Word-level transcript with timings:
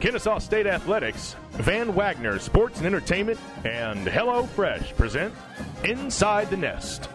Kennesaw 0.00 0.38
State 0.38 0.66
Athletics, 0.66 1.36
Van 1.52 1.94
Wagner 1.94 2.38
Sports 2.38 2.78
and 2.78 2.86
Entertainment, 2.86 3.38
and 3.64 4.08
Hello 4.08 4.44
Fresh 4.46 4.96
present 4.96 5.34
Inside 5.84 6.48
the 6.48 6.56
Nest. 6.56 7.10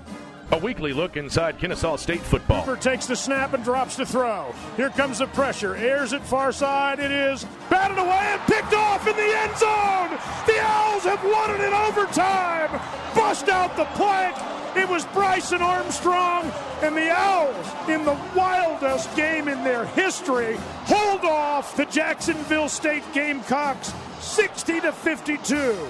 A 0.52 0.60
weekly 0.60 0.94
look 0.94 1.18
inside 1.18 1.58
Kennesaw 1.58 1.96
State 1.96 2.22
football. 2.22 2.64
Cooper 2.64 2.80
takes 2.80 3.08
the 3.08 3.16
snap 3.16 3.54
and 3.54 3.64
drops 3.64 3.96
the 3.96 4.06
throw. 4.06 4.54
Here 4.78 4.92
comes 4.92 5.18
the 5.18 5.26
pressure. 5.28 5.76
Airs 5.76 6.14
it 6.14 6.22
far 6.22 6.52
side. 6.52 7.00
It 7.00 7.10
is 7.10 7.44
batted 7.72 7.98
away 7.98 8.12
and 8.12 8.42
picked 8.42 8.74
off 8.76 9.08
in 9.08 9.16
the 9.16 9.36
end 9.36 9.58
zone. 9.58 10.20
The 10.46 10.62
Owls 10.62 11.04
have 11.06 11.24
won 11.24 11.50
it 11.50 11.62
in 11.62 11.74
overtime. 11.74 12.80
Bust 13.16 13.50
out 13.50 13.76
the 13.76 13.86
plank. 13.96 14.36
It 14.76 14.90
was 14.90 15.06
Bryson 15.08 15.62
Armstrong 15.62 16.52
and 16.82 16.98
the 16.98 17.10
Owls 17.10 17.90
in 17.90 18.04
the 18.04 18.18
wildest 18.36 19.16
game 19.16 19.48
in 19.48 19.64
their 19.64 19.86
history 19.86 20.58
hold 20.84 21.22
off 21.22 21.78
the 21.78 21.86
Jacksonville 21.86 22.68
State 22.68 23.04
Gamecocks 23.14 23.94
60 24.20 24.82
to 24.82 24.92
52. 24.92 25.88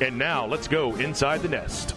And 0.00 0.16
now 0.16 0.46
let's 0.46 0.68
go 0.68 0.94
inside 0.96 1.42
the 1.42 1.48
nest. 1.48 1.95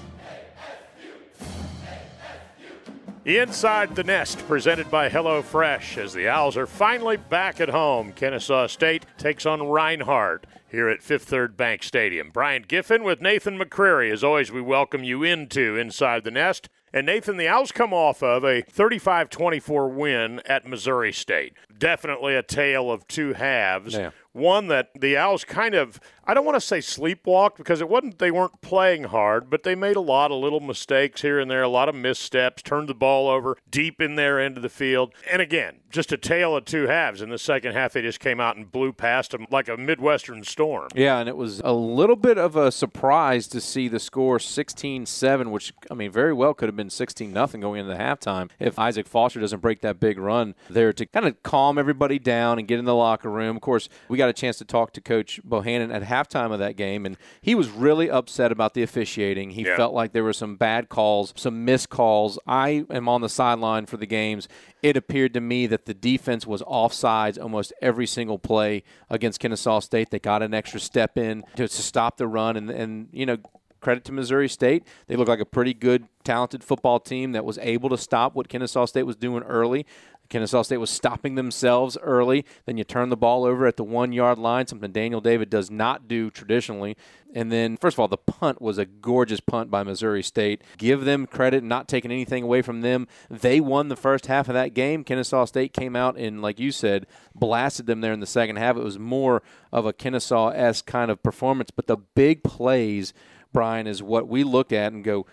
Inside 3.26 3.96
the 3.96 4.04
Nest, 4.04 4.40
presented 4.48 4.90
by 4.90 5.10
HelloFresh, 5.10 5.98
as 5.98 6.14
the 6.14 6.30
Owls 6.30 6.56
are 6.56 6.66
finally 6.66 7.18
back 7.18 7.60
at 7.60 7.70
home. 7.70 8.14
Kennesaw 8.14 8.68
State 8.68 9.06
takes 9.18 9.46
on 9.46 9.68
Reinhardt 9.68 10.48
here 10.70 10.88
at 10.88 11.04
Fifth 11.04 11.26
Third 11.26 11.58
Bank 11.58 11.84
Stadium. 11.84 12.30
Brian 12.32 12.64
Giffen 12.66 13.04
with 13.04 13.22
Nathan 13.22 13.60
McCreary. 13.60 14.12
As 14.12 14.24
always, 14.24 14.52
we 14.52 14.62
welcome 14.62 15.04
you 15.04 15.22
into 15.22 15.76
Inside 15.76 16.24
the 16.24 16.32
Nest. 16.32 16.70
And 16.94 17.06
Nathan, 17.06 17.38
the 17.38 17.48
Owls 17.48 17.72
come 17.72 17.94
off 17.94 18.24
of 18.24 18.44
a 18.44 18.62
35 18.62 19.30
24 19.30 19.90
win 19.90 20.42
at 20.46 20.66
Missouri 20.66 21.12
State. 21.12 21.54
Definitely 21.78 22.36
a 22.36 22.42
tale 22.42 22.90
of 22.90 23.08
two 23.08 23.34
halves. 23.34 23.94
Yeah. 23.94 24.12
One 24.32 24.68
that 24.70 24.90
the 25.00 25.18
Owls 25.18 25.44
kind 25.44 25.76
of, 25.76 26.00
I 26.30 26.36
don't 26.36 26.46
want 26.46 26.58
to 26.58 26.62
say 26.62 26.78
sleepwalked 26.78 27.58
because 27.58 27.82
it 27.82 27.90
wasn't, 27.90 28.20
they 28.20 28.30
weren't 28.30 28.62
playing 28.62 29.06
hard, 29.06 29.50
but 29.50 29.64
they 29.64 29.74
made 29.74 29.96
a 29.96 30.00
lot 30.00 30.30
of 30.30 30.40
little 30.40 30.60
mistakes 30.60 31.24
here 31.24 31.40
and 31.40 31.50
there, 31.50 31.64
a 31.64 31.68
lot 31.68 31.90
of 31.90 31.96
missteps, 31.96 32.62
turned 32.62 32.88
the 32.88 32.94
ball 32.94 33.28
over 33.28 33.58
deep 33.68 34.00
in 34.00 34.14
their 34.14 34.40
end 34.40 34.56
of 34.56 34.62
the 34.62 34.70
field. 34.70 35.12
And 35.28 35.42
again, 35.42 35.80
just 35.90 36.12
a 36.12 36.18
tale 36.18 36.56
of 36.56 36.66
two 36.66 36.86
halves. 36.86 37.24
In 37.24 37.30
the 37.30 37.40
second 37.40 37.74
half, 37.74 37.94
they 37.94 38.04
just 38.04 38.20
came 38.20 38.40
out 38.40 38.56
and 38.56 38.72
blew 38.72 38.94
past 38.94 39.32
them 39.32 39.48
like 39.50 39.68
a 39.68 39.76
Midwestern 39.76 40.44
storm. 40.44 40.90
Yeah, 40.94 41.18
and 41.18 41.28
it 41.28 41.36
was 41.36 41.62
a 41.66 41.74
little 41.74 42.16
bit 42.16 42.38
of 42.38 42.56
a 42.56 42.72
surprise 42.72 43.48
to 43.48 43.60
see 43.60 43.88
the 43.88 44.00
score 44.00 44.38
16-7, 44.38 45.50
which 45.50 45.74
I 45.90 45.96
mean 45.96 46.12
very 46.12 46.34
well 46.34 46.54
could 46.54 46.70
have 46.70 46.76
been 46.76 46.92
16 46.92 47.34
nothing 47.34 47.62
going 47.62 47.80
into 47.80 47.92
the 47.92 48.00
halftime 48.00 48.52
if 48.60 48.78
Isaac 48.78 49.08
Foster 49.08 49.40
doesn't 49.40 49.62
break 49.62 49.82
that 49.82 50.00
big 50.00 50.20
run 50.20 50.54
there 50.70 50.94
to 50.94 51.06
kind 51.08 51.26
of 51.26 51.42
calm 51.42 51.80
everybody 51.80 52.20
down 52.20 52.60
and 52.60 52.68
get 52.68 52.78
in 52.78 52.86
the 52.86 52.96
locker 52.96 53.32
room. 53.32 53.56
Of 53.56 53.64
course, 53.64 53.90
we 54.08 54.18
got 54.20 54.30
a 54.30 54.34
chance 54.34 54.60
to 54.60 54.66
talk 54.66 54.94
to 54.94 55.02
Coach 55.02 55.42
Bohannon 55.44 55.94
at 55.94 56.04
halftime 56.24 56.52
of 56.52 56.60
that 56.60 56.76
game, 56.76 57.06
and 57.06 57.18
he 57.42 57.56
was 57.56 57.70
really 57.70 58.10
upset 58.10 58.52
about 58.52 58.74
the 58.74 58.84
officiating. 58.84 59.52
He 59.52 59.64
Yeah. 59.64 59.76
felt 59.76 59.94
like 59.94 60.12
there 60.14 60.24
were 60.24 60.34
some 60.34 60.56
bad 60.56 60.90
calls, 60.90 61.34
some 61.36 61.66
missed 61.66 61.90
calls. 61.90 62.38
I 62.48 62.86
am 62.90 63.08
on 63.08 63.22
the 63.22 63.30
sideline 63.30 63.86
for 63.86 63.98
the 63.98 64.06
games. 64.06 64.48
It 64.82 64.96
appeared 64.98 65.34
to 65.34 65.42
me 65.42 65.68
that 65.68 65.86
the 65.86 65.94
defense 65.94 66.48
was 66.48 66.62
offsides 66.64 67.42
almost 67.42 67.74
every 67.82 68.08
single 68.08 68.40
play 68.40 68.84
against 69.10 69.40
Kennesaw 69.40 69.80
State. 69.82 70.10
They 70.10 70.20
got 70.20 70.42
an 70.42 70.54
extra 70.54 70.80
step 70.80 71.18
in 71.18 71.44
to, 71.56 71.68
to 71.68 71.82
stop 71.82 72.18
the 72.18 72.28
run, 72.28 72.56
and, 72.58 72.70
and 72.70 73.10
you 73.12 73.26
know, 73.26 73.38
credit 73.82 74.04
to 74.06 74.12
Missouri 74.12 74.50
State. 74.50 74.84
They 75.08 75.16
look 75.16 75.28
like 75.28 75.40
a 75.40 75.46
pretty 75.46 75.74
good, 75.74 76.08
talented 76.24 76.64
football 76.64 77.00
team 77.00 77.32
that 77.34 77.46
was 77.46 77.58
able 77.60 77.90
to 77.90 77.98
stop 77.98 78.36
what 78.36 78.50
Kennesaw 78.50 78.86
State 78.86 79.04
was 79.04 79.16
doing 79.16 79.44
early. 79.44 79.86
Kennesaw 80.30 80.62
State 80.62 80.78
was 80.78 80.92
stopping 80.92 81.36
themselves 81.36 81.98
early. 82.02 82.46
Then 82.66 82.78
you 82.78 82.84
turn 82.84 83.10
the 83.10 83.18
ball 83.18 83.46
over 83.46 83.66
at 83.66 83.78
the 83.78 83.84
one 83.84 84.14
yard 84.14 84.38
line, 84.38 84.68
something 84.68 84.92
Daniel 84.92 85.22
David 85.22 85.50
does 85.50 85.72
not 85.72 86.08
do 86.08 86.30
traditionally. 86.30 86.96
And 87.34 87.52
then, 87.52 87.78
first 87.78 87.96
of 87.96 88.00
all, 88.00 88.08
the 88.08 88.18
punt 88.18 88.62
was 88.62 88.78
a 88.78 88.86
gorgeous 88.86 89.40
punt 89.40 89.70
by 89.70 89.84
Missouri 89.84 90.24
State. 90.24 90.64
Give 90.78 91.06
them 91.06 91.28
credit, 91.28 91.64
not 91.64 91.88
taking 91.88 92.12
anything 92.12 92.44
away 92.44 92.62
from 92.62 92.82
them. 92.82 93.08
They 93.30 93.60
won 93.60 93.90
the 93.90 93.96
first 93.96 94.26
half 94.28 94.48
of 94.48 94.56
that 94.56 94.74
game. 94.74 95.04
Kennesaw 95.04 95.46
State 95.46 95.74
came 95.74 95.96
out 95.96 96.18
and, 96.18 96.42
like 96.42 96.60
you 96.60 96.72
said, 96.72 97.06
blasted 97.36 97.86
them 97.86 98.02
there 98.02 98.14
in 98.14 98.20
the 98.20 98.26
second 98.26 98.56
half. 98.56 98.78
It 98.78 98.84
was 98.84 98.98
more 98.98 99.44
of 99.72 99.86
a 99.86 99.94
Kennesaw 99.94 100.50
esque 100.50 100.88
kind 100.88 101.12
of 101.12 101.22
performance. 101.22 101.70
But 101.70 101.86
the 101.86 101.98
big 101.98 102.44
plays, 102.44 103.14
Brian, 103.52 103.88
is 103.88 104.04
what 104.04 104.28
we 104.28 104.44
look 104.44 104.72
at 104.72 104.94
and 104.94 105.04
go, 105.04 105.26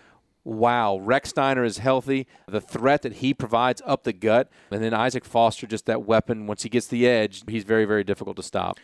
wow, 0.43 0.99
Rechsteiner 1.03 1.65
is 1.65 1.79
healthy. 1.79 2.25
The 2.47 2.61
threat 2.61 3.01
that 3.01 3.13
he 3.13 3.33
provides 3.33 3.81
up 3.85 4.03
the 4.03 4.13
gut, 4.13 4.49
and 4.71 4.81
then 4.81 4.93
Isaac 4.93 5.25
Foster, 5.25 5.67
just 5.67 5.85
that 5.87 6.05
weapon. 6.05 6.47
Once 6.47 6.63
he 6.63 6.69
gets 6.69 6.87
the 6.87 7.07
edge, 7.07 7.43
he's 7.47 7.63
very, 7.63 7.85
very 7.85 8.03
difficult 8.03 8.37
to 8.37 8.43
stop. 8.43 8.77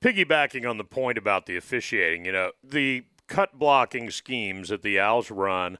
Piggybacking 0.00 0.68
on 0.68 0.78
the 0.78 0.84
point 0.84 1.18
about 1.18 1.46
the 1.46 1.56
officiating, 1.56 2.24
you 2.24 2.32
know, 2.32 2.52
the 2.62 3.04
cut 3.26 3.58
blocking 3.58 4.10
schemes 4.10 4.68
that 4.68 4.82
the 4.82 5.00
Owls 5.00 5.30
run, 5.30 5.76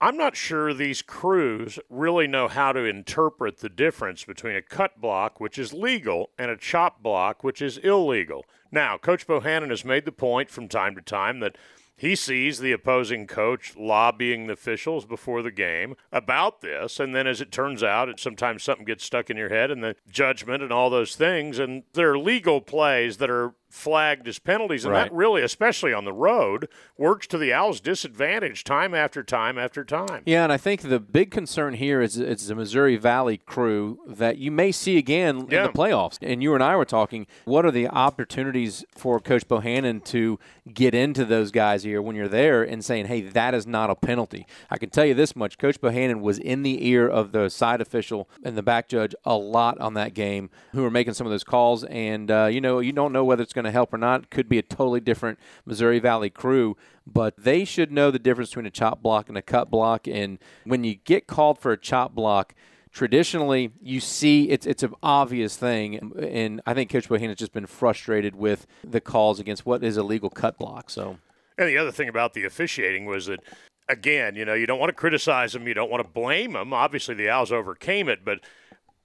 I'm 0.00 0.16
not 0.16 0.34
sure 0.34 0.72
these 0.72 1.02
crews 1.02 1.78
really 1.90 2.26
know 2.26 2.48
how 2.48 2.72
to 2.72 2.86
interpret 2.86 3.58
the 3.58 3.68
difference 3.68 4.24
between 4.24 4.56
a 4.56 4.62
cut 4.62 4.98
block, 4.98 5.40
which 5.40 5.58
is 5.58 5.74
legal, 5.74 6.30
and 6.38 6.50
a 6.50 6.56
chop 6.56 7.02
block, 7.02 7.44
which 7.44 7.60
is 7.60 7.76
illegal. 7.76 8.46
Now, 8.72 8.96
Coach 8.96 9.26
Bohannon 9.26 9.68
has 9.68 9.84
made 9.84 10.06
the 10.06 10.12
point 10.12 10.48
from 10.50 10.68
time 10.68 10.94
to 10.94 11.02
time 11.02 11.40
that 11.40 11.58
he 12.00 12.16
sees 12.16 12.60
the 12.60 12.72
opposing 12.72 13.26
coach 13.26 13.76
lobbying 13.76 14.46
the 14.46 14.54
officials 14.54 15.04
before 15.04 15.42
the 15.42 15.50
game 15.50 15.94
about 16.10 16.62
this, 16.62 16.98
and 16.98 17.14
then 17.14 17.26
as 17.26 17.42
it 17.42 17.52
turns 17.52 17.82
out, 17.82 18.08
it, 18.08 18.18
sometimes 18.18 18.62
something 18.62 18.86
gets 18.86 19.04
stuck 19.04 19.28
in 19.28 19.36
your 19.36 19.50
head 19.50 19.70
and 19.70 19.84
the 19.84 19.94
judgment 20.10 20.62
and 20.62 20.72
all 20.72 20.88
those 20.88 21.14
things, 21.14 21.58
and 21.58 21.82
there 21.92 22.10
are 22.10 22.18
legal 22.18 22.62
plays 22.62 23.18
that 23.18 23.28
are 23.28 23.52
flagged 23.70 24.26
as 24.28 24.38
penalties, 24.38 24.84
and 24.84 24.92
Right. 24.92 25.04
that 25.04 25.12
really, 25.12 25.42
especially 25.42 25.92
on 25.94 26.04
the 26.04 26.12
road, 26.12 26.68
works 26.98 27.26
to 27.28 27.38
the 27.38 27.52
Owls' 27.52 27.80
disadvantage 27.80 28.64
time 28.64 28.94
after 28.94 29.22
time 29.22 29.56
after 29.58 29.84
time. 29.84 30.22
Yeah, 30.26 30.42
and 30.44 30.52
I 30.52 30.56
think 30.56 30.82
the 30.82 31.00
big 31.00 31.30
concern 31.30 31.74
here 31.74 32.02
is 32.02 32.18
it's 32.18 32.48
the 32.48 32.54
Missouri 32.56 32.96
Valley 32.96 33.38
crew 33.38 34.00
that 34.06 34.38
you 34.38 34.50
may 34.50 34.72
see 34.72 34.98
again 34.98 35.46
Yeah. 35.48 35.60
in 35.66 35.72
the 35.72 35.78
playoffs. 35.78 36.18
And 36.20 36.42
you 36.42 36.52
and 36.54 36.62
I 36.62 36.74
were 36.76 36.84
talking, 36.84 37.26
what 37.44 37.64
are 37.64 37.70
the 37.70 37.86
opportunities 37.88 38.84
for 38.96 39.20
Coach 39.20 39.46
Bohannon 39.48 40.04
to 40.06 40.38
get 40.72 40.94
into 40.94 41.24
those 41.24 41.50
guys 41.50 41.84
here 41.84 42.02
when 42.02 42.16
you're 42.16 42.28
there 42.28 42.62
and 42.62 42.84
saying, 42.84 43.06
hey, 43.06 43.20
that 43.22 43.54
is 43.54 43.66
not 43.66 43.88
a 43.88 43.94
penalty? 43.94 44.46
I 44.70 44.78
can 44.78 44.90
tell 44.90 45.04
you 45.06 45.14
this 45.14 45.34
much 45.36 45.58
Coach 45.58 45.80
Bohannon 45.80 46.20
was 46.20 46.38
in 46.38 46.62
the 46.62 46.86
ear 46.86 47.08
of 47.08 47.32
the 47.32 47.48
side 47.48 47.80
official 47.80 48.28
and 48.42 48.56
the 48.56 48.62
back 48.62 48.88
judge 48.88 49.14
a 49.24 49.36
lot 49.36 49.78
on 49.80 49.94
that 49.94 50.12
game 50.12 50.50
who 50.72 50.82
were 50.82 50.90
making 50.90 51.14
some 51.14 51.26
of 51.26 51.30
those 51.30 51.44
calls. 51.44 51.84
And, 51.84 52.30
uh, 52.30 52.48
you 52.50 52.60
know, 52.60 52.80
you 52.80 52.92
don't 52.92 53.12
know 53.12 53.24
whether 53.24 53.42
it's 53.42 53.52
going 53.52 53.59
to 53.64 53.70
help 53.70 53.92
or 53.92 53.98
not. 53.98 54.30
Could 54.30 54.48
be 54.48 54.58
a 54.58 54.62
totally 54.62 55.00
different 55.00 55.38
Missouri 55.66 55.98
Valley 55.98 56.30
crew 56.30 56.76
but 57.12 57.34
they 57.36 57.64
should 57.64 57.90
know 57.90 58.10
the 58.10 58.18
difference 58.18 58.50
between 58.50 58.66
a 58.66 58.70
chop 58.70 59.02
block 59.02 59.28
and 59.28 59.36
a 59.36 59.42
cut 59.42 59.70
block. 59.70 60.06
And 60.06 60.38
when 60.64 60.84
you 60.84 60.94
get 60.94 61.26
called 61.26 61.58
for 61.58 61.72
a 61.72 61.76
chop 61.76 62.14
block, 62.14 62.54
traditionally 62.92 63.72
you 63.82 64.00
see 64.00 64.50
it's 64.50 64.66
it's 64.66 64.82
an 64.82 64.94
obvious 65.02 65.56
thing, 65.56 66.12
and 66.18 66.60
I 66.66 66.74
think 66.74 66.90
Coach 66.90 67.08
Bohannon 67.08 67.28
has 67.28 67.36
just 67.36 67.52
been 67.52 67.66
frustrated 67.66 68.36
with 68.36 68.66
the 68.84 69.00
calls 69.00 69.40
against 69.40 69.66
what 69.66 69.82
is 69.82 69.96
a 69.96 70.02
legal 70.02 70.30
cut 70.30 70.58
block. 70.58 70.90
So 70.90 71.18
And 71.58 71.68
the 71.68 71.78
other 71.78 71.92
thing 71.92 72.08
about 72.08 72.34
the 72.34 72.44
officiating 72.44 73.06
was 73.06 73.26
that, 73.26 73.40
again, 73.88 74.36
you 74.36 74.44
know, 74.44 74.54
you 74.54 74.66
don't 74.66 74.78
want 74.78 74.90
to 74.90 74.94
criticize 74.94 75.52
them, 75.52 75.66
you 75.66 75.74
don't 75.74 75.90
want 75.90 76.04
to 76.04 76.08
blame 76.08 76.52
them. 76.52 76.72
Obviously, 76.72 77.14
the 77.14 77.28
Owls 77.28 77.52
overcame 77.52 78.08
it, 78.08 78.24
but 78.24 78.40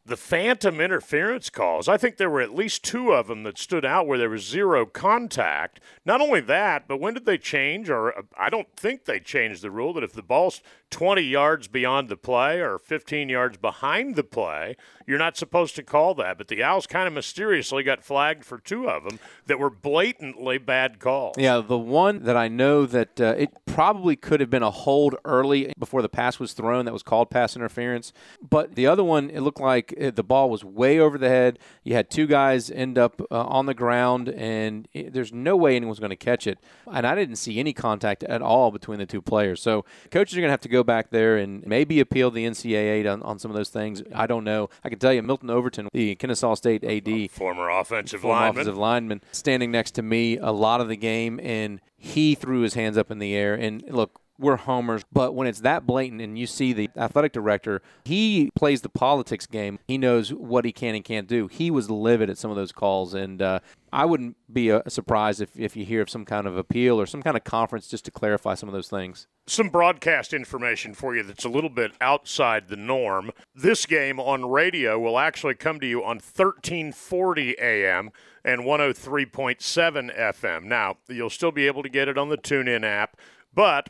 the 0.07 0.17
phantom 0.17 0.79
interference 0.79 1.49
calls, 1.49 1.89
I 1.89 1.97
think 1.97 2.17
there 2.17 2.29
were 2.29 2.41
at 2.41 2.53
least 2.53 2.83
two 2.83 3.11
of 3.11 3.27
them 3.27 3.41
that 3.43 3.57
stood 3.57 3.83
out 3.83 4.05
where 4.05 4.19
there 4.19 4.29
was 4.29 4.45
zero 4.45 4.85
contact. 4.85 5.79
Not 6.05 6.21
only 6.21 6.41
that, 6.41 6.87
but 6.87 6.99
when 6.99 7.15
did 7.15 7.25
they 7.25 7.39
change? 7.39 7.89
Or 7.89 8.13
I 8.37 8.51
don't 8.51 8.71
think 8.77 9.05
they 9.05 9.19
changed 9.19 9.63
the 9.63 9.71
rule 9.71 9.93
that 9.93 10.03
if 10.03 10.13
the 10.13 10.21
ball's 10.21 10.61
20 10.91 11.21
yards 11.21 11.67
beyond 11.67 12.09
the 12.09 12.17
play 12.17 12.61
or 12.61 12.77
15 12.77 13.29
yards 13.29 13.57
behind 13.57 14.15
the 14.15 14.23
play, 14.23 14.75
you're 15.07 15.19
not 15.19 15.37
supposed 15.37 15.75
to 15.75 15.83
call 15.83 16.15
that. 16.15 16.37
But 16.37 16.47
the 16.47 16.63
Owls 16.63 16.87
kind 16.87 17.07
of 17.07 17.13
mysteriously 17.13 17.83
got 17.83 18.03
flagged 18.03 18.43
for 18.43 18.57
two 18.57 18.89
of 18.89 19.03
them 19.03 19.19
that 19.45 19.59
were 19.59 19.69
blatantly 19.69 20.57
bad 20.57 20.99
calls. 20.99 21.35
Yeah, 21.37 21.61
the 21.65 21.77
one 21.77 22.23
that 22.23 22.35
I 22.35 22.47
know 22.47 22.85
that 22.85 23.21
uh, 23.21 23.35
it 23.37 23.51
probably 23.65 24.15
could 24.15 24.39
have 24.39 24.49
been 24.49 24.63
a 24.63 24.71
hold 24.71 25.15
early 25.25 25.73
before 25.77 26.01
the 26.01 26.09
pass 26.09 26.39
was 26.39 26.53
thrown 26.53 26.85
that 26.85 26.93
was 26.93 27.03
called 27.03 27.29
pass 27.29 27.55
interference. 27.55 28.13
But 28.47 28.75
the 28.75 28.87
other 28.87 29.03
one, 29.03 29.29
it 29.29 29.41
looked 29.41 29.59
like 29.59 29.93
uh, 30.01 30.11
the 30.11 30.23
ball 30.23 30.49
was 30.49 30.63
way 30.63 30.99
over 30.99 31.17
the 31.17 31.29
head. 31.29 31.59
You 31.83 31.93
had 31.93 32.09
two 32.09 32.27
guys 32.27 32.71
end 32.71 32.97
up 32.97 33.21
uh, 33.31 33.43
on 33.45 33.65
the 33.65 33.73
ground, 33.73 34.29
and 34.29 34.87
it, 34.93 35.13
there's 35.13 35.33
no 35.33 35.55
way 35.55 35.75
anyone's 35.75 35.99
going 35.99 36.09
to 36.09 36.15
catch 36.15 36.47
it. 36.47 36.59
And 36.91 37.05
I 37.05 37.15
didn't 37.15 37.35
see 37.35 37.59
any 37.59 37.73
contact 37.73 38.23
at 38.23 38.41
all 38.41 38.71
between 38.71 38.99
the 38.99 39.05
two 39.05 39.21
players. 39.21 39.61
So 39.61 39.85
coaches 40.09 40.37
are 40.37 40.41
going 40.41 40.49
to 40.49 40.53
have 40.53 40.61
to 40.61 40.69
go 40.69 40.83
back 40.83 41.09
there 41.11 41.37
and 41.37 41.65
maybe 41.65 41.99
appeal 41.99 42.31
the 42.31 42.45
NCAA 42.45 43.11
on, 43.11 43.21
on 43.23 43.39
some 43.39 43.51
of 43.51 43.57
those 43.57 43.69
things. 43.69 44.01
I 44.13 44.27
don't 44.27 44.43
know. 44.43 44.69
I 44.83 44.89
can 44.95 44.99
tell 44.99 45.13
you, 45.13 45.21
Milton 45.21 45.49
Overton, 45.49 45.89
the 45.93 46.15
Kennesaw 46.15 46.55
State 46.55 46.83
AD, 46.83 47.31
Former 47.31 47.69
offensive 47.69 48.21
former 48.21 48.35
lineman. 48.35 48.51
offensive 48.61 48.77
lineman, 48.77 49.21
standing 49.31 49.71
next 49.71 49.91
to 49.91 50.01
me 50.01 50.37
a 50.37 50.51
lot 50.51 50.81
of 50.81 50.87
the 50.87 50.97
game, 50.97 51.39
and 51.43 51.79
he 51.97 52.35
threw 52.35 52.61
his 52.61 52.73
hands 52.73 52.97
up 52.97 53.11
in 53.11 53.19
the 53.19 53.35
air. 53.35 53.53
And 53.55 53.83
look, 53.89 54.19
we're 54.37 54.57
homers. 54.57 55.03
But 55.11 55.33
when 55.35 55.47
it's 55.47 55.61
that 55.61 55.85
blatant 55.85 56.21
and 56.21 56.37
you 56.37 56.47
see 56.47 56.73
the 56.73 56.89
athletic 56.95 57.33
director, 57.33 57.81
he 58.03 58.51
plays 58.55 58.81
the 58.81 58.89
politics 58.89 59.45
game. 59.45 59.79
He 59.87 59.97
knows 59.97 60.33
what 60.33 60.65
he 60.65 60.71
can 60.71 60.95
and 60.95 61.03
can't 61.03 61.27
do. 61.27 61.47
He 61.47 61.71
was 61.71 61.89
livid 61.89 62.29
at 62.29 62.37
some 62.37 62.51
of 62.51 62.57
those 62.57 62.71
calls. 62.71 63.13
And 63.13 63.41
uh, 63.41 63.59
I 63.91 64.05
wouldn't 64.05 64.35
be 64.51 64.71
uh, 64.71 64.81
surprised 64.87 65.41
if, 65.41 65.57
if 65.57 65.75
you 65.75 65.85
hear 65.85 66.01
of 66.01 66.09
some 66.09 66.25
kind 66.25 66.47
of 66.47 66.57
appeal 66.57 66.99
or 66.99 67.05
some 67.05 67.23
kind 67.23 67.37
of 67.37 67.43
conference 67.43 67.87
just 67.87 68.05
to 68.05 68.11
clarify 68.11 68.55
some 68.55 68.67
of 68.67 68.73
those 68.73 68.89
things. 68.89 69.27
Some 69.47 69.69
broadcast 69.69 70.33
information 70.33 70.93
for 70.93 71.15
you 71.15 71.23
that's 71.23 71.45
a 71.45 71.49
little 71.49 71.69
bit 71.69 71.93
outside 72.01 72.67
the 72.67 72.75
norm. 72.75 73.31
This 73.53 73.85
game 73.85 74.19
on 74.19 74.49
radio 74.49 74.99
will 74.99 75.19
actually 75.19 75.55
come 75.55 75.79
to 75.79 75.87
you 75.87 76.03
on 76.03 76.17
1340 76.17 77.57
AM 77.59 78.11
and 78.43 78.61
103.7 78.61 80.17
FM. 80.17 80.63
Now, 80.63 80.97
you'll 81.07 81.29
still 81.29 81.51
be 81.51 81.67
able 81.67 81.83
to 81.83 81.89
get 81.89 82.07
it 82.07 82.17
on 82.17 82.29
the 82.29 82.37
TuneIn 82.37 82.83
app, 82.83 83.17
but 83.53 83.89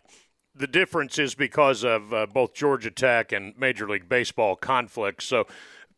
the 0.56 0.68
difference 0.68 1.20
is 1.20 1.36
because 1.36 1.84
of 1.84 2.14
uh, 2.14 2.26
both 2.26 2.54
Georgia 2.54 2.92
Tech 2.92 3.32
and 3.32 3.58
Major 3.58 3.88
League 3.88 4.08
Baseball 4.08 4.56
conflicts. 4.56 5.26
So, 5.26 5.46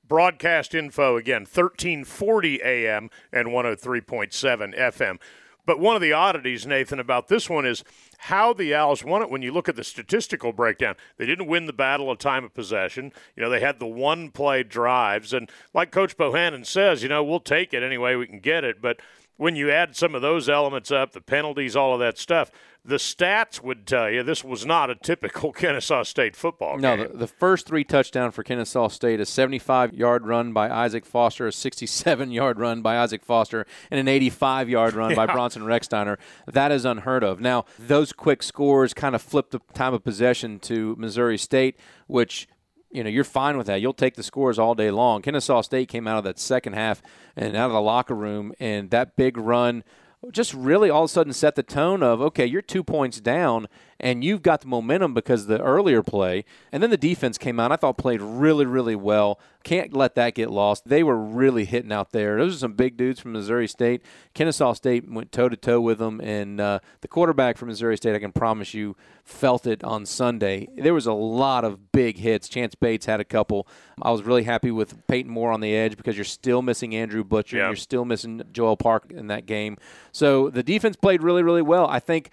broadcast 0.07 0.73
info 0.73 1.17
again 1.17 1.41
1340 1.41 2.61
AM 2.63 3.09
and 3.31 3.49
103.7 3.49 4.77
FM. 4.77 5.19
But 5.67 5.81
one 5.81 5.97
of 5.97 6.01
the 6.01 6.13
oddities, 6.13 6.65
Nathan, 6.65 6.97
about 6.97 7.27
this 7.27 7.49
one 7.49 7.65
is 7.65 7.83
how 8.19 8.53
the 8.53 8.73
Owls 8.73 9.03
won 9.03 9.21
it 9.21 9.29
when 9.29 9.41
you 9.41 9.51
look 9.51 9.67
at 9.67 9.75
the 9.75 9.83
statistical 9.83 10.53
breakdown. 10.53 10.95
They 11.17 11.25
didn't 11.25 11.47
win 11.47 11.65
the 11.65 11.73
battle 11.73 12.09
of 12.09 12.19
time 12.19 12.45
of 12.45 12.53
possession. 12.53 13.11
You 13.35 13.43
know, 13.43 13.49
they 13.49 13.59
had 13.59 13.77
the 13.77 13.85
one 13.85 14.31
play 14.31 14.63
drives. 14.63 15.33
And 15.33 15.49
like 15.73 15.91
Coach 15.91 16.15
Bohannon 16.15 16.65
says, 16.65 17.03
you 17.03 17.09
know, 17.09 17.21
we'll 17.21 17.41
take 17.41 17.73
it 17.73 17.83
any 17.83 17.97
way 17.97 18.15
we 18.15 18.27
can 18.27 18.39
get 18.39 18.63
it. 18.63 18.81
But 18.81 19.01
when 19.37 19.55
you 19.55 19.71
add 19.71 19.95
some 19.95 20.13
of 20.15 20.21
those 20.21 20.49
elements 20.49 20.91
up, 20.91 21.13
the 21.13 21.21
penalties, 21.21 21.75
all 21.75 21.93
of 21.93 21.99
that 21.99 22.17
stuff, 22.17 22.51
the 22.83 22.95
stats 22.95 23.61
would 23.61 23.85
tell 23.85 24.09
you 24.09 24.23
this 24.23 24.43
was 24.43 24.65
not 24.65 24.89
a 24.89 24.95
typical 24.95 25.51
Kennesaw 25.53 26.03
State 26.03 26.35
football 26.35 26.77
no, 26.77 26.95
game. 26.95 27.05
No, 27.05 27.11
the, 27.11 27.17
the, 27.19 27.27
first 27.27 27.67
three 27.67 27.83
touchdowns 27.83 28.33
for 28.33 28.43
Kennesaw 28.43 28.87
State 28.87 29.19
a 29.19 29.25
75 29.25 29.93
yard 29.93 30.25
run 30.25 30.53
by 30.53 30.69
Isaac 30.69 31.05
Foster, 31.05 31.47
a 31.47 31.51
67 31.51 32.31
yard 32.31 32.59
run 32.59 32.81
by 32.81 32.97
Isaac 32.97 33.23
Foster, 33.23 33.65
and 33.91 33.99
an 33.99 34.07
85 34.07 34.69
yard 34.69 34.93
run 34.93 35.09
yeah. 35.11 35.15
by 35.15 35.25
Bronson 35.25 35.63
Rechsteiner. 35.63 36.17
That 36.47 36.71
is 36.71 36.85
unheard 36.85 37.23
of. 37.23 37.41
Now, 37.41 37.65
those 37.77 38.13
quick 38.13 38.41
scores 38.41 38.93
kind 38.93 39.15
of 39.15 39.21
flipped 39.21 39.51
the 39.51 39.59
time 39.73 39.93
of 39.93 40.03
possession 40.03 40.59
to 40.61 40.95
Missouri 40.97 41.37
State, 41.37 41.77
which 42.07 42.47
you 42.91 43.03
know, 43.03 43.09
you're 43.09 43.23
fine 43.23 43.57
with 43.57 43.67
that. 43.67 43.81
You'll 43.81 43.93
take 43.93 44.15
the 44.15 44.23
scores 44.23 44.57
all 44.57 44.75
day 44.75 44.91
long. 44.91 45.21
Kennesaw 45.21 45.61
State 45.61 45.89
came 45.89 46.07
out 46.07 46.17
of 46.17 46.23
that 46.23 46.39
second 46.39 46.73
half 46.73 47.01
and 47.35 47.55
out 47.55 47.67
of 47.67 47.73
the 47.73 47.81
locker 47.81 48.15
room, 48.15 48.53
and 48.59 48.89
that 48.91 49.15
big 49.15 49.37
run 49.37 49.83
just 50.31 50.53
really 50.53 50.89
all 50.89 51.03
of 51.03 51.09
a 51.09 51.13
sudden 51.13 51.31
set 51.33 51.55
the 51.55 51.63
tone 51.63 52.01
of 52.01 52.21
okay, 52.21 52.45
you're 52.45 52.61
two 52.61 52.83
points 52.83 53.19
down 53.19 53.67
and 53.99 54.23
you've 54.23 54.41
got 54.41 54.61
the 54.61 54.67
momentum 54.67 55.13
because 55.13 55.47
the 55.47 55.61
earlier 55.61 56.03
play, 56.03 56.45
and 56.71 56.81
then 56.83 56.89
the 56.89 56.97
defense 56.97 57.37
came 57.37 57.59
out. 57.59 57.71
I 57.71 57.75
thought 57.75 57.97
played 57.97 58.21
really, 58.21 58.65
really 58.65 58.95
well. 58.95 59.39
Can't 59.63 59.93
let 59.93 60.15
that 60.15 60.35
get 60.35 60.49
lost. 60.49 60.87
They 60.87 61.03
were 61.03 61.17
really 61.17 61.65
hitting 61.65 61.91
out 61.91 62.11
there. 62.11 62.37
Those 62.37 62.55
are 62.55 62.59
some 62.59 62.73
big 62.73 62.95
dudes 62.95 63.19
from 63.19 63.33
Missouri 63.33 63.67
State. 63.67 64.01
Kennesaw 64.33 64.73
State 64.73 65.09
went 65.09 65.31
toe 65.31 65.49
to 65.49 65.57
toe 65.57 65.81
with 65.81 65.97
them, 65.97 66.21
and 66.21 66.61
uh, 66.61 66.79
the 67.01 67.07
quarterback 67.07 67.57
from 67.57 67.67
Missouri 67.67 67.97
State, 67.97 68.15
I 68.15 68.19
can 68.19 68.31
promise 68.31 68.73
you, 68.73 68.95
felt 69.25 69.67
it 69.67 69.83
on 69.83 70.05
Sunday. 70.05 70.69
There 70.77 70.93
was 70.93 71.05
a 71.05 71.13
lot 71.13 71.65
of 71.65 71.91
big 71.91 72.17
hits. 72.17 72.47
Chance 72.47 72.75
Bates 72.75 73.07
had 73.07 73.19
a 73.19 73.25
couple. 73.25 73.67
I 74.01 74.11
was 74.11 74.23
really 74.23 74.43
happy 74.43 74.71
with 74.71 75.05
Peyton 75.07 75.31
Moore 75.31 75.51
on 75.51 75.59
the 75.59 75.75
edge 75.75 75.97
because 75.97 76.15
you're 76.15 76.23
still 76.23 76.61
missing 76.61 76.95
Andrew 76.95 77.23
Butcher. 77.23 77.57
You're 77.67 77.75
still 77.75 78.05
missing 78.05 78.41
Joel 78.53 78.77
Park 78.77 79.11
in 79.11 79.27
that 79.27 79.45
game. 79.45 79.77
So 80.13 80.49
the 80.49 80.63
defense 80.63 80.95
played 80.95 81.21
really, 81.21 81.43
really 81.43 81.61
well. 81.61 81.87
I 81.87 81.99
think 81.99 82.29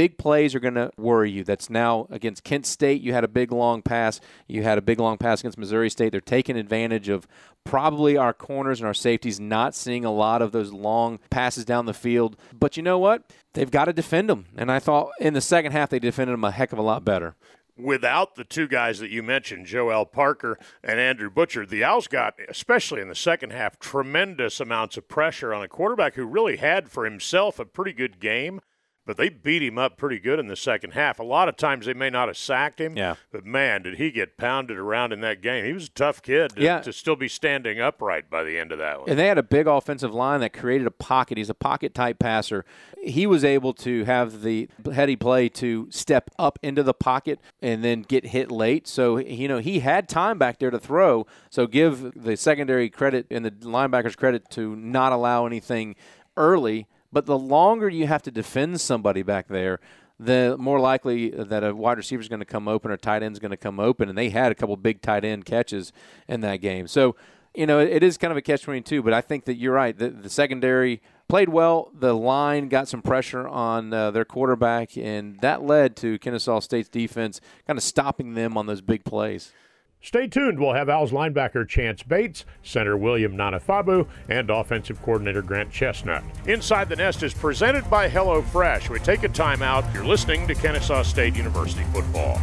big 0.00 0.16
plays 0.16 0.54
are 0.54 0.60
going 0.60 0.76
to 0.76 0.90
worry 0.96 1.30
you. 1.30 1.44
That's 1.44 1.68
now 1.68 2.06
against 2.08 2.42
Kent 2.42 2.64
State. 2.64 3.02
You 3.02 3.12
had 3.12 3.22
a 3.22 3.28
big 3.28 3.52
long 3.52 3.82
pass. 3.82 4.18
You 4.48 4.62
had 4.62 4.78
a 4.78 4.80
big 4.80 4.98
long 4.98 5.18
pass 5.18 5.40
against 5.40 5.58
Missouri 5.58 5.90
State. 5.90 6.10
They're 6.10 6.22
taking 6.22 6.56
advantage 6.56 7.10
of 7.10 7.28
probably 7.64 8.16
our 8.16 8.32
corners 8.32 8.80
and 8.80 8.86
our 8.86 8.94
safeties 8.94 9.38
not 9.38 9.74
seeing 9.74 10.06
a 10.06 10.10
lot 10.10 10.40
of 10.40 10.52
those 10.52 10.72
long 10.72 11.18
passes 11.28 11.66
down 11.66 11.84
the 11.84 11.92
field. 11.92 12.38
But 12.58 12.78
you 12.78 12.82
know 12.82 12.98
what? 12.98 13.30
They've 13.52 13.70
got 13.70 13.84
to 13.84 13.92
defend 13.92 14.30
them. 14.30 14.46
And 14.56 14.72
I 14.72 14.78
thought 14.78 15.10
in 15.20 15.34
the 15.34 15.42
second 15.42 15.72
half 15.72 15.90
they 15.90 15.98
defended 15.98 16.32
them 16.32 16.44
a 16.44 16.50
heck 16.50 16.72
of 16.72 16.78
a 16.78 16.82
lot 16.82 17.04
better 17.04 17.36
without 17.76 18.34
the 18.34 18.44
two 18.44 18.68
guys 18.68 18.98
that 18.98 19.10
you 19.10 19.22
mentioned, 19.22 19.64
Joel 19.64 20.04
Parker 20.04 20.58
and 20.84 21.00
Andrew 21.00 21.30
Butcher, 21.30 21.64
the 21.64 21.82
Owls 21.82 22.08
got, 22.08 22.34
especially 22.46 23.00
in 23.00 23.08
the 23.08 23.14
second 23.14 23.52
half, 23.52 23.78
tremendous 23.78 24.60
amounts 24.60 24.98
of 24.98 25.08
pressure 25.08 25.54
on 25.54 25.62
a 25.62 25.68
quarterback 25.68 26.14
who 26.14 26.26
really 26.26 26.56
had 26.56 26.90
for 26.90 27.06
himself 27.06 27.58
a 27.58 27.64
pretty 27.64 27.94
good 27.94 28.20
game 28.20 28.60
but 29.06 29.16
they 29.16 29.28
beat 29.28 29.62
him 29.62 29.78
up 29.78 29.96
pretty 29.96 30.18
good 30.18 30.38
in 30.38 30.46
the 30.46 30.56
second 30.56 30.92
half. 30.92 31.18
A 31.18 31.24
lot 31.24 31.48
of 31.48 31.56
times 31.56 31.86
they 31.86 31.94
may 31.94 32.10
not 32.10 32.28
have 32.28 32.36
sacked 32.36 32.80
him, 32.80 32.96
yeah. 32.96 33.16
but 33.32 33.44
man, 33.44 33.82
did 33.82 33.96
he 33.96 34.10
get 34.10 34.36
pounded 34.36 34.78
around 34.78 35.12
in 35.12 35.20
that 35.22 35.40
game. 35.40 35.64
He 35.64 35.72
was 35.72 35.86
a 35.86 35.90
tough 35.90 36.22
kid 36.22 36.56
to, 36.56 36.62
yeah. 36.62 36.80
to 36.80 36.92
still 36.92 37.16
be 37.16 37.28
standing 37.28 37.80
upright 37.80 38.30
by 38.30 38.44
the 38.44 38.58
end 38.58 38.72
of 38.72 38.78
that 38.78 39.00
one. 39.00 39.08
And 39.08 39.18
they 39.18 39.26
had 39.26 39.38
a 39.38 39.42
big 39.42 39.66
offensive 39.66 40.14
line 40.14 40.40
that 40.40 40.52
created 40.52 40.86
a 40.86 40.92
pocket. 40.92 41.38
He's 41.38 41.50
a 41.50 41.54
pocket 41.54 41.94
type 41.94 42.18
passer. 42.18 42.64
He 43.02 43.26
was 43.26 43.44
able 43.44 43.72
to 43.74 44.04
have 44.04 44.42
the 44.42 44.68
heady 44.92 45.16
play 45.16 45.48
to 45.50 45.88
step 45.90 46.30
up 46.38 46.58
into 46.62 46.82
the 46.82 46.94
pocket 46.94 47.40
and 47.62 47.82
then 47.82 48.02
get 48.02 48.26
hit 48.26 48.50
late. 48.50 48.86
So, 48.86 49.16
you 49.18 49.48
know, 49.48 49.58
he 49.58 49.80
had 49.80 50.08
time 50.08 50.38
back 50.38 50.58
there 50.58 50.70
to 50.70 50.78
throw. 50.78 51.26
So 51.48 51.66
give 51.66 52.12
the 52.14 52.36
secondary 52.36 52.90
credit 52.90 53.26
and 53.30 53.44
the 53.44 53.50
linebackers 53.50 54.16
credit 54.16 54.50
to 54.50 54.76
not 54.76 55.12
allow 55.12 55.46
anything 55.46 55.96
early 56.36 56.86
but 57.12 57.26
the 57.26 57.38
longer 57.38 57.88
you 57.88 58.06
have 58.06 58.22
to 58.22 58.30
defend 58.30 58.80
somebody 58.80 59.22
back 59.22 59.48
there, 59.48 59.80
the 60.18 60.56
more 60.58 60.78
likely 60.78 61.30
that 61.30 61.64
a 61.64 61.74
wide 61.74 61.96
receiver 61.96 62.20
is 62.20 62.28
going 62.28 62.40
to 62.40 62.46
come 62.46 62.68
open 62.68 62.90
or 62.90 62.96
tight 62.96 63.22
end 63.22 63.32
is 63.34 63.38
going 63.38 63.50
to 63.50 63.56
come 63.56 63.80
open. 63.80 64.08
And 64.08 64.18
they 64.18 64.28
had 64.28 64.52
a 64.52 64.54
couple 64.54 64.76
big 64.76 65.00
tight 65.00 65.24
end 65.24 65.46
catches 65.46 65.92
in 66.28 66.42
that 66.42 66.56
game. 66.56 66.86
So, 66.86 67.16
you 67.54 67.66
know, 67.66 67.80
it 67.80 68.02
is 68.02 68.18
kind 68.18 68.30
of 68.30 68.36
a 68.36 68.42
catch 68.42 68.62
22, 68.62 69.02
but 69.02 69.14
I 69.14 69.22
think 69.22 69.46
that 69.46 69.54
you're 69.54 69.72
right. 69.72 69.96
The, 69.96 70.10
the 70.10 70.28
secondary 70.28 71.00
played 71.26 71.48
well. 71.48 71.90
The 71.98 72.12
line 72.12 72.68
got 72.68 72.86
some 72.86 73.00
pressure 73.00 73.48
on 73.48 73.92
uh, 73.94 74.10
their 74.10 74.26
quarterback, 74.26 74.96
and 74.98 75.40
that 75.40 75.62
led 75.62 75.96
to 75.96 76.18
Kennesaw 76.18 76.60
State's 76.60 76.88
defense 76.88 77.40
kind 77.66 77.78
of 77.78 77.82
stopping 77.82 78.34
them 78.34 78.58
on 78.58 78.66
those 78.66 78.82
big 78.82 79.04
plays. 79.04 79.52
Stay 80.02 80.26
tuned. 80.26 80.58
We'll 80.58 80.72
have 80.72 80.88
Owls 80.88 81.12
linebacker 81.12 81.68
Chance 81.68 82.02
Bates, 82.04 82.46
center 82.62 82.96
William 82.96 83.36
Nanafabu, 83.36 84.06
and 84.28 84.48
offensive 84.48 85.00
coordinator 85.02 85.42
Grant 85.42 85.70
Chesnut. 85.70 86.22
Inside 86.46 86.88
the 86.88 86.96
Nest 86.96 87.22
is 87.22 87.34
presented 87.34 87.88
by 87.90 88.08
HelloFresh. 88.08 88.88
We 88.88 88.98
take 89.00 89.24
a 89.24 89.28
timeout. 89.28 89.92
You're 89.92 90.06
listening 90.06 90.48
to 90.48 90.54
Kennesaw 90.54 91.02
State 91.02 91.36
University 91.36 91.84
football. 91.92 92.40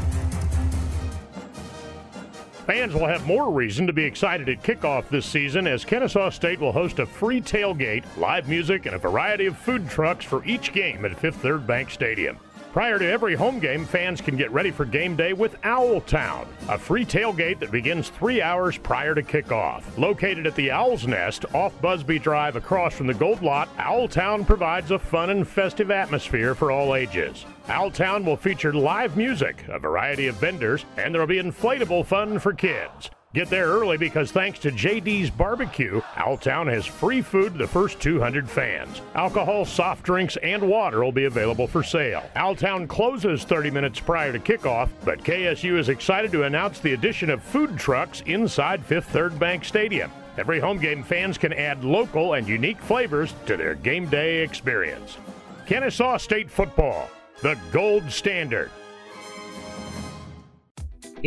Fans 2.68 2.94
will 2.94 3.08
have 3.08 3.26
more 3.26 3.50
reason 3.50 3.88
to 3.88 3.94
be 3.94 4.04
excited 4.04 4.50
at 4.50 4.62
kickoff 4.62 5.08
this 5.08 5.26
season 5.26 5.68
as 5.68 5.86
Kennesaw 5.86 6.30
State 6.30 6.60
will 6.60 6.74
host 6.74 7.00
a 7.00 7.06
free 7.06 7.40
tailgate, 7.40 8.04
live 8.18 8.50
music, 8.50 8.86
and 8.86 8.94
a 8.94 9.00
variety 9.00 9.46
of 9.46 9.58
food 9.58 9.90
trucks 9.90 10.26
for 10.26 10.44
each 10.44 10.74
game 10.74 11.06
at 11.06 11.18
Fifth 11.18 11.38
Third 11.38 11.66
Bank 11.66 11.90
Stadium. 11.90 12.38
Prior 12.78 13.00
to 13.00 13.10
every 13.10 13.34
home 13.34 13.58
game, 13.58 13.86
fans 13.86 14.22
can 14.22 14.38
get 14.38 14.52
ready 14.52 14.70
for 14.70 14.86
game 14.86 15.16
day 15.16 15.34
with 15.34 15.56
Owl 15.64 16.00
Town, 16.02 16.48
a 16.70 16.78
free 16.78 17.06
tailgate 17.06 17.58
that 17.58 17.72
begins 17.72 18.10
three 18.10 18.40
hours 18.40 18.78
prior 18.78 19.16
to 19.16 19.24
kickoff. 19.24 19.82
Located 19.98 20.46
at 20.46 20.54
the 20.54 20.70
Owl's 20.70 21.08
Nest 21.08 21.44
off 21.56 21.74
Busby 21.82 22.20
Drive 22.20 22.56
across 22.56 22.94
from 22.94 23.08
the 23.08 23.16
Gold 23.16 23.42
Lot, 23.42 23.68
Owl 23.80 24.08
Town 24.08 24.46
provides 24.46 24.92
a 24.92 25.00
fun 25.00 25.32
and 25.32 25.48
festive 25.48 25.90
atmosphere 25.90 26.54
for 26.54 26.70
all 26.70 26.94
ages. 26.94 27.48
Owl 27.68 27.90
Town 27.90 28.24
will 28.24 28.38
feature 28.38 28.72
live 28.72 29.18
music, 29.18 29.66
a 29.70 29.80
variety 29.80 30.28
of 30.28 30.36
vendors, 30.36 30.86
and 30.98 31.12
there 31.12 31.20
will 31.20 31.28
be 31.28 31.42
inflatable 31.42 32.06
fun 32.06 32.38
for 32.38 32.54
kids. 32.54 33.10
Get 33.34 33.50
there 33.50 33.68
early 33.68 33.98
because 33.98 34.32
thanks 34.32 34.58
to 34.60 34.72
JD's 34.72 35.30
Barbecue, 35.30 36.00
Owltown 36.16 36.72
has 36.72 36.86
free 36.86 37.22
food 37.22 37.52
to 37.54 37.58
the 37.60 37.68
first 37.68 38.00
200 38.00 38.50
fans. 38.50 39.02
Alcohol, 39.16 39.66
soft 39.66 40.04
drinks, 40.04 40.38
and 40.38 40.64
water 40.64 41.04
will 41.04 41.12
be 41.12 41.26
available 41.26 41.68
for 41.68 41.84
sale. 41.84 42.24
Owltown 42.38 42.88
closes 42.88 43.44
30 43.44 43.70
minutes 43.70 44.00
prior 44.00 44.32
to 44.32 44.40
kickoff, 44.40 44.90
but 45.04 45.26
KSU 45.26 45.78
is 45.78 45.90
excited 45.90 46.32
to 46.32 46.44
announce 46.44 46.80
the 46.80 46.94
addition 46.94 47.30
of 47.30 47.44
food 47.44 47.78
trucks 47.78 48.22
inside 48.28 48.84
Fifth 48.86 49.10
Third 49.10 49.38
Bank 49.38 49.66
Stadium. 49.66 50.10
Every 50.38 50.62
home 50.62 50.78
game 50.78 51.04
fans 51.04 51.38
can 51.38 51.52
add 51.52 51.84
local 51.84 52.36
and 52.36 52.48
unique 52.48 52.80
flavors 52.80 53.36
to 53.46 53.58
their 53.58 53.76
game 53.76 54.08
day 54.08 54.42
experience. 54.42 55.18
Kennesaw 55.66 56.16
State 56.16 56.50
football, 56.50 57.10
the 57.42 57.58
gold 57.74 58.10
standard. 58.10 58.72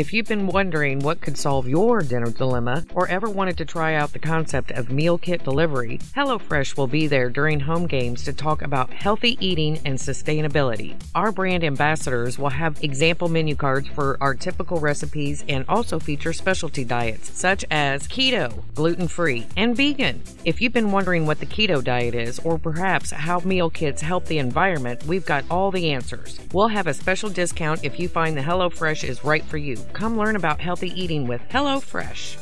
If 0.01 0.15
you've 0.15 0.29
been 0.29 0.47
wondering 0.47 1.01
what 1.01 1.21
could 1.21 1.37
solve 1.37 1.69
your 1.69 2.01
dinner 2.01 2.31
dilemma 2.31 2.87
or 2.95 3.07
ever 3.09 3.29
wanted 3.29 3.59
to 3.59 3.67
try 3.67 3.93
out 3.93 4.15
the 4.15 4.19
concept 4.19 4.71
of 4.71 4.91
meal 4.91 5.19
kit 5.19 5.45
delivery, 5.45 5.99
HelloFresh 6.17 6.79
will 6.79 6.87
be 6.87 7.07
there 7.07 7.29
during 7.29 7.61
home 7.61 7.87
games 7.87 8.25
to 8.25 8.33
talk 8.33 8.63
about 8.63 8.95
healthy 8.95 9.37
eating 9.47 9.79
and 9.85 9.99
sustainability. 9.99 10.99
Our 11.15 11.33
brand 11.33 11.65
ambassadors 11.65 12.39
will 12.39 12.49
have 12.49 12.83
example 12.83 13.29
menu 13.29 13.55
cards 13.55 13.89
for 13.89 14.17
our 14.23 14.35
typical 14.35 14.81
recipes 14.81 15.45
and 15.51 15.67
also 15.69 15.99
feature 15.99 16.33
specialty 16.33 16.83
diets 16.83 17.39
such 17.39 17.67
as 17.71 18.09
keto, 18.09 18.63
gluten 18.75 19.07
free, 19.07 19.49
and 19.55 19.77
vegan. 19.77 20.23
If 20.47 20.63
you've 20.63 20.73
been 20.73 20.93
wondering 20.93 21.27
what 21.27 21.41
the 21.41 21.47
keto 21.47 21.85
diet 21.85 22.15
is 22.15 22.39
or 22.39 22.59
perhaps 22.59 23.11
how 23.11 23.41
meal 23.41 23.69
kits 23.69 24.01
help 24.01 24.25
the 24.25 24.39
environment, 24.39 25.05
we've 25.05 25.27
got 25.27 25.45
all 25.51 25.71
the 25.71 25.93
answers. 25.93 26.41
We'll 26.55 26.69
have 26.69 26.87
a 26.87 26.95
special 26.95 27.29
discount 27.29 27.85
if 27.85 28.01
you 28.01 28.09
find 28.09 28.35
the 28.35 28.41
HelloFresh 28.41 29.07
is 29.07 29.23
right 29.27 29.45
for 29.45 29.59
you. 29.59 29.77
Come 29.93 30.17
learn 30.17 30.37
about 30.37 30.61
healthy 30.61 30.89
eating 31.01 31.27
with 31.27 31.41
HelloFresh. 31.51 32.39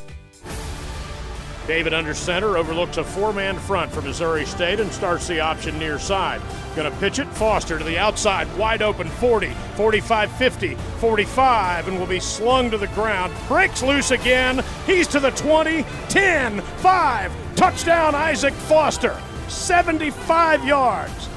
David 1.68 1.92
under 1.92 2.14
center 2.14 2.56
overlooks 2.56 2.96
a 2.96 3.04
four 3.04 3.30
man 3.30 3.58
front 3.58 3.92
for 3.92 4.00
Missouri 4.00 4.46
State 4.46 4.80
and 4.80 4.90
starts 4.90 5.28
the 5.28 5.38
option 5.38 5.78
near 5.78 5.98
side. 5.98 6.40
Going 6.74 6.90
to 6.90 6.98
pitch 6.98 7.18
it. 7.18 7.28
Foster 7.28 7.76
to 7.76 7.84
the 7.84 7.98
outside, 7.98 8.48
wide 8.56 8.80
open 8.80 9.06
40, 9.06 9.50
45 9.76 10.32
50, 10.32 10.74
45, 10.74 11.88
and 11.88 11.98
will 11.98 12.06
be 12.06 12.20
slung 12.20 12.70
to 12.70 12.78
the 12.78 12.86
ground. 12.88 13.34
Breaks 13.48 13.82
loose 13.82 14.12
again. 14.12 14.64
He's 14.86 15.06
to 15.08 15.20
the 15.20 15.30
20, 15.32 15.84
10, 16.08 16.60
5. 16.62 17.32
Touchdown, 17.56 18.14
Isaac 18.14 18.54
Foster. 18.54 19.20
75 19.48 20.64
yards. 20.64 21.28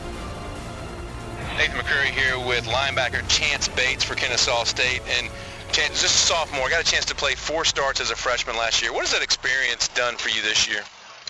Nathan 1.57 1.77
McCurry 1.77 2.05
here 2.05 2.39
with 2.39 2.65
linebacker 2.67 3.27
Chance 3.27 3.67
Bates 3.67 4.05
for 4.05 4.15
Kennesaw 4.15 4.63
State. 4.63 5.01
And 5.19 5.29
Chance, 5.71 6.01
just 6.01 6.15
a 6.15 6.27
sophomore, 6.27 6.69
got 6.69 6.81
a 6.81 6.83
chance 6.83 7.05
to 7.05 7.15
play 7.15 7.33
four 7.33 7.63
starts 7.63 8.01
as 8.01 8.11
a 8.11 8.15
freshman 8.15 8.57
last 8.57 8.81
year. 8.81 8.91
What 8.91 9.01
has 9.01 9.13
that 9.13 9.23
experience 9.23 9.87
done 9.89 10.17
for 10.17 10.27
you 10.27 10.41
this 10.41 10.67
year? 10.67 10.81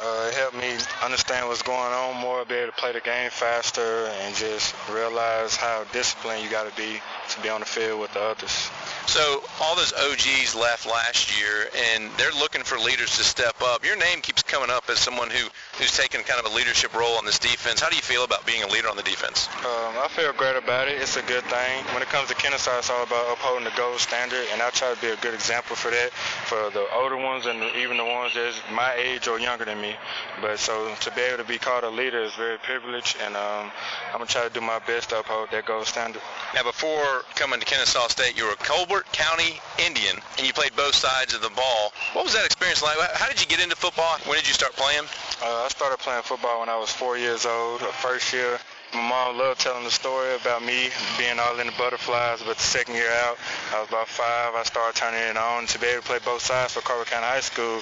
Uh, 0.01 0.29
it 0.29 0.33
helped 0.33 0.57
me 0.57 0.75
understand 1.03 1.47
what's 1.47 1.61
going 1.61 1.93
on 1.93 2.19
more, 2.19 2.43
be 2.45 2.55
able 2.55 2.71
to 2.71 2.77
play 2.77 2.91
the 2.91 3.01
game 3.01 3.29
faster, 3.29 4.07
and 4.07 4.35
just 4.35 4.73
realize 4.89 5.55
how 5.55 5.83
disciplined 5.93 6.43
you 6.43 6.49
got 6.49 6.67
to 6.67 6.75
be 6.75 6.99
to 7.29 7.41
be 7.41 7.49
on 7.49 7.59
the 7.59 7.67
field 7.67 8.01
with 8.01 8.11
the 8.13 8.19
others. 8.19 8.71
So 9.07 9.43
all 9.59 9.75
those 9.75 9.93
OGs 9.93 10.55
left 10.55 10.85
last 10.85 11.37
year, 11.37 11.69
and 11.75 12.09
they're 12.17 12.31
looking 12.31 12.63
for 12.63 12.77
leaders 12.77 13.17
to 13.17 13.23
step 13.23 13.61
up. 13.61 13.85
Your 13.85 13.97
name 13.97 14.21
keeps 14.21 14.43
coming 14.43 14.69
up 14.69 14.89
as 14.89 14.99
someone 14.99 15.29
who 15.29 15.47
who's 15.77 15.91
taken 15.95 16.21
kind 16.23 16.39
of 16.39 16.51
a 16.51 16.55
leadership 16.55 16.93
role 16.93 17.17
on 17.17 17.25
this 17.25 17.39
defense. 17.39 17.81
How 17.81 17.89
do 17.89 17.95
you 17.95 18.01
feel 18.01 18.23
about 18.23 18.45
being 18.45 18.63
a 18.63 18.67
leader 18.67 18.89
on 18.89 18.97
the 18.97 19.03
defense? 19.03 19.47
Um, 19.59 19.97
I 19.97 20.07
feel 20.09 20.31
great 20.33 20.55
about 20.55 20.87
it. 20.87 21.01
It's 21.01 21.17
a 21.17 21.23
good 21.23 21.43
thing. 21.45 21.83
When 21.93 22.01
it 22.01 22.09
comes 22.09 22.29
to 22.29 22.35
Kennesaw, 22.35 22.79
it's 22.79 22.89
all 22.89 23.03
about 23.03 23.33
upholding 23.33 23.65
the 23.65 23.73
gold 23.75 23.99
standard, 23.99 24.45
and 24.53 24.61
I 24.61 24.69
try 24.69 24.93
to 24.93 25.01
be 25.01 25.07
a 25.07 25.17
good 25.17 25.33
example 25.33 25.75
for 25.75 25.91
that 25.91 26.11
for 26.11 26.69
the 26.69 26.85
older 26.93 27.17
ones 27.17 27.45
and 27.45 27.63
even 27.75 27.97
the 27.97 28.05
ones 28.05 28.33
that's 28.33 28.57
my 28.71 28.93
age 28.93 29.27
or 29.27 29.39
younger 29.39 29.65
than 29.65 29.81
me. 29.81 29.95
But 30.41 30.59
so 30.59 30.93
to 31.01 31.11
be 31.11 31.21
able 31.21 31.43
to 31.43 31.49
be 31.49 31.57
called 31.57 31.83
a 31.83 31.89
leader 31.89 32.21
is 32.21 32.33
very 32.35 32.57
privileged, 32.59 33.17
and 33.23 33.35
um, 33.35 33.71
I'm 34.11 34.19
gonna 34.19 34.25
try 34.25 34.47
to 34.47 34.53
do 34.53 34.61
my 34.61 34.79
best 34.79 35.09
to 35.09 35.19
uphold 35.19 35.49
that 35.51 35.65
gold 35.65 35.87
standard. 35.87 36.21
Now, 36.53 36.63
before 36.63 37.23
coming 37.35 37.59
to 37.59 37.65
Kennesaw 37.65 38.07
State, 38.07 38.37
you 38.37 38.45
were 38.45 38.53
a 38.53 38.57
Colbert 38.91 39.13
County 39.13 39.55
Indian, 39.79 40.17
and 40.37 40.45
you 40.45 40.51
played 40.51 40.75
both 40.75 40.93
sides 40.93 41.33
of 41.33 41.41
the 41.41 41.49
ball. 41.51 41.93
What 42.11 42.25
was 42.25 42.33
that 42.33 42.43
experience 42.43 42.83
like? 42.83 42.97
How 43.13 43.29
did 43.29 43.39
you 43.39 43.47
get 43.47 43.61
into 43.61 43.77
football? 43.77 44.17
When 44.27 44.37
did 44.37 44.45
you 44.45 44.53
start 44.53 44.73
playing? 44.73 45.05
Uh, 45.41 45.63
I 45.63 45.69
started 45.69 45.97
playing 45.99 46.23
football 46.23 46.59
when 46.59 46.67
I 46.67 46.77
was 46.77 46.91
four 46.91 47.17
years 47.17 47.45
old, 47.45 47.79
first 47.79 48.33
year. 48.33 48.59
My 48.93 48.99
mom 48.99 49.37
loved 49.37 49.61
telling 49.61 49.85
the 49.85 49.91
story 49.91 50.35
about 50.35 50.61
me 50.61 50.89
being 51.17 51.39
all 51.39 51.57
in 51.61 51.67
the 51.67 51.73
butterflies, 51.77 52.43
but 52.43 52.57
the 52.57 52.63
second 52.63 52.95
year 52.95 53.09
out, 53.23 53.37
I 53.73 53.79
was 53.79 53.87
about 53.87 54.09
five. 54.09 54.55
I 54.55 54.63
started 54.63 54.99
turning 54.99 55.21
it 55.21 55.37
on 55.37 55.67
to 55.67 55.79
be 55.79 55.87
able 55.87 56.01
to 56.01 56.07
play 56.09 56.19
both 56.25 56.41
sides 56.41 56.73
for 56.73 56.81
Colbert 56.81 57.05
County 57.05 57.27
High 57.27 57.39
School 57.39 57.81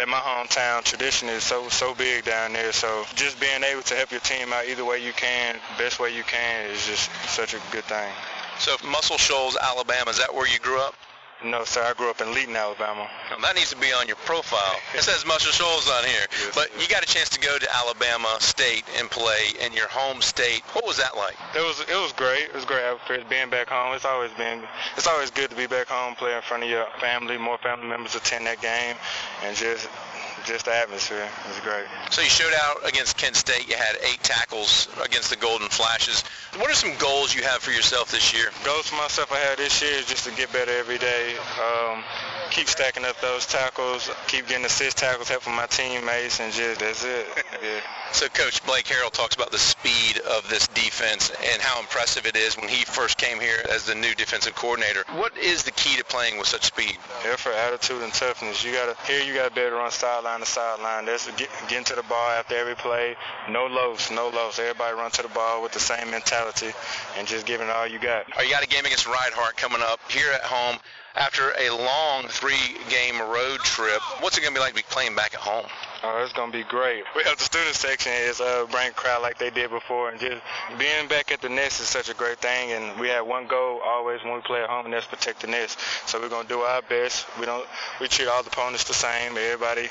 at 0.00 0.06
my 0.06 0.18
hometown, 0.18 0.84
tradition 0.84 1.28
is 1.30 1.44
so 1.44 1.68
so 1.70 1.94
big 1.94 2.24
down 2.24 2.52
there. 2.52 2.72
So 2.72 3.04
just 3.14 3.40
being 3.40 3.64
able 3.64 3.82
to 3.82 3.94
help 3.94 4.10
your 4.10 4.20
team 4.20 4.52
out 4.52 4.66
either 4.66 4.84
way 4.84 5.02
you 5.02 5.12
can, 5.14 5.56
best 5.78 5.98
way 5.98 6.14
you 6.14 6.24
can, 6.24 6.66
is 6.70 6.86
just 6.86 7.10
such 7.28 7.54
a 7.54 7.60
good 7.72 7.84
thing. 7.84 8.12
So 8.58 8.76
Muscle 8.86 9.18
Shoals, 9.18 9.56
Alabama, 9.56 10.10
is 10.10 10.18
that 10.18 10.34
where 10.34 10.46
you 10.46 10.58
grew 10.58 10.80
up? 10.80 10.94
No, 11.44 11.64
sir. 11.64 11.82
I 11.82 11.92
grew 11.94 12.08
up 12.08 12.20
in 12.20 12.32
Leighton, 12.32 12.54
Alabama. 12.54 13.08
Well, 13.30 13.40
that 13.42 13.56
needs 13.56 13.70
to 13.70 13.76
be 13.76 13.92
on 13.92 14.06
your 14.06 14.16
profile. 14.24 14.76
It 14.94 15.02
says 15.02 15.26
Muscle 15.26 15.50
Shoals 15.50 15.88
on 15.90 16.04
here. 16.04 16.26
Yes, 16.30 16.52
but 16.54 16.70
sir. 16.70 16.80
you 16.80 16.88
got 16.88 17.02
a 17.02 17.06
chance 17.06 17.28
to 17.30 17.40
go 17.40 17.58
to 17.58 17.66
Alabama 17.74 18.36
State 18.38 18.84
and 18.98 19.10
play 19.10 19.50
in 19.60 19.72
your 19.72 19.88
home 19.88 20.22
state. 20.22 20.62
What 20.72 20.86
was 20.86 20.98
that 20.98 21.16
like? 21.16 21.34
It 21.56 21.60
was 21.60 21.80
it 21.80 22.00
was 22.00 22.12
great. 22.12 22.44
It 22.44 22.54
was 22.54 22.64
great 22.64 22.84
atmosphere 22.84 23.24
being 23.28 23.50
back 23.50 23.68
home. 23.68 23.94
It's 23.94 24.04
always 24.04 24.30
been 24.32 24.62
it's 24.96 25.08
always 25.08 25.30
good 25.30 25.50
to 25.50 25.56
be 25.56 25.66
back 25.66 25.88
home, 25.88 26.14
play 26.14 26.34
in 26.36 26.42
front 26.42 26.62
of 26.62 26.70
your 26.70 26.86
family. 27.00 27.36
More 27.38 27.58
family 27.58 27.88
members 27.88 28.14
attend 28.14 28.46
that 28.46 28.62
game, 28.62 28.94
and 29.42 29.56
just 29.56 29.88
just 30.44 30.66
the 30.66 30.74
atmosphere. 30.74 31.28
It 31.44 31.48
was 31.48 31.60
great. 31.60 31.86
So 32.10 32.22
you 32.22 32.28
showed 32.28 32.52
out 32.64 32.86
against 32.88 33.16
Kent 33.16 33.36
State. 33.36 33.68
You 33.68 33.76
had 33.76 33.96
eight 34.02 34.22
tackles 34.22 34.88
against 35.02 35.30
the 35.30 35.36
Golden 35.36 35.68
Flashes. 35.68 36.22
What 36.56 36.70
are 36.70 36.74
some 36.74 36.96
goals 36.98 37.34
you 37.34 37.42
have 37.42 37.62
for 37.62 37.70
yourself 37.70 38.10
this 38.10 38.34
year? 38.34 38.50
Goals 38.64 38.88
for 38.88 38.96
myself 38.96 39.32
I 39.32 39.38
had 39.38 39.58
this 39.58 39.80
year 39.82 39.92
is 39.92 40.06
just 40.06 40.26
to 40.26 40.32
get 40.34 40.52
better 40.52 40.72
every 40.72 40.98
day. 40.98 41.36
Um, 41.58 42.04
keep 42.52 42.68
stacking 42.68 43.04
up 43.04 43.18
those 43.20 43.46
tackles, 43.46 44.10
keep 44.28 44.46
getting 44.46 44.66
assist 44.66 44.98
tackles, 44.98 45.28
helping 45.28 45.54
my 45.54 45.66
teammates, 45.66 46.38
and 46.38 46.52
just 46.52 46.80
that's 46.80 47.04
it. 47.04 47.26
Yeah. 47.62 47.80
So 48.12 48.26
Coach 48.28 48.64
Blake 48.66 48.86
Harrell 48.86 49.12
talks 49.12 49.36
about 49.36 49.52
the 49.52 49.58
speed 49.58 50.18
of 50.18 50.48
this 50.50 50.66
defense 50.68 51.30
and 51.30 51.62
how 51.62 51.78
impressive 51.78 52.26
it 52.26 52.34
is 52.34 52.56
when 52.56 52.68
he 52.68 52.84
first 52.84 53.18
came 53.18 53.38
here 53.38 53.58
as 53.70 53.86
the 53.86 53.94
new 53.94 54.14
defensive 54.16 54.56
coordinator. 54.56 55.04
What 55.14 55.36
is 55.38 55.62
the 55.62 55.70
key 55.70 55.96
to 55.96 56.04
playing 56.04 56.38
with 56.38 56.48
such 56.48 56.64
speed? 56.64 56.98
Effort, 57.24 57.54
attitude, 57.54 58.02
and 58.02 58.12
toughness. 58.12 58.64
You 58.64 58.72
gotta 58.72 58.96
here. 59.06 59.22
You 59.22 59.32
gotta 59.32 59.54
be 59.54 59.60
able 59.60 59.70
to 59.70 59.76
run 59.76 59.90
sideline 59.92 60.40
to 60.40 60.46
sideline. 60.46 61.04
That's 61.04 61.30
get, 61.36 61.48
getting 61.68 61.84
to 61.84 61.94
the 61.94 62.02
ball 62.02 62.30
after 62.30 62.56
every 62.56 62.74
play. 62.74 63.16
No 63.48 63.66
lows, 63.66 64.10
no 64.10 64.28
lows. 64.28 64.58
Everybody 64.58 64.96
run 64.96 65.12
to 65.12 65.22
the 65.22 65.28
ball 65.28 65.62
with 65.62 65.72
the 65.72 65.80
same 65.80 66.10
mentality 66.10 66.72
and 67.16 67.28
just 67.28 67.46
giving 67.46 67.68
it 67.68 67.70
all 67.70 67.86
you 67.86 68.00
got. 68.00 68.26
Oh, 68.36 68.42
you 68.42 68.50
got 68.50 68.64
a 68.64 68.68
game 68.68 68.84
against 68.84 69.06
Reinhardt 69.06 69.56
coming 69.56 69.82
up 69.82 70.00
here 70.10 70.32
at 70.32 70.42
home 70.42 70.78
after 71.14 71.52
a 71.58 71.70
long 71.70 72.26
three-game 72.28 73.20
road 73.20 73.60
trip. 73.60 74.00
What's 74.20 74.38
it 74.38 74.40
going 74.40 74.54
to 74.54 74.58
be 74.58 74.60
like 74.60 74.70
to 74.70 74.76
be 74.76 74.84
playing 74.88 75.14
back 75.14 75.34
at 75.34 75.40
home? 75.40 75.66
Oh, 76.04 76.20
it's 76.24 76.32
gonna 76.32 76.50
be 76.50 76.64
great. 76.64 77.04
We 77.14 77.22
have 77.22 77.38
the 77.38 77.44
student 77.44 77.76
section 77.76 78.10
is 78.12 78.40
uh, 78.40 78.66
bring 78.72 78.88
a 78.88 78.92
crowd 78.92 79.22
like 79.22 79.38
they 79.38 79.50
did 79.50 79.70
before, 79.70 80.10
and 80.10 80.18
just 80.18 80.42
being 80.76 81.06
back 81.06 81.30
at 81.30 81.40
the 81.40 81.48
nest 81.48 81.80
is 81.80 81.86
such 81.86 82.08
a 82.08 82.14
great 82.14 82.38
thing. 82.38 82.72
And 82.72 82.98
we 82.98 83.06
have 83.08 83.24
one 83.24 83.46
goal 83.46 83.80
always 83.84 84.20
when 84.24 84.34
we 84.34 84.40
play 84.40 84.62
at 84.62 84.68
home, 84.68 84.86
and 84.86 84.92
that's 84.92 85.06
protect 85.06 85.42
the 85.42 85.46
nest. 85.46 85.78
So 86.06 86.20
we're 86.20 86.28
gonna 86.28 86.48
do 86.48 86.58
our 86.58 86.82
best. 86.82 87.26
We 87.38 87.46
don't 87.46 87.64
we 88.00 88.08
treat 88.08 88.26
all 88.26 88.42
the 88.42 88.50
opponents 88.50 88.82
the 88.82 88.94
same. 88.94 89.36
Everybody 89.36 89.90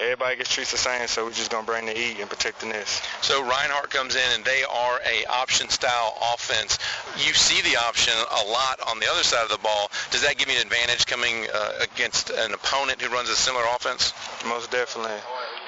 everybody 0.00 0.36
gets 0.36 0.48
treated 0.48 0.72
the 0.72 0.78
same. 0.78 1.06
So 1.08 1.26
we're 1.26 1.32
just 1.32 1.50
gonna 1.50 1.66
bring 1.66 1.84
the 1.84 1.92
heat 1.92 2.20
and 2.20 2.30
protect 2.30 2.60
the 2.60 2.66
nest. 2.66 3.02
So 3.20 3.42
Reinhardt 3.42 3.90
comes 3.90 4.16
in 4.16 4.30
and 4.34 4.42
they 4.42 4.62
are 4.64 5.00
a 5.04 5.26
option 5.26 5.68
style 5.68 6.16
offense. 6.32 6.78
You 7.18 7.34
see 7.34 7.60
the 7.70 7.76
option 7.76 8.14
a 8.16 8.48
lot 8.48 8.80
on 8.88 8.98
the 8.98 9.10
other 9.10 9.24
side 9.24 9.44
of 9.44 9.50
the 9.50 9.58
ball. 9.58 9.90
Does 10.10 10.22
that 10.22 10.38
give 10.38 10.48
you 10.48 10.56
an 10.56 10.62
advantage 10.62 11.04
coming 11.04 11.46
uh, 11.52 11.72
against 11.82 12.30
an 12.30 12.54
opponent 12.54 13.02
who 13.02 13.12
runs 13.12 13.28
a 13.28 13.36
similar 13.36 13.64
offense? 13.76 14.14
Most 14.46 14.70
definitely. 14.70 15.20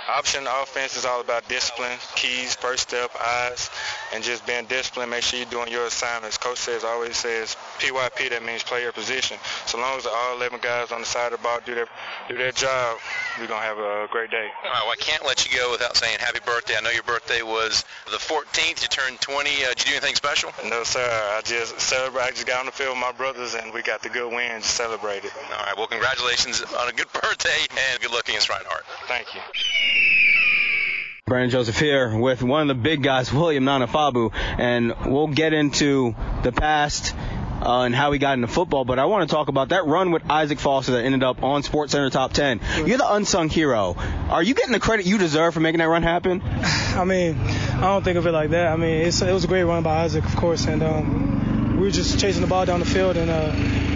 Option 0.08 0.46
offense 0.46 0.96
is 0.96 1.04
all 1.04 1.20
about 1.20 1.48
discipline, 1.48 1.98
keys, 2.16 2.54
first 2.56 2.88
step, 2.88 3.10
eyes, 3.20 3.70
and 4.12 4.22
just 4.22 4.46
being 4.46 4.64
disciplined. 4.66 5.10
Make 5.10 5.22
sure 5.22 5.38
you're 5.38 5.48
doing 5.48 5.70
your 5.70 5.86
assignments. 5.86 6.36
Coach 6.36 6.58
says 6.58 6.84
always 6.84 7.16
says 7.16 7.56
PYP. 7.78 8.30
That 8.30 8.42
means 8.44 8.62
play 8.62 8.82
your 8.82 8.92
position. 8.92 9.38
So 9.66 9.78
long 9.78 9.96
as 9.98 10.06
all 10.06 10.36
11 10.36 10.60
guys 10.62 10.92
on 10.92 11.00
the 11.00 11.06
side 11.06 11.32
of 11.32 11.40
the 11.40 11.42
ball 11.42 11.60
do 11.64 11.74
their 11.74 11.88
do 12.28 12.36
their 12.36 12.52
job, 12.52 12.98
we're 13.38 13.46
gonna 13.46 13.62
have 13.62 13.78
a 13.78 14.08
great 14.10 14.30
day. 14.30 14.48
All 14.64 14.70
right, 14.70 14.80
well, 14.82 14.92
I 14.92 14.96
can't 14.96 15.24
let 15.24 15.44
you 15.50 15.58
go 15.58 15.70
without 15.70 15.96
saying 15.96 16.18
happy 16.20 16.40
birthday. 16.44 16.74
I 16.76 16.80
know 16.80 16.90
your 16.90 17.02
birthday 17.02 17.42
was 17.42 17.84
the 18.10 18.18
14th. 18.18 18.82
You 18.82 18.88
turned 18.88 19.20
20. 19.20 19.50
Uh, 19.50 19.68
did 19.68 19.84
you 19.84 19.84
do 19.84 19.96
anything 19.96 20.14
special? 20.14 20.52
No, 20.64 20.84
sir. 20.84 21.00
I 21.00 21.40
just 21.42 21.80
celebrate. 21.80 22.22
I 22.22 22.30
just 22.30 22.46
got 22.46 22.60
on 22.60 22.66
the 22.66 22.72
field 22.72 22.90
with 22.90 22.98
my 22.98 23.12
brothers, 23.12 23.54
and 23.54 23.72
we 23.72 23.82
got 23.82 24.02
the 24.02 24.08
good 24.08 24.32
win. 24.32 24.60
Just 24.60 24.74
celebrated. 24.74 25.30
All 25.50 25.64
right, 25.64 25.76
well, 25.76 25.86
congratulations 25.86 26.62
on 26.62 26.88
a 26.88 26.92
good 26.92 27.10
birthday 27.22 27.66
and 27.70 28.00
good 28.00 28.12
luck 28.12 28.28
against 28.28 28.48
Reinhardt. 28.48 28.84
Thank 29.08 29.34
you. 29.34 29.40
Brandon 31.26 31.50
Joseph 31.50 31.78
here 31.78 32.18
with 32.18 32.42
one 32.42 32.62
of 32.62 32.76
the 32.76 32.82
big 32.82 33.00
guys, 33.00 33.32
William 33.32 33.64
Nanafabu, 33.64 34.32
and 34.58 34.92
we'll 35.06 35.28
get 35.28 35.52
into 35.52 36.16
the 36.42 36.50
past 36.50 37.14
uh, 37.62 37.82
and 37.82 37.94
how 37.94 38.10
he 38.10 38.18
got 38.18 38.34
into 38.34 38.48
football. 38.48 38.84
But 38.84 38.98
I 38.98 39.04
want 39.04 39.30
to 39.30 39.32
talk 39.32 39.46
about 39.46 39.68
that 39.68 39.86
run 39.86 40.10
with 40.10 40.28
Isaac 40.28 40.58
Foster 40.58 40.92
that 40.92 41.04
ended 41.04 41.22
up 41.22 41.44
on 41.44 41.62
Sports 41.62 41.92
Center 41.92 42.10
Top 42.10 42.32
10. 42.32 42.60
You're 42.86 42.98
the 42.98 43.14
unsung 43.14 43.50
hero. 43.50 43.94
Are 44.30 44.42
you 44.42 44.54
getting 44.54 44.72
the 44.72 44.80
credit 44.80 45.06
you 45.06 45.16
deserve 45.16 45.54
for 45.54 45.60
making 45.60 45.78
that 45.78 45.84
run 45.84 46.02
happen? 46.02 46.42
I 46.44 47.04
mean, 47.04 47.38
I 47.38 47.82
don't 47.82 48.02
think 48.02 48.18
of 48.18 48.26
it 48.26 48.32
like 48.32 48.50
that. 48.50 48.72
I 48.72 48.76
mean, 48.76 49.02
it's, 49.02 49.22
it 49.22 49.32
was 49.32 49.44
a 49.44 49.48
great 49.48 49.62
run 49.62 49.84
by 49.84 50.02
Isaac, 50.02 50.24
of 50.24 50.34
course, 50.34 50.66
and 50.66 50.82
um, 50.82 51.76
we 51.76 51.84
were 51.84 51.92
just 51.92 52.18
chasing 52.18 52.42
the 52.42 52.48
ball 52.48 52.66
down 52.66 52.80
the 52.80 52.86
field, 52.86 53.16
and 53.16 53.30
uh, 53.30 53.52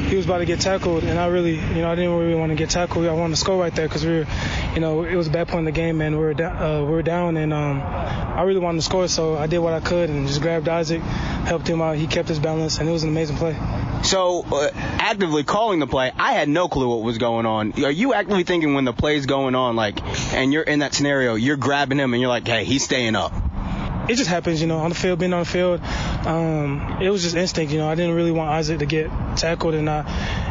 he 0.07 0.17
was 0.17 0.25
about 0.25 0.39
to 0.39 0.45
get 0.45 0.61
tackled, 0.61 1.03
and 1.05 1.19
I 1.19 1.27
really, 1.27 1.57
you 1.57 1.83
know, 1.83 1.91
I 1.91 1.95
didn't 1.95 2.15
really 2.17 2.35
want 2.35 2.51
to 2.51 2.57
get 2.57 2.71
tackled. 2.71 3.07
I 3.07 3.13
wanted 3.13 3.35
to 3.35 3.41
score 3.41 3.59
right 3.59 3.75
there 3.75 3.89
because 3.89 4.05
we 4.05 4.19
were, 4.19 4.27
you 4.75 4.81
know, 4.81 5.03
it 5.03 5.17
was 5.17 5.27
a 5.27 5.31
bad 5.31 5.49
point 5.49 5.61
in 5.61 5.65
the 5.65 5.73
game, 5.73 6.01
and 6.01 6.17
we 6.17 6.23
were 6.23 6.35
down, 6.35 6.57
uh, 6.57 6.85
we 6.85 6.91
were 6.93 7.03
down, 7.03 7.37
and 7.37 7.53
um, 7.53 7.81
I 7.81 8.43
really 8.43 8.61
wanted 8.61 8.79
to 8.79 8.85
score, 8.85 9.09
so 9.09 9.37
I 9.37 9.47
did 9.47 9.59
what 9.59 9.73
I 9.73 9.81
could 9.81 10.09
and 10.09 10.27
just 10.29 10.41
grabbed 10.41 10.69
Isaac, 10.69 11.03
helped 11.03 11.69
him 11.69 11.83
out. 11.83 11.97
He 11.97 12.07
kept 12.07 12.29
his 12.29 12.39
balance, 12.39 12.79
and 12.79 12.89
it 12.89 12.93
was 12.93 13.03
an 13.03 13.09
amazing 13.09 13.37
play. 13.37 13.57
So, 14.03 14.45
uh, 14.53 14.71
actively 14.75 15.43
calling 15.43 15.81
the 15.81 15.87
play, 15.87 16.13
I 16.17 16.33
had 16.35 16.49
no 16.49 16.69
clue 16.69 16.89
what 16.89 17.03
was 17.03 17.19
going 17.19 17.45
on. 17.47 17.73
Are 17.85 17.91
you 17.91 18.15
actively 18.15 18.45
thinking 18.45 18.75
when 18.75 18.85
the 18.85 18.93
play's 18.93 19.27
going 19.27 19.55
on, 19.55 19.75
like, 19.75 20.01
and 20.33 20.53
you're 20.53 20.63
in 20.63 20.79
that 20.81 20.95
scenario, 20.95 21.35
you're 21.35 21.57
grabbing 21.57 21.99
him 21.99 22.15
and 22.15 22.21
you're 22.21 22.31
like, 22.31 22.47
hey, 22.47 22.65
he's 22.65 22.85
staying 22.85 23.17
up? 23.17 23.33
It 24.09 24.17
just 24.17 24.31
happens, 24.31 24.61
you 24.61 24.67
know, 24.67 24.79
on 24.79 24.91
the 24.91 24.95
field, 24.95 25.19
being 25.19 25.33
on 25.33 25.41
the 25.41 25.51
field. 25.51 25.81
Um, 26.27 26.99
it 27.01 27.11
was 27.11 27.23
just 27.23 27.35
instinct, 27.37 27.73
you 27.73 27.79
know. 27.79 27.89
I 27.89 27.95
didn't 27.95 28.15
really 28.15 28.33
want 28.33 28.51
Isaac 28.51 28.79
to 28.79 28.87
get 28.87 29.11
tackled, 29.37 29.75
and 29.75 29.91
I, 29.91 30.03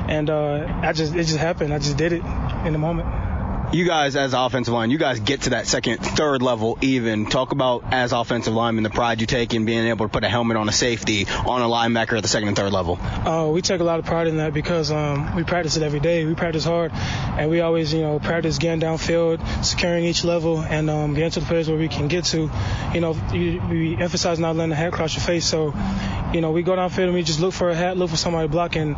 and 0.09 0.29
uh, 0.29 0.79
I 0.83 0.93
just, 0.93 1.15
it 1.15 1.23
just 1.23 1.37
happened. 1.37 1.73
I 1.73 1.79
just 1.79 1.97
did 1.97 2.13
it 2.13 2.23
in 2.65 2.73
the 2.73 2.79
moment 2.79 3.24
you 3.71 3.85
guys 3.85 4.15
as 4.15 4.33
offensive 4.33 4.73
line, 4.73 4.91
you 4.91 4.97
guys 4.97 5.19
get 5.19 5.41
to 5.43 5.49
that 5.51 5.67
second, 5.67 5.97
third 5.97 6.41
level 6.41 6.77
even. 6.81 7.25
Talk 7.25 7.51
about 7.51 7.83
as 7.91 8.11
offensive 8.11 8.53
linemen 8.53 8.83
the 8.83 8.89
pride 8.89 9.21
you 9.21 9.27
take 9.27 9.53
in 9.53 9.65
being 9.65 9.87
able 9.87 10.05
to 10.05 10.11
put 10.11 10.23
a 10.23 10.29
helmet 10.29 10.57
on 10.57 10.69
a 10.69 10.71
safety 10.71 11.25
on 11.25 11.61
a 11.61 11.65
linebacker 11.65 12.17
at 12.17 12.21
the 12.21 12.29
second 12.29 12.49
and 12.49 12.57
third 12.57 12.71
level. 12.71 12.97
Oh, 13.01 13.49
uh, 13.49 13.51
we 13.51 13.61
take 13.61 13.81
a 13.81 13.83
lot 13.83 13.99
of 13.99 14.05
pride 14.05 14.27
in 14.27 14.37
that 14.37 14.53
because 14.53 14.91
um, 14.91 15.35
we 15.35 15.43
practice 15.43 15.77
it 15.77 15.83
every 15.83 15.99
day. 15.99 16.25
We 16.25 16.35
practice 16.35 16.63
hard, 16.63 16.91
and 16.93 17.49
we 17.49 17.61
always, 17.61 17.93
you 17.93 18.01
know, 18.01 18.19
practice 18.19 18.57
getting 18.57 18.81
downfield, 18.81 19.65
securing 19.65 20.05
each 20.05 20.23
level, 20.23 20.61
and 20.61 20.89
um, 20.89 21.13
getting 21.13 21.31
to 21.31 21.39
the 21.39 21.45
place 21.45 21.67
where 21.67 21.77
we 21.77 21.87
can 21.87 22.07
get 22.07 22.25
to. 22.25 22.49
You 22.93 23.01
know, 23.01 23.11
we 23.31 23.97
emphasize 23.99 24.39
not 24.39 24.55
letting 24.55 24.69
the 24.69 24.75
hat 24.75 24.93
cross 24.93 25.15
your 25.15 25.23
face. 25.23 25.45
So, 25.45 25.73
you 26.33 26.41
know, 26.41 26.51
we 26.51 26.63
go 26.63 26.75
downfield 26.75 27.05
and 27.05 27.13
we 27.13 27.23
just 27.23 27.39
look 27.39 27.53
for 27.53 27.69
a 27.69 27.75
hat, 27.75 27.97
look 27.97 28.09
for 28.09 28.17
somebody 28.17 28.47
to 28.47 28.51
block, 28.51 28.75
and 28.75 28.95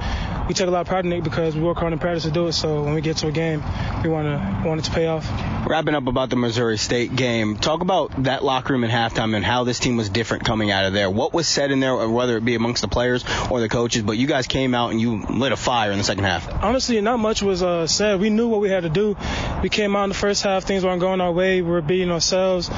we 0.48 0.54
take 0.54 0.68
a 0.68 0.72
lot 0.72 0.82
of 0.82 0.88
pride 0.88 1.06
in 1.06 1.13
it 1.13 1.24
because 1.24 1.56
we 1.56 1.62
work 1.62 1.77
hard 1.77 1.94
in 1.94 2.00
practice 2.00 2.24
to 2.24 2.32
do 2.32 2.48
it. 2.48 2.54
So 2.54 2.84
when 2.84 2.94
we 2.94 3.01
get 3.01 3.18
to 3.18 3.27
a 3.27 3.32
game, 3.32 3.63
we 4.04 4.10
want 4.10 4.27
to 4.27 4.68
want 4.68 4.80
it 4.80 4.86
to 4.86 4.92
pay 4.92 5.08
off. 5.08 5.30
Wrapping 5.68 5.96
up 5.96 6.08
about 6.08 6.30
the 6.30 6.38
Missouri 6.38 6.77
State 6.77 7.16
game, 7.16 7.58
talk 7.58 7.82
about 7.82 8.24
that 8.24 8.44
locker 8.44 8.74
room 8.74 8.84
at 8.84 8.89
halftime 8.89 9.36
and 9.36 9.44
how 9.44 9.66
this 9.66 9.80
team 9.80 9.98
was 9.98 10.10
different 10.10 10.46
coming 10.46 10.72
out 10.72 10.86
of 10.86 10.94
there. 10.94 11.10
What 11.10 11.34
was 11.34 11.48
said 11.48 11.72
in 11.72 11.80
there, 11.80 12.08
whether 12.08 12.38
it 12.38 12.46
be 12.46 12.56
amongst 12.56 12.82
the 12.82 12.88
players 12.88 13.25
or 13.51 13.60
the 13.60 13.68
coaches, 13.68 14.04
but 14.04 14.18
you 14.18 14.27
guys 14.27 14.48
came 14.48 14.74
out 14.74 14.92
and 14.92 15.01
you 15.01 15.24
lit 15.25 15.51
a 15.51 15.58
fire 15.58 15.92
in 15.92 15.98
the 15.98 16.04
second 16.04 16.24
half. 16.24 16.48
Honestly, 16.63 17.01
not 17.01 17.20
much 17.20 17.42
was 17.42 17.62
uh, 17.62 17.86
said. 17.88 18.20
We 18.20 18.30
knew 18.30 18.48
what 18.48 18.62
we 18.62 18.70
had 18.70 18.84
to 18.84 18.89
do. 18.89 19.18
We 19.62 19.70
came 19.70 19.96
out 19.96 20.06
in 20.06 20.10
the 20.10 20.16
first 20.16 20.44
half, 20.44 20.63
things 20.63 20.86
weren't 20.86 21.01
going 21.01 21.20
our 21.20 21.32
way. 21.32 21.62
We 21.62 21.70
were 21.70 21.82
beating 21.82 22.12
ourselves 22.12 22.70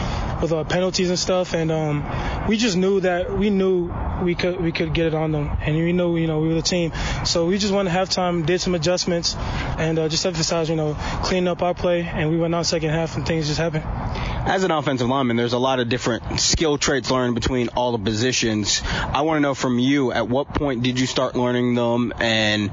with 0.41 0.51
uh, 0.51 0.63
penalties 0.63 1.09
and 1.09 1.19
stuff, 1.19 1.53
and 1.53 1.71
um, 1.71 2.47
we 2.47 2.57
just 2.57 2.77
knew 2.77 2.99
that 3.01 3.37
we 3.37 3.49
knew 3.49 3.91
we 4.23 4.35
could 4.35 4.59
we 4.59 4.71
could 4.71 4.93
get 4.93 5.07
it 5.07 5.13
on 5.13 5.31
them, 5.31 5.49
and 5.61 5.75
we 5.75 5.93
knew 5.93 6.17
you 6.17 6.27
know 6.27 6.39
we 6.39 6.47
were 6.47 6.55
the 6.55 6.61
team. 6.61 6.91
So 7.25 7.45
we 7.45 7.57
just 7.57 7.73
went 7.73 7.89
to 7.89 7.93
halftime, 7.93 8.45
did 8.45 8.61
some 8.61 8.75
adjustments, 8.75 9.35
and 9.35 9.99
uh, 9.99 10.09
just 10.09 10.25
emphasized 10.25 10.69
you 10.69 10.75
know 10.75 10.95
cleaning 11.23 11.47
up 11.47 11.61
our 11.61 11.73
play, 11.73 12.01
and 12.01 12.29
we 12.29 12.37
went 12.37 12.55
out 12.55 12.65
second 12.65 12.89
half, 12.89 13.15
and 13.17 13.25
things 13.25 13.47
just 13.47 13.59
happened. 13.59 13.83
As 13.85 14.63
an 14.63 14.71
offensive 14.71 15.07
lineman, 15.07 15.37
there's 15.37 15.53
a 15.53 15.59
lot 15.59 15.79
of 15.79 15.89
different 15.89 16.39
skill 16.39 16.77
traits 16.77 17.11
learned 17.11 17.35
between 17.35 17.69
all 17.69 17.91
the 17.91 18.03
positions. 18.03 18.81
I 18.85 19.21
want 19.21 19.37
to 19.37 19.41
know 19.41 19.53
from 19.53 19.79
you, 19.79 20.11
at 20.11 20.27
what 20.27 20.53
point 20.53 20.81
did 20.81 20.99
you 20.99 21.05
start 21.05 21.35
learning 21.35 21.75
them, 21.75 22.13
and 22.19 22.71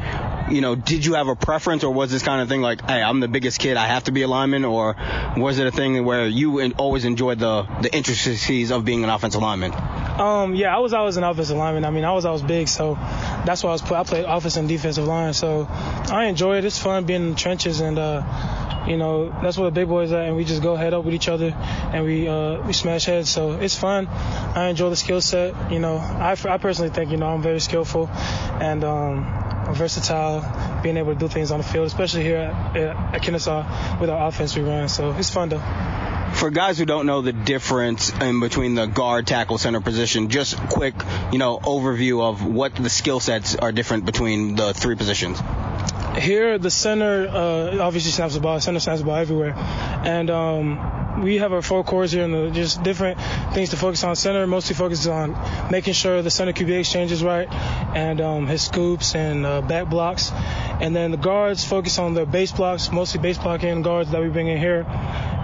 you 0.50 0.60
know, 0.60 0.74
did 0.74 1.04
you 1.04 1.14
have 1.14 1.28
a 1.28 1.36
preference, 1.36 1.84
or 1.84 1.92
was 1.92 2.10
this 2.10 2.22
kind 2.22 2.40
of 2.40 2.48
thing 2.48 2.60
like, 2.60 2.82
hey, 2.82 3.02
I'm 3.02 3.20
the 3.20 3.28
biggest 3.28 3.58
kid, 3.58 3.76
I 3.76 3.86
have 3.86 4.04
to 4.04 4.12
be 4.12 4.22
a 4.22 4.28
lineman, 4.28 4.64
or 4.64 4.96
was 5.36 5.58
it 5.58 5.66
a 5.66 5.70
thing 5.70 6.04
where 6.04 6.26
you 6.26 6.72
always 6.74 7.04
enjoyed 7.04 7.38
the 7.38 7.62
the 7.82 7.94
intricacies 7.94 8.70
of 8.70 8.84
being 8.84 9.04
an 9.04 9.10
offensive 9.10 9.42
lineman? 9.42 9.72
Um, 10.20 10.54
yeah, 10.54 10.74
I 10.74 10.78
was 10.78 10.94
always 10.94 11.16
an 11.16 11.24
offensive 11.24 11.56
lineman. 11.56 11.84
I 11.84 11.90
mean, 11.90 12.04
I 12.04 12.12
was 12.12 12.24
always 12.24 12.42
big, 12.42 12.68
so 12.68 12.94
that's 12.94 13.62
why 13.62 13.70
I 13.70 13.72
was. 13.72 13.92
I 13.92 14.04
played 14.04 14.24
offensive 14.24 14.60
and 14.60 14.68
defensive 14.68 15.04
line, 15.04 15.34
so 15.34 15.66
I 15.68 16.26
enjoy 16.26 16.58
it. 16.58 16.64
It's 16.64 16.78
fun 16.78 17.04
being 17.04 17.22
in 17.22 17.30
the 17.30 17.36
trenches, 17.36 17.80
and 17.80 17.98
uh, 17.98 18.84
you 18.88 18.96
know 18.96 19.28
that's 19.42 19.58
where 19.58 19.68
the 19.68 19.74
big 19.74 19.88
boys 19.88 20.12
are, 20.12 20.22
and 20.22 20.36
we 20.36 20.44
just 20.44 20.62
go 20.62 20.76
head 20.76 20.94
up 20.94 21.04
with 21.04 21.14
each 21.14 21.28
other, 21.28 21.50
and 21.50 22.04
we 22.04 22.28
uh, 22.28 22.62
we 22.66 22.72
smash 22.72 23.04
heads. 23.04 23.28
So 23.28 23.52
it's 23.52 23.76
fun. 23.76 24.06
I 24.06 24.68
enjoy 24.68 24.90
the 24.90 24.96
skill 24.96 25.20
set. 25.20 25.70
You 25.70 25.80
know, 25.80 25.96
I, 25.96 26.36
I 26.48 26.58
personally 26.58 26.90
think 26.90 27.10
you 27.10 27.18
know 27.18 27.26
I'm 27.26 27.42
very 27.42 27.60
skillful, 27.60 28.08
and 28.08 28.84
um, 28.84 29.45
versatile, 29.75 30.42
being 30.82 30.96
able 30.96 31.14
to 31.14 31.18
do 31.18 31.28
things 31.28 31.50
on 31.50 31.58
the 31.58 31.64
field, 31.64 31.87
especially 31.87 32.23
here 32.23 32.38
at, 32.38 33.14
at 33.14 33.23
Kennesaw 33.23 34.00
with 34.00 34.11
our 34.11 34.28
offense 34.28 34.56
we 34.56 34.62
run. 34.62 34.88
So 34.88 35.12
it's 35.12 35.30
fun 35.30 35.49
though 35.49 35.62
for 36.37 36.50
guys 36.50 36.78
who 36.78 36.85
don't 36.85 37.06
know 37.06 37.23
the 37.23 37.32
difference 37.32 38.12
in 38.20 38.40
between 38.40 38.75
the 38.75 38.87
guard, 38.87 39.26
tackle, 39.26 39.58
center 39.58 39.80
position, 39.80 40.28
just 40.28 40.56
quick, 40.56 40.94
you 41.32 41.38
know, 41.38 41.58
overview 41.58 42.23
of 42.23 42.44
what 42.44 42.75
the 42.75 42.90
skill 42.90 43.20
sets 43.20 43.56
are 43.56 43.73
different 43.73 44.04
between 44.04 44.54
the 44.54 44.75
three 44.75 44.96
positions. 44.96 45.40
Here, 46.18 46.58
the 46.58 46.70
center 46.70 47.28
uh, 47.28 47.78
obviously 47.78 48.11
snaps 48.11 48.35
the 48.35 48.40
ball. 48.40 48.58
Center 48.61 48.80
snaps 48.80 49.00
the 49.00 49.06
ball 49.06 49.16
everywhere, 49.16 49.54
and 49.54 50.30
um, 50.30 51.23
we 51.23 51.37
have 51.37 51.52
our 51.52 51.61
four 51.61 51.85
cores 51.85 52.12
here, 52.12 52.25
and 52.25 52.54
just 52.54 52.82
different 52.82 53.20
things 53.52 53.70
to 53.70 53.76
focus 53.76 54.02
on. 54.02 54.16
Center 54.16 54.46
mostly 54.46 54.75
focuses 54.75 55.08
on 55.08 55.37
making 55.70 55.92
sure 55.92 56.23
the 56.23 56.30
center 56.30 56.52
QB 56.52 56.80
exchange 56.80 57.12
is 57.12 57.23
right, 57.23 57.52
and 57.94 58.23
um, 58.23 58.46
his 58.46 58.62
scoops 58.62 59.14
and 59.14 59.44
uh, 59.44 59.61
back 59.61 59.90
blocks, 59.90 60.32
and 60.32 60.96
then 60.96 61.11
the 61.11 61.18
guards 61.18 61.64
focus 61.64 61.99
on 61.99 62.14
the 62.14 62.25
base 62.25 62.52
blocks, 62.52 62.90
mostly 62.90 63.20
base 63.20 63.37
blocking 63.37 63.82
guards 63.82 64.11
that 64.11 64.23
we 64.23 64.28
bring 64.28 64.49
in 64.49 64.58
here, 64.58 64.87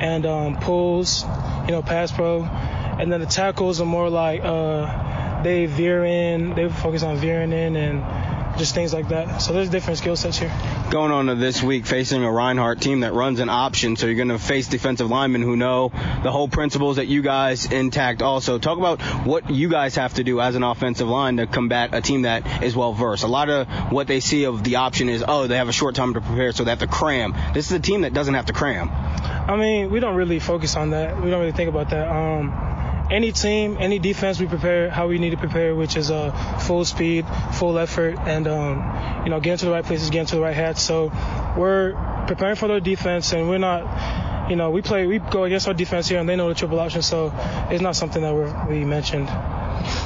and 0.01 0.25
um, 0.25 0.57
pulls, 0.57 1.23
you 1.67 1.73
know, 1.73 1.83
pass 1.83 2.11
pro, 2.13 2.45
and 2.45 3.13
then 3.13 3.21
the 3.21 3.27
tackles 3.27 3.81
are 3.81 3.87
more 3.87 4.09
like 4.09 4.41
uh, 4.43 5.43
they 5.43 5.67
veer 5.67 6.05
in, 6.05 6.55
they 6.55 6.69
focus 6.71 7.03
on 7.03 7.17
veering 7.17 7.53
in 7.53 7.77
and 7.77 8.32
just 8.59 8.75
things 8.75 8.93
like 8.93 9.09
that. 9.09 9.39
So 9.39 9.53
there's 9.53 9.69
different 9.69 9.99
skill 9.99 10.17
sets 10.17 10.39
here. 10.39 10.53
Going 10.91 11.11
on 11.11 11.27
to 11.27 11.35
this 11.35 11.63
week, 11.63 11.87
facing 11.87 12.23
a 12.25 12.31
Reinhardt 12.31 12.81
team 12.81 13.01
that 13.01 13.13
runs 13.13 13.41
an 13.41 13.49
option, 13.49 13.97
so 13.97 14.07
you're 14.07 14.17
going 14.17 14.29
to 14.29 14.39
face 14.39 14.69
defensive 14.69 15.11
linemen 15.11 15.43
who 15.43 15.57
know 15.57 15.91
the 16.23 16.31
whole 16.31 16.49
principles 16.49 16.97
that 16.97 17.07
you 17.07 17.23
guys 17.23 17.67
intact. 17.67 18.23
Also, 18.23 18.59
talk 18.59 18.79
about 18.79 19.01
what 19.27 19.51
you 19.51 19.69
guys 19.69 19.97
have 19.97 20.15
to 20.15 20.25
do 20.25 20.41
as 20.41 20.55
an 20.55 20.63
offensive 20.63 21.09
line 21.09 21.37
to 21.39 21.47
combat 21.47 21.95
a 21.95 22.01
team 22.01 22.23
that 22.23 22.63
is 22.63 22.77
well 22.77 22.93
versed. 22.93 23.25
A 23.25 23.29
lot 23.29 23.49
of 23.49 23.69
what 23.93 24.07
they 24.07 24.21
see 24.21 24.45
of 24.45 24.63
the 24.65 24.77
option 24.77 25.09
is, 25.09 25.25
oh, 25.27 25.47
they 25.47 25.57
have 25.57 25.69
a 25.69 25.73
short 25.73 25.95
time 25.95 26.15
to 26.15 26.21
prepare, 26.21 26.53
so 26.53 26.65
they 26.65 26.71
have 26.71 26.81
to 26.81 26.87
cram. 26.87 27.35
This 27.55 27.67
is 27.67 27.73
a 27.73 27.81
team 27.81 28.03
that 28.03 28.13
doesn't 28.13 28.35
have 28.35 28.47
to 28.47 28.53
cram. 28.53 28.91
I 28.91 29.57
mean, 29.57 29.91
we 29.91 30.01
don't 30.01 30.15
really 30.15 30.39
focus 30.39 30.77
on 30.77 30.91
that. 30.91 31.23
We 31.23 31.31
don't 31.31 31.41
really 31.41 31.53
think 31.53 31.69
about 31.69 31.91
that. 31.91 32.09
Um, 32.09 32.72
any 33.13 33.31
team, 33.31 33.77
any 33.79 33.99
defense, 33.99 34.41
we 34.41 34.47
prepare 34.47 34.91
how 34.91 35.07
we 35.07 35.19
need 35.19 35.31
to 35.31 35.37
prepare, 35.37 35.75
which 35.75 35.97
is 35.97 36.11
uh, 36.11 36.33
full 36.61 36.85
speed, 36.85 37.27
full 37.55 37.79
effort, 37.79 38.19
and 38.19 38.49
um, 38.49 39.25
you 39.25 39.31
know, 39.31 39.39
getting 39.39 39.59
to 39.59 39.67
the 39.67 39.71
right 39.71 39.85
places, 39.85 40.11
getting 40.11 40.27
to 40.27 40.37
the 40.37 40.41
right 40.41 40.57
hats. 40.57 40.83
So 40.83 41.13
we're 41.57 41.93
preparing 42.27 42.57
for 42.57 42.69
their 42.69 42.81
defense, 42.81 43.33
and 43.33 43.49
we're 43.49 43.59
not, 43.59 44.51
you 44.51 44.57
know, 44.57 44.71
we 44.71 44.81
play, 44.81 45.07
we 45.07 45.19
go 45.19 45.45
against 45.45 45.69
our 45.69 45.75
defense 45.75 46.09
here, 46.09 46.19
and 46.19 46.29
they 46.29 46.37
know 46.37 46.49
the 46.49 46.55
triple 46.55 46.81
option, 46.81 47.03
so 47.03 47.33
it's 47.71 47.83
not 47.83 47.97
something 47.97 48.23
that 48.23 48.35
we're, 48.35 48.69
we 48.69 48.85
mentioned. 48.85 49.29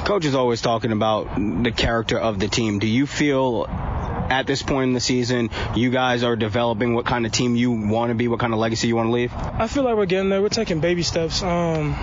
Coach 0.05 0.25
is 0.25 0.35
always 0.35 0.61
talking 0.61 0.91
about 0.91 1.37
the 1.37 1.71
character 1.71 2.19
of 2.19 2.39
the 2.39 2.49
team. 2.49 2.79
Do 2.81 2.89
you 2.89 3.07
feel 3.07 3.67
at 3.69 4.47
this 4.47 4.63
point 4.63 4.89
in 4.89 4.95
the 4.95 5.01
season, 5.01 5.51
you 5.77 5.91
guys 5.91 6.25
are 6.25 6.35
developing 6.35 6.95
what 6.95 7.07
kind 7.07 7.27
of 7.27 7.33
team 7.33 7.55
you 7.55 7.71
want 7.71 8.11
to 8.11 8.15
be, 8.15 8.27
what 8.27 8.41
kind 8.41 8.53
of 8.53 8.59
legacy 8.59 8.89
you 8.89 8.97
want 8.97 9.09
to 9.09 9.13
leave? 9.13 9.33
I 9.35 9.69
feel 9.69 9.85
like 9.85 9.97
we're 9.97 10.07
getting 10.07 10.31
there. 10.31 10.43
We're 10.43 10.49
taking 10.49 10.81
baby 10.81 11.03
steps. 11.03 11.43
Um, 11.43 11.95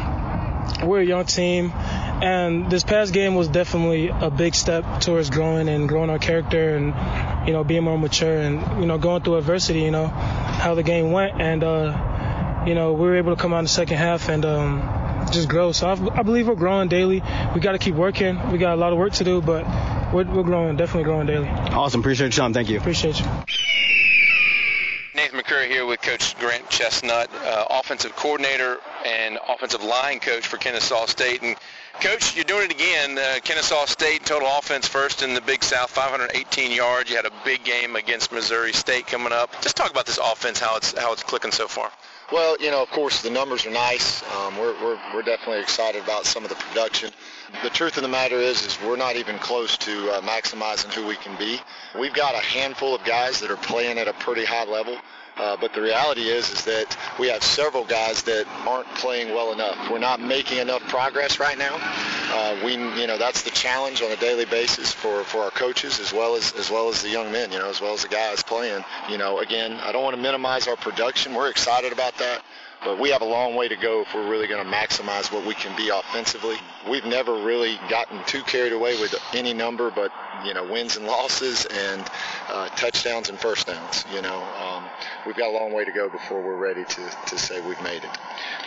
we're 0.84 1.02
a 1.02 1.06
young 1.06 1.26
team, 1.26 1.72
and 1.72 2.70
this 2.70 2.84
past 2.84 3.14
game 3.14 3.36
was 3.36 3.48
definitely 3.48 4.08
a 4.08 4.30
big 4.30 4.56
step 4.56 5.02
towards 5.02 5.30
growing 5.30 5.70
and 5.70 5.88
growing 5.88 6.10
our 6.10 6.20
character 6.20 6.76
and 6.76 7.48
you 7.48 7.54
know 7.54 7.64
being 7.64 7.84
more 7.84 7.98
mature 7.98 8.38
and 8.38 8.80
you 8.80 8.86
know 8.86 8.98
going 8.98 9.22
through 9.22 9.38
adversity. 9.38 9.82
You 9.82 9.92
know 9.92 10.08
how 10.08 10.76
the 10.76 10.84
game 10.84 11.12
went, 11.12 11.40
and 11.40 11.64
uh, 11.64 12.64
you 12.66 12.76
know 12.76 12.94
we 12.94 13.06
were 13.08 13.18
able 13.18 13.36
to 13.36 13.42
come 13.42 13.54
out 13.54 13.60
in 13.60 13.66
the 13.66 13.70
second 13.70 13.98
half 13.98 14.30
and. 14.30 14.46
Um, 14.46 15.00
just 15.32 15.48
grow. 15.48 15.72
So 15.72 15.88
I, 15.88 16.20
I 16.20 16.24
believe 16.24 16.48
we're 16.48 16.56
growing 16.56 16.90
daily. 16.90 17.24
We 17.56 17.62
got 17.62 17.72
to 17.72 17.80
keep 17.80 17.96
working. 17.96 18.52
We 18.52 18.58
got 18.58 18.74
a 18.74 18.80
lot 18.80 18.92
of 18.92 19.00
work 19.00 19.14
to 19.14 19.24
do, 19.24 19.42
but 19.42 19.64
we're, 20.14 20.26
we're 20.26 20.44
growing, 20.44 20.76
definitely 20.78 21.06
growing 21.06 21.28
daily. 21.28 21.48
Awesome. 21.48 22.02
Appreciate 22.02 22.28
you, 22.28 22.32
Sean. 22.32 22.54
Thank 22.54 22.70
you. 22.70 22.78
Appreciate 22.78 23.20
you. 23.20 23.26
Nathan 25.16 25.40
McCurry 25.40 25.68
here 25.68 25.86
with 25.86 26.02
Coach 26.02 26.38
Grant 26.40 26.66
Chesnut, 26.70 27.34
uh, 27.34 27.66
offensive 27.70 28.16
coordinator 28.16 28.80
and 29.06 29.38
offensive 29.48 29.84
line 29.84 30.20
coach 30.20 30.48
for 30.48 30.58
Kennesaw 30.58 31.06
State. 31.06 31.42
And 31.42 31.56
Coach, 32.02 32.36
you're 32.36 32.44
doing 32.44 32.66
it 32.66 32.72
again. 32.72 33.18
Uh, 33.18 33.40
Kennesaw 33.44 33.86
State 33.86 34.26
total 34.26 34.50
offense 34.58 34.88
first 34.88 35.22
in 35.22 35.34
the 35.34 35.42
Big 35.42 35.64
South, 35.64 35.92
518 35.92 36.72
yards. 36.72 37.10
You 37.10 37.16
had 37.16 37.26
a 37.26 37.32
big 37.46 37.64
game 37.64 37.96
against 37.96 38.32
Missouri 38.32 38.74
State 38.74 39.06
coming 39.08 39.32
up. 39.32 39.62
Just 39.62 39.76
talk 39.76 39.92
about 39.92 40.06
this 40.06 40.18
offense, 40.18 40.60
how 40.60 40.76
it's 40.76 40.98
how 40.98 41.14
it's 41.14 41.24
clicking 41.24 41.52
so 41.52 41.68
far. 41.68 41.92
Well, 42.32 42.58
you 42.60 42.72
know, 42.72 42.82
of 42.82 42.90
course, 42.90 43.22
the 43.22 43.30
numbers 43.30 43.66
are 43.66 43.72
nice. 43.72 44.24
Um, 44.34 44.58
we're, 44.58 44.74
we're, 44.82 44.98
we're 45.14 45.22
definitely 45.22 45.62
excited 45.62 46.04
about 46.04 46.26
some 46.26 46.44
of 46.44 46.50
the 46.50 46.56
production. 46.56 47.12
The 47.62 47.70
truth 47.70 47.98
of 47.98 48.02
the 48.02 48.10
matter 48.10 48.38
is, 48.38 48.66
is 48.66 48.78
we're 48.82 48.98
not 48.98 49.18
even 49.18 49.38
close 49.38 49.78
to 49.78 50.10
uh, 50.10 50.22
maximizing 50.22 50.92
who 50.94 51.06
we 51.06 51.16
can 51.16 51.38
be. 51.38 51.60
We've 52.00 52.14
got 52.14 52.34
a 52.34 52.40
handful 52.40 52.96
of 52.96 53.04
guys 53.04 53.40
that 53.42 53.52
are 53.52 53.58
playing 53.58 54.00
at 54.00 54.08
a 54.08 54.14
pretty 54.14 54.46
high 54.46 54.66
level. 54.66 54.98
Uh, 55.38 55.58
but 55.60 55.74
the 55.74 55.82
reality 55.82 56.22
is, 56.30 56.50
is 56.52 56.64
that 56.66 56.96
we 57.20 57.28
have 57.28 57.44
several 57.44 57.84
guys 57.86 58.22
that 58.24 58.46
aren't 58.68 58.88
playing 58.96 59.34
well 59.34 59.52
enough. 59.52 59.78
We're 59.90 60.00
not 60.00 60.22
making 60.22 60.60
enough 60.60 60.82
progress 60.88 61.40
right 61.40 61.58
now. 61.58 61.78
uh, 62.34 62.56
we, 62.64 62.74
you 62.74 63.08
know, 63.08 63.18
that's 63.18 63.42
the 63.44 63.52
challenge 63.52 64.02
on 64.02 64.12
a 64.12 64.16
daily 64.18 64.46
basis 64.46 64.92
for, 64.94 65.24
for 65.24 65.40
our 65.40 65.52
coaches 65.52 66.00
as 66.00 66.14
well 66.14 66.36
as 66.36 66.54
as 66.54 66.70
well 66.70 66.90
as 66.90 67.02
the 67.02 67.10
young 67.10 67.32
men, 67.32 67.52
you 67.52 67.60
know, 67.60 67.70
as 67.70 67.82
well 67.82 67.94
as 67.94 68.04
the 68.04 68.08
guys 68.08 68.44
playing. 68.44 68.84
You 69.10 69.18
know, 69.18 69.40
again, 69.40 69.74
I 69.84 69.92
don't 69.92 70.04
want 70.04 70.16
to 70.16 70.22
minimize 70.22 70.68
our 70.68 70.76
production. 70.76 71.34
We're 71.34 71.50
excited 71.50 71.92
about 71.92 72.18
that. 72.18 72.44
But 72.84 73.00
we 73.00 73.10
have 73.12 73.22
a 73.22 73.26
long 73.26 73.56
way 73.56 73.68
to 73.68 73.76
go 73.76 74.02
if 74.02 74.14
we're 74.14 74.30
really 74.30 74.48
going 74.48 74.64
to 74.64 74.70
maximize 74.70 75.32
what 75.32 75.46
we 75.46 75.54
can 75.54 75.76
be 75.78 75.90
offensively. 75.90 76.58
We've 76.90 77.06
never 77.06 77.34
really 77.44 77.80
gotten 77.90 78.24
too 78.26 78.42
carried 78.44 78.74
away 78.74 79.00
with 79.00 79.16
any 79.34 79.54
number, 79.54 79.90
but 79.90 80.12
you 80.46 80.54
know, 80.54 80.66
wins 80.70 80.98
and 80.98 81.06
losses 81.06 81.66
and 81.66 82.04
uh, 82.50 82.68
touchdowns 82.70 83.30
and 83.30 83.40
first 83.40 83.68
downs. 83.68 84.04
You 84.14 84.22
know, 84.22 84.44
um, 84.60 84.84
we've 85.26 85.38
got 85.38 85.50
a 85.50 85.56
long 85.58 85.74
way 85.74 85.86
to 85.86 85.92
go 85.92 86.10
before 86.10 86.42
we're 86.42 86.58
ready 86.58 86.84
to, 86.84 87.18
to 87.28 87.38
say 87.38 87.62
we've 87.66 87.82
made 87.82 88.04
it. 88.04 88.10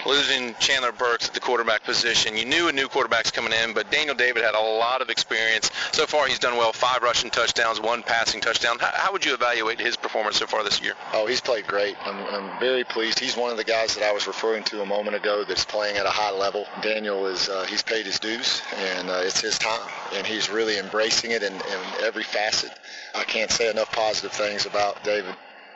Losing 0.07 0.55
Chandler 0.61 0.93
Burks 0.93 1.29
at 1.29 1.35
the 1.35 1.41
quarterback 1.41 1.85
position, 1.85 2.37
you 2.37 2.45
knew 2.45 2.69
a 2.69 2.73
new 2.73 2.89
quarterback's 2.89 3.31
coming 3.31 3.53
in, 3.53 3.75
but 3.75 3.91
Daniel 3.91 4.15
David 4.15 4.43
had 4.43 4.55
a 4.55 4.61
lot 4.61 5.03
of 5.03 5.11
experience. 5.11 5.71
So 5.93 6.07
far, 6.07 6.27
he's 6.27 6.39
done 6.39 6.57
well. 6.57 6.73
Five 6.73 7.03
rushing 7.03 7.31
touchdowns, 7.31 7.81
one 7.81 8.03
passing 8.03 8.41
touchdown. 8.41 8.79
How, 8.79 8.91
how 8.95 9.13
would 9.13 9.25
you 9.25 9.35
evaluate 9.35 9.81
his 9.81 9.97
performance 10.17 10.39
so 10.39 10.47
far 10.47 10.65
this 10.65 10.81
year? 10.81 10.95
Oh, 11.13 11.27
he's 11.27 11.43
played 11.43 11.67
great. 11.67 11.95
I'm, 12.07 12.17
I'm 12.35 12.59
very 12.59 12.85
pleased. 12.85 13.19
He's 13.19 13.37
one 13.37 13.51
of 13.51 13.59
the 13.59 13.65
guys 13.65 13.95
that 13.97 14.03
I 14.03 14.13
was 14.13 14.27
referring 14.27 14.65
to 14.65 14.81
a 14.81 14.87
moment 14.87 15.15
ago 15.15 15.45
that's 15.45 15.67
playing 15.67 15.99
at 15.99 16.07
a 16.07 16.11
high 16.11 16.31
level. 16.31 16.65
Daniel 16.81 17.27
is 17.27 17.51
uh, 17.51 17.67
he's 17.69 17.83
paid 17.83 18.07
his 18.07 18.19
dues, 18.19 18.63
and 18.77 19.11
uh, 19.11 19.21
it's 19.23 19.43
his 19.43 19.59
time, 19.59 19.91
and 20.15 20.27
he's 20.27 20.49
really 20.49 20.79
embracing 20.79 21.33
it 21.33 21.43
in, 21.43 21.53
in 21.53 21.81
every 22.03 22.23
facet. 22.23 22.71
I 23.15 23.25
can't 23.25 23.51
say 23.51 23.71
enough 23.71 23.93
positive 23.93 24.33
things 24.33 24.65
about 24.65 25.05
David 25.05 25.35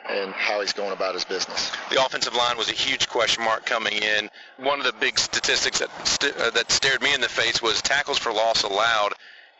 and 0.09 0.31
how 0.33 0.59
he's 0.59 0.73
going 0.73 0.91
about 0.91 1.13
his 1.13 1.23
business. 1.23 1.71
The 1.91 2.03
offensive 2.03 2.33
line 2.33 2.57
was 2.57 2.69
a 2.71 2.73
huge 2.73 3.07
question 3.07 3.43
mark 3.43 3.67
coming 3.67 3.93
in. 3.93 4.27
One 4.57 4.79
of 4.79 4.87
the 4.87 4.93
big 4.99 5.19
statistics 5.19 5.77
that 5.79 6.07
st- 6.07 6.35
uh, 6.37 6.49
that 6.49 6.71
stared 6.71 7.03
me 7.03 7.13
in 7.13 7.21
the 7.21 7.29
face 7.29 7.61
was 7.61 7.79
tackles 7.83 8.17
for 8.17 8.33
loss 8.33 8.63
allowed. 8.63 9.13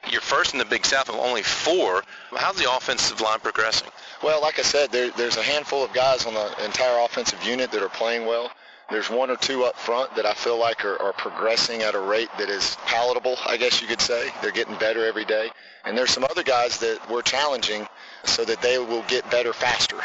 You're 0.10 0.22
first 0.22 0.54
in 0.54 0.60
the 0.60 0.66
Big 0.66 0.86
South 0.86 1.10
of 1.10 1.16
only 1.16 1.44
four. 1.44 2.04
How's 2.36 2.56
the 2.56 2.74
offensive 2.74 3.22
line 3.22 3.40
progressing? 3.40 3.90
Well, 4.24 4.42
like 4.42 4.58
I 4.58 4.64
said, 4.64 4.92
there, 4.92 5.12
there's 5.12 5.38
a 5.38 5.44
handful 5.44 5.84
of 5.84 5.94
guys 5.94 6.26
on 6.26 6.34
the 6.34 6.66
entire 6.66 7.04
offensive 7.06 7.44
unit 7.44 7.72
that 7.72 7.84
are 7.84 7.90
playing 7.90 8.26
well. 8.26 8.52
There's 8.90 9.10
one 9.10 9.30
or 9.30 9.38
two 9.38 9.64
up 9.64 9.78
front 9.78 10.14
that 10.16 10.26
I 10.26 10.34
feel 10.34 10.60
like 10.60 10.84
are, 10.84 11.02
are 11.02 11.14
progressing 11.14 11.82
at 11.82 11.96
a 11.96 12.00
rate 12.00 12.30
that 12.38 12.50
is 12.50 12.76
palatable, 12.86 13.38
I 13.46 13.56
guess 13.56 13.82
you 13.82 13.88
could 13.88 14.02
say. 14.02 14.30
They're 14.42 14.52
getting 14.52 14.76
better 14.76 15.06
every 15.06 15.24
day. 15.24 15.50
And 15.86 15.98
there's 15.98 16.12
some 16.12 16.26
other 16.26 16.44
guys 16.44 16.78
that 16.80 17.00
we're 17.10 17.22
challenging 17.22 17.88
so 18.26 18.46
that 18.46 18.62
they 18.62 18.78
will 18.78 19.04
get 19.08 19.30
better 19.32 19.54
faster. 19.54 19.98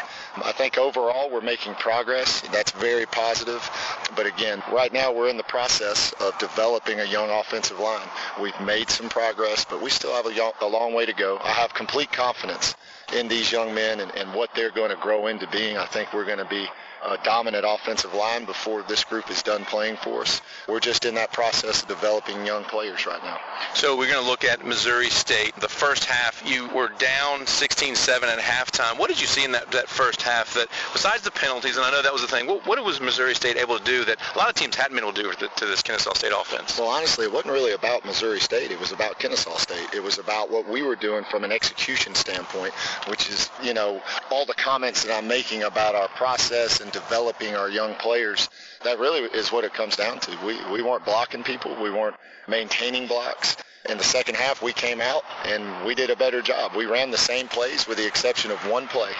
I 0.43 0.51
think 0.51 0.77
overall 0.77 1.29
we're 1.29 1.41
making 1.41 1.75
progress. 1.75 2.41
That's 2.51 2.71
very 2.71 3.05
positive. 3.05 3.67
But 4.15 4.25
again, 4.25 4.61
right 4.71 4.91
now 4.91 5.11
we're 5.11 5.29
in 5.29 5.37
the 5.37 5.43
process 5.43 6.13
of 6.19 6.37
developing 6.37 6.99
a 6.99 7.05
young 7.05 7.29
offensive 7.29 7.79
line. 7.79 8.07
We've 8.41 8.59
made 8.61 8.89
some 8.89 9.09
progress, 9.09 9.65
but 9.65 9.81
we 9.81 9.89
still 9.89 10.13
have 10.13 10.25
a, 10.25 10.67
long 10.67 10.93
way 10.93 11.05
to 11.05 11.13
go. 11.13 11.39
I 11.41 11.51
have 11.51 11.73
complete 11.73 12.11
confidence 12.11 12.75
in 13.15 13.27
these 13.27 13.51
young 13.51 13.73
men 13.73 13.99
and, 13.99 14.13
and 14.15 14.33
what 14.33 14.53
they're 14.53 14.71
going 14.71 14.91
to 14.91 14.97
grow 14.97 15.27
into 15.27 15.47
being. 15.47 15.77
I 15.77 15.85
think 15.85 16.13
we're 16.13 16.25
going 16.25 16.39
to 16.39 16.45
be 16.45 16.67
a 17.05 17.17
dominant 17.23 17.65
offensive 17.67 18.13
line 18.13 18.45
before 18.45 18.83
this 18.83 19.03
group 19.03 19.29
is 19.29 19.41
done 19.43 19.65
playing 19.65 19.97
for 19.97 20.21
us. 20.21 20.41
We're 20.67 20.79
just 20.79 21.05
in 21.05 21.15
that 21.15 21.31
process 21.31 21.81
of 21.81 21.87
developing 21.87 22.45
young 22.45 22.63
players 22.63 23.05
right 23.05 23.21
now. 23.23 23.39
So 23.73 23.97
we're 23.97 24.11
going 24.11 24.23
to 24.23 24.29
look 24.29 24.43
at 24.43 24.65
Missouri 24.65 25.09
State. 25.09 25.55
The 25.55 25.67
first 25.67 26.05
half, 26.05 26.43
you 26.45 26.67
were 26.69 26.89
down 26.97 27.41
16-7 27.41 28.23
at 28.23 28.39
halftime. 28.39 28.99
What 28.99 29.09
did 29.09 29.21
you 29.21 29.27
see 29.27 29.43
in 29.43 29.51
that, 29.51 29.71
that 29.71 29.87
first 29.87 30.21
half 30.21 30.53
that, 30.55 30.67
besides 30.93 31.23
the 31.23 31.31
penalties, 31.31 31.77
and 31.77 31.85
I 31.85 31.91
know 31.91 32.01
that 32.01 32.13
was 32.13 32.21
the 32.21 32.27
thing, 32.27 32.47
what, 32.47 32.65
what 32.67 32.83
was 32.83 32.99
Missouri 32.99 33.35
State 33.35 33.57
able 33.57 33.77
to 33.77 33.83
do 33.83 34.05
that 34.05 34.17
a 34.35 34.37
lot 34.37 34.49
of 34.49 34.55
teams 34.55 34.75
hadn't 34.75 34.95
been 34.95 35.03
able 35.03 35.13
to 35.13 35.23
do 35.23 35.31
to, 35.31 35.47
to 35.47 35.65
this 35.65 35.81
Kennesaw 35.81 36.13
State 36.13 36.33
offense? 36.35 36.77
Well, 36.77 36.87
honestly, 36.87 37.25
it 37.25 37.31
wasn't 37.31 37.53
really 37.53 37.73
about 37.73 38.05
Missouri 38.05 38.39
State. 38.39 38.71
It 38.71 38.79
was 38.79 38.91
about 38.91 39.19
Kennesaw 39.19 39.57
State. 39.57 39.87
It 39.93 40.03
was 40.03 40.17
about 40.17 40.49
what 40.49 40.67
we 40.67 40.81
were 40.81 40.95
doing 40.95 41.23
from 41.25 41.43
an 41.43 41.51
execution 41.51 42.15
standpoint, 42.15 42.73
which 43.07 43.29
is, 43.29 43.49
you 43.63 43.73
know, 43.73 44.01
all 44.31 44.45
the 44.45 44.53
comments 44.53 45.03
that 45.03 45.15
I'm 45.15 45.27
making 45.27 45.63
about 45.63 45.95
our 45.95 46.07
process 46.09 46.81
and 46.81 46.86
developing 46.89 47.55
our 47.55 47.69
young 47.69 47.95
players. 47.95 48.49
That 48.83 48.99
really 48.99 49.21
is 49.21 49.51
what 49.51 49.63
it 49.63 49.73
comes 49.73 49.95
down 49.95 50.19
to. 50.21 50.37
We, 50.45 50.57
we 50.71 50.81
weren't 50.81 51.05
blocking 51.05 51.43
people. 51.43 51.75
We 51.81 51.91
weren't 51.91 52.15
maintaining 52.47 53.07
blocks. 53.07 53.57
In 53.89 53.97
the 53.97 54.03
second 54.03 54.35
half, 54.35 54.61
we 54.61 54.73
came 54.73 54.99
out 54.99 55.23
and 55.45 55.85
we 55.85 55.95
did 55.95 56.09
a 56.09 56.15
better 56.15 56.41
job. 56.41 56.73
We 56.75 56.85
ran 56.85 57.11
the 57.11 57.17
same 57.17 57.47
plays 57.47 57.87
with 57.87 57.97
the 57.97 58.05
exception 58.05 58.51
of 58.51 58.57
one 58.69 58.87
play 58.87 59.11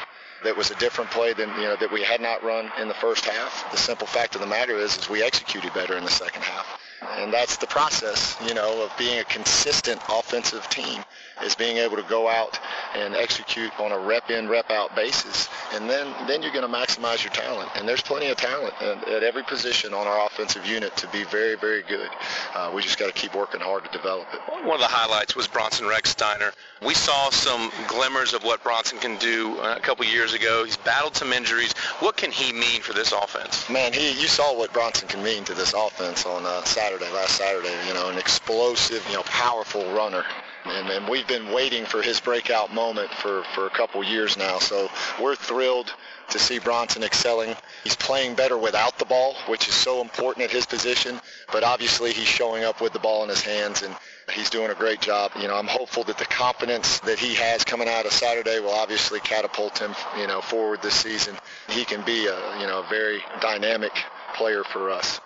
that 0.43 0.55
was 0.55 0.71
a 0.71 0.75
different 0.75 1.09
play 1.11 1.33
than 1.33 1.49
you 1.55 1.63
know 1.63 1.75
that 1.77 1.91
we 1.91 2.03
had 2.03 2.21
not 2.21 2.43
run 2.43 2.71
in 2.79 2.87
the 2.87 2.93
first 2.95 3.25
half. 3.25 3.69
The 3.71 3.77
simple 3.77 4.07
fact 4.07 4.35
of 4.35 4.41
the 4.41 4.47
matter 4.47 4.77
is, 4.77 4.97
is 4.97 5.09
we 5.09 5.23
executed 5.23 5.73
better 5.73 5.97
in 5.97 6.03
the 6.03 6.11
second 6.11 6.43
half, 6.43 6.79
and 7.17 7.33
that's 7.33 7.57
the 7.57 7.67
process, 7.67 8.37
you 8.45 8.53
know, 8.53 8.83
of 8.83 8.95
being 8.97 9.19
a 9.19 9.23
consistent 9.23 10.01
offensive 10.09 10.67
team 10.69 11.03
is 11.47 11.55
being 11.55 11.77
able 11.77 11.95
to 11.95 12.03
go 12.03 12.27
out 12.27 12.59
and 12.93 13.15
execute 13.15 13.71
on 13.79 13.91
a 13.91 13.97
rep 13.97 14.29
in, 14.29 14.47
rep 14.47 14.69
out 14.69 14.95
basis. 14.95 15.49
And 15.73 15.89
then, 15.89 16.13
then 16.27 16.43
you're 16.43 16.51
going 16.51 16.69
to 16.69 16.77
maximize 16.77 17.23
your 17.23 17.33
talent. 17.33 17.69
And 17.75 17.87
there's 17.87 18.01
plenty 18.01 18.27
of 18.27 18.37
talent 18.37 18.73
at, 18.81 19.07
at 19.07 19.23
every 19.23 19.43
position 19.43 19.93
on 19.93 20.05
our 20.05 20.25
offensive 20.25 20.65
unit 20.65 20.95
to 20.97 21.07
be 21.07 21.23
very, 21.23 21.55
very 21.55 21.83
good. 21.83 22.09
Uh, 22.53 22.71
we 22.75 22.81
just 22.81 22.99
got 22.99 23.07
to 23.07 23.13
keep 23.13 23.33
working 23.33 23.61
hard 23.61 23.85
to 23.85 23.91
develop 23.91 24.27
it. 24.33 24.39
One 24.65 24.75
of 24.75 24.81
the 24.81 24.87
highlights 24.87 25.35
was 25.35 25.47
Bronson 25.47 25.87
Rechsteiner. 25.87 26.51
We 26.85 26.93
saw 26.93 27.29
some 27.29 27.71
glimmers 27.87 28.33
of 28.33 28.43
what 28.43 28.61
Bronson 28.61 28.99
can 28.99 29.17
do 29.17 29.57
uh, 29.59 29.75
a 29.77 29.79
couple 29.79 30.05
years 30.05 30.33
ago. 30.33 30.65
He's 30.65 30.77
battled 30.77 31.15
some 31.15 31.33
injuries. 31.33 31.73
What 31.99 32.17
can 32.17 32.29
he 32.29 32.51
mean 32.51 32.81
for 32.81 32.93
this 32.93 33.13
offense? 33.13 33.69
Man, 33.69 33.93
he 33.93 34.11
you 34.11 34.27
saw 34.27 34.55
what 34.55 34.73
Bronson 34.73 35.07
can 35.07 35.23
mean 35.23 35.43
to 35.45 35.53
this 35.53 35.73
offense 35.73 36.25
on 36.25 36.45
uh, 36.45 36.63
Saturday, 36.63 37.11
last 37.13 37.35
Saturday. 37.35 37.73
You 37.87 37.93
know, 37.93 38.09
an 38.09 38.17
explosive, 38.17 39.03
you 39.07 39.15
know, 39.15 39.23
powerful 39.23 39.83
runner 39.93 40.23
and, 40.69 40.89
and 40.89 41.07
we've 41.07 41.27
been 41.27 41.51
waiting 41.51 41.85
for 41.85 42.01
his 42.01 42.19
breakout 42.19 42.73
moment 42.73 43.09
for, 43.09 43.43
for 43.55 43.67
a 43.67 43.69
couple 43.69 44.03
years 44.03 44.37
now. 44.37 44.59
So 44.59 44.89
we're 45.21 45.35
thrilled 45.35 45.93
to 46.29 46.39
see 46.39 46.59
Bronson 46.59 47.03
excelling. 47.03 47.55
He's 47.83 47.95
playing 47.95 48.35
better 48.35 48.57
without 48.57 48.99
the 48.99 49.05
ball, 49.05 49.35
which 49.47 49.67
is 49.67 49.73
so 49.73 50.01
important 50.01 50.43
at 50.45 50.51
his 50.51 50.65
position, 50.65 51.19
but 51.51 51.63
obviously 51.63 52.11
he's 52.11 52.27
showing 52.27 52.63
up 52.63 52.81
with 52.81 52.93
the 52.93 52.99
ball 52.99 53.23
in 53.23 53.29
his 53.29 53.41
hands 53.41 53.81
and 53.81 53.95
he's 54.33 54.49
doing 54.49 54.69
a 54.69 54.75
great 54.75 54.99
job. 54.99 55.31
You 55.39 55.47
know, 55.47 55.55
I'm 55.55 55.67
hopeful 55.67 56.03
that 56.05 56.17
the 56.17 56.25
confidence 56.25 56.99
that 56.99 57.19
he 57.19 57.33
has 57.35 57.63
coming 57.63 57.87
out 57.87 58.05
of 58.05 58.11
Saturday 58.11 58.59
will 58.59 58.71
obviously 58.71 59.19
catapult 59.19 59.79
him, 59.79 59.95
you 60.19 60.27
know, 60.27 60.41
forward 60.41 60.81
this 60.81 60.95
season. 60.95 61.35
He 61.69 61.85
can 61.85 62.03
be 62.03 62.27
a, 62.27 62.59
you 62.59 62.67
know, 62.67 62.79
a 62.79 62.89
very 62.89 63.23
dynamic 63.39 63.93
player 64.35 64.63
for 64.63 64.89
us. 64.89 65.19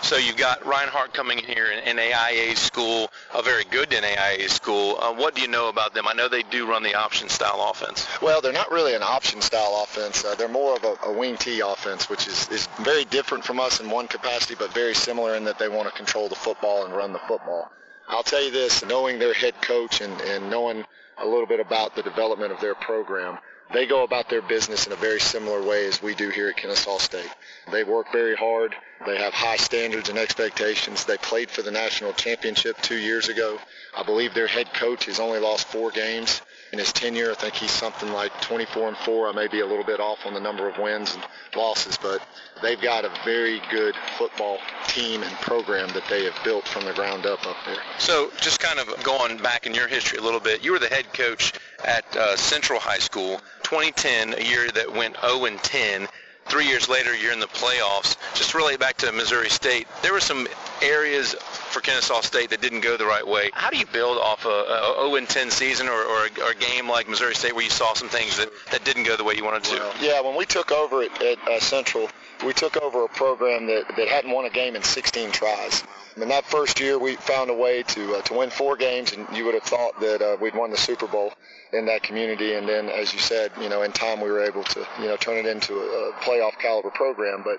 So 0.00 0.16
you've 0.16 0.36
got 0.36 0.66
Reinhardt 0.66 1.14
coming 1.14 1.38
in 1.38 1.44
here 1.44 1.66
in 1.66 1.96
NAIA 1.96 2.56
school, 2.56 3.10
a 3.34 3.42
very 3.42 3.64
good 3.64 3.90
NAIA 3.90 4.48
school. 4.48 4.98
Uh, 4.98 5.12
what 5.12 5.34
do 5.34 5.42
you 5.42 5.48
know 5.48 5.68
about 5.68 5.94
them? 5.94 6.08
I 6.08 6.12
know 6.12 6.28
they 6.28 6.42
do 6.42 6.68
run 6.68 6.82
the 6.82 6.94
option 6.94 7.28
style 7.28 7.68
offense. 7.70 8.06
Well, 8.20 8.40
they're 8.40 8.52
not 8.52 8.70
really 8.72 8.94
an 8.94 9.02
option 9.02 9.40
style 9.40 9.80
offense. 9.84 10.24
Uh, 10.24 10.34
they're 10.34 10.48
more 10.48 10.74
of 10.74 10.84
a, 10.84 10.96
a 11.04 11.12
wing 11.12 11.36
T 11.36 11.60
offense, 11.60 12.10
which 12.10 12.26
is, 12.26 12.48
is 12.48 12.66
very 12.80 13.04
different 13.04 13.44
from 13.44 13.60
us 13.60 13.80
in 13.80 13.90
one 13.90 14.08
capacity, 14.08 14.56
but 14.58 14.72
very 14.74 14.94
similar 14.94 15.36
in 15.36 15.44
that 15.44 15.58
they 15.58 15.68
want 15.68 15.88
to 15.88 15.94
control 15.94 16.28
the 16.28 16.34
football 16.34 16.84
and 16.84 16.94
run 16.94 17.12
the 17.12 17.20
football. 17.20 17.70
I'll 18.08 18.24
tell 18.24 18.42
you 18.42 18.50
this, 18.50 18.84
knowing 18.84 19.18
their 19.18 19.34
head 19.34 19.54
coach 19.62 20.00
and, 20.00 20.20
and 20.22 20.50
knowing 20.50 20.84
a 21.18 21.26
little 21.26 21.46
bit 21.46 21.60
about 21.60 21.94
the 21.94 22.02
development 22.02 22.52
of 22.52 22.60
their 22.60 22.74
program, 22.74 23.38
they 23.72 23.86
go 23.86 24.02
about 24.02 24.28
their 24.28 24.42
business 24.42 24.86
in 24.86 24.92
a 24.92 24.96
very 24.96 25.20
similar 25.20 25.62
way 25.62 25.86
as 25.86 26.02
we 26.02 26.14
do 26.14 26.30
here 26.30 26.48
at 26.48 26.56
Kennesaw 26.56 26.98
State. 26.98 27.30
They 27.70 27.84
work 27.84 28.12
very 28.12 28.36
hard. 28.36 28.74
They 29.06 29.18
have 29.18 29.32
high 29.32 29.56
standards 29.56 30.08
and 30.08 30.18
expectations. 30.18 31.04
They 31.04 31.16
played 31.18 31.50
for 31.50 31.62
the 31.62 31.70
national 31.70 32.12
championship 32.12 32.80
two 32.82 32.98
years 32.98 33.28
ago. 33.28 33.58
I 33.96 34.02
believe 34.02 34.34
their 34.34 34.46
head 34.46 34.72
coach 34.74 35.06
has 35.06 35.20
only 35.20 35.38
lost 35.38 35.68
four 35.68 35.90
games 35.90 36.42
in 36.72 36.78
his 36.78 36.92
tenure. 36.92 37.30
I 37.30 37.34
think 37.34 37.54
he's 37.54 37.70
something 37.70 38.10
like 38.12 38.32
24 38.40 38.88
and 38.88 38.96
4. 38.96 39.28
I 39.28 39.32
may 39.32 39.46
be 39.46 39.60
a 39.60 39.66
little 39.66 39.84
bit 39.84 40.00
off 40.00 40.24
on 40.24 40.32
the 40.32 40.40
number 40.40 40.66
of 40.68 40.78
wins 40.78 41.14
and 41.14 41.22
losses, 41.54 41.98
but 42.00 42.26
they've 42.62 42.80
got 42.80 43.04
a 43.04 43.12
very 43.24 43.60
good 43.70 43.94
football 44.16 44.58
team 44.88 45.22
and 45.22 45.32
program 45.36 45.88
that 45.90 46.04
they 46.08 46.24
have 46.24 46.36
built 46.42 46.66
from 46.66 46.86
the 46.86 46.94
ground 46.94 47.26
up 47.26 47.46
up 47.46 47.56
there. 47.66 47.76
So, 47.98 48.30
just 48.40 48.58
kind 48.58 48.78
of 48.78 49.02
going 49.04 49.36
back 49.36 49.66
in 49.66 49.74
your 49.74 49.86
history 49.86 50.18
a 50.18 50.22
little 50.22 50.40
bit, 50.40 50.64
you 50.64 50.72
were 50.72 50.78
the 50.78 50.88
head 50.88 51.12
coach 51.12 51.52
at 51.84 52.04
uh, 52.16 52.36
Central 52.36 52.80
High 52.80 52.98
School, 52.98 53.38
2010, 53.64 54.34
a 54.34 54.42
year 54.42 54.70
that 54.70 54.90
went 54.92 55.16
0 55.20 55.44
and 55.44 55.62
10 55.62 56.08
three 56.46 56.66
years 56.66 56.88
later, 56.88 57.14
you're 57.14 57.32
in 57.32 57.40
the 57.40 57.46
playoffs. 57.46 58.16
Just 58.34 58.54
relate 58.54 58.80
back 58.80 58.96
to 58.98 59.12
Missouri 59.12 59.48
State, 59.48 59.86
there 60.02 60.12
were 60.12 60.20
some 60.20 60.48
areas 60.82 61.34
for 61.72 61.80
Kennesaw 61.80 62.20
State 62.20 62.50
that 62.50 62.60
didn't 62.60 62.80
go 62.80 62.96
the 62.96 63.06
right 63.06 63.26
way. 63.26 63.50
How 63.54 63.70
do 63.70 63.78
you 63.78 63.86
build 63.86 64.18
off 64.18 64.44
a, 64.44 64.48
a 64.48 65.08
0-10 65.08 65.50
season 65.50 65.88
or, 65.88 65.92
or, 65.92 66.26
a, 66.26 66.40
or, 66.42 66.50
a, 66.50 66.54
game 66.54 66.88
like 66.88 67.08
Missouri 67.08 67.34
State 67.34 67.54
where 67.54 67.64
you 67.64 67.70
saw 67.70 67.94
some 67.94 68.08
things 68.08 68.36
that, 68.36 68.50
that 68.70 68.84
didn't 68.84 69.04
go 69.04 69.16
the 69.16 69.24
way 69.24 69.34
you 69.34 69.44
wanted 69.44 69.64
to? 69.64 69.92
Yeah, 70.00 70.20
when 70.20 70.36
we 70.36 70.44
took 70.44 70.70
over 70.70 71.02
at, 71.02 71.22
at 71.22 71.38
uh, 71.48 71.60
Central, 71.60 72.08
we 72.44 72.52
took 72.52 72.76
over 72.76 73.04
a 73.04 73.08
program 73.08 73.66
that, 73.66 73.84
that 73.96 74.08
hadn't 74.08 74.30
won 74.30 74.44
a 74.44 74.50
game 74.50 74.76
in 74.76 74.82
16 74.82 75.30
tries. 75.30 75.82
In 76.16 76.28
that 76.28 76.44
first 76.44 76.78
year, 76.80 76.98
we 76.98 77.16
found 77.16 77.48
a 77.48 77.54
way 77.54 77.82
to 77.84 78.16
uh, 78.16 78.22
to 78.22 78.34
win 78.34 78.50
four 78.50 78.76
games, 78.76 79.12
and 79.12 79.26
you 79.34 79.46
would 79.46 79.54
have 79.54 79.62
thought 79.62 79.98
that 80.00 80.20
uh, 80.20 80.36
we'd 80.40 80.54
won 80.54 80.70
the 80.70 80.76
Super 80.76 81.06
Bowl 81.06 81.32
in 81.72 81.86
that 81.86 82.02
community. 82.02 82.52
And 82.52 82.68
then, 82.68 82.90
as 82.90 83.14
you 83.14 83.18
said, 83.18 83.50
you 83.58 83.70
know, 83.70 83.82
in 83.82 83.92
time 83.92 84.20
we 84.20 84.30
were 84.30 84.42
able 84.42 84.62
to, 84.62 84.86
you 85.00 85.06
know, 85.06 85.16
turn 85.16 85.38
it 85.38 85.46
into 85.46 85.74
a, 85.74 86.10
a 86.10 86.12
playoff 86.20 86.58
caliber 86.58 86.90
program. 86.90 87.42
But, 87.42 87.58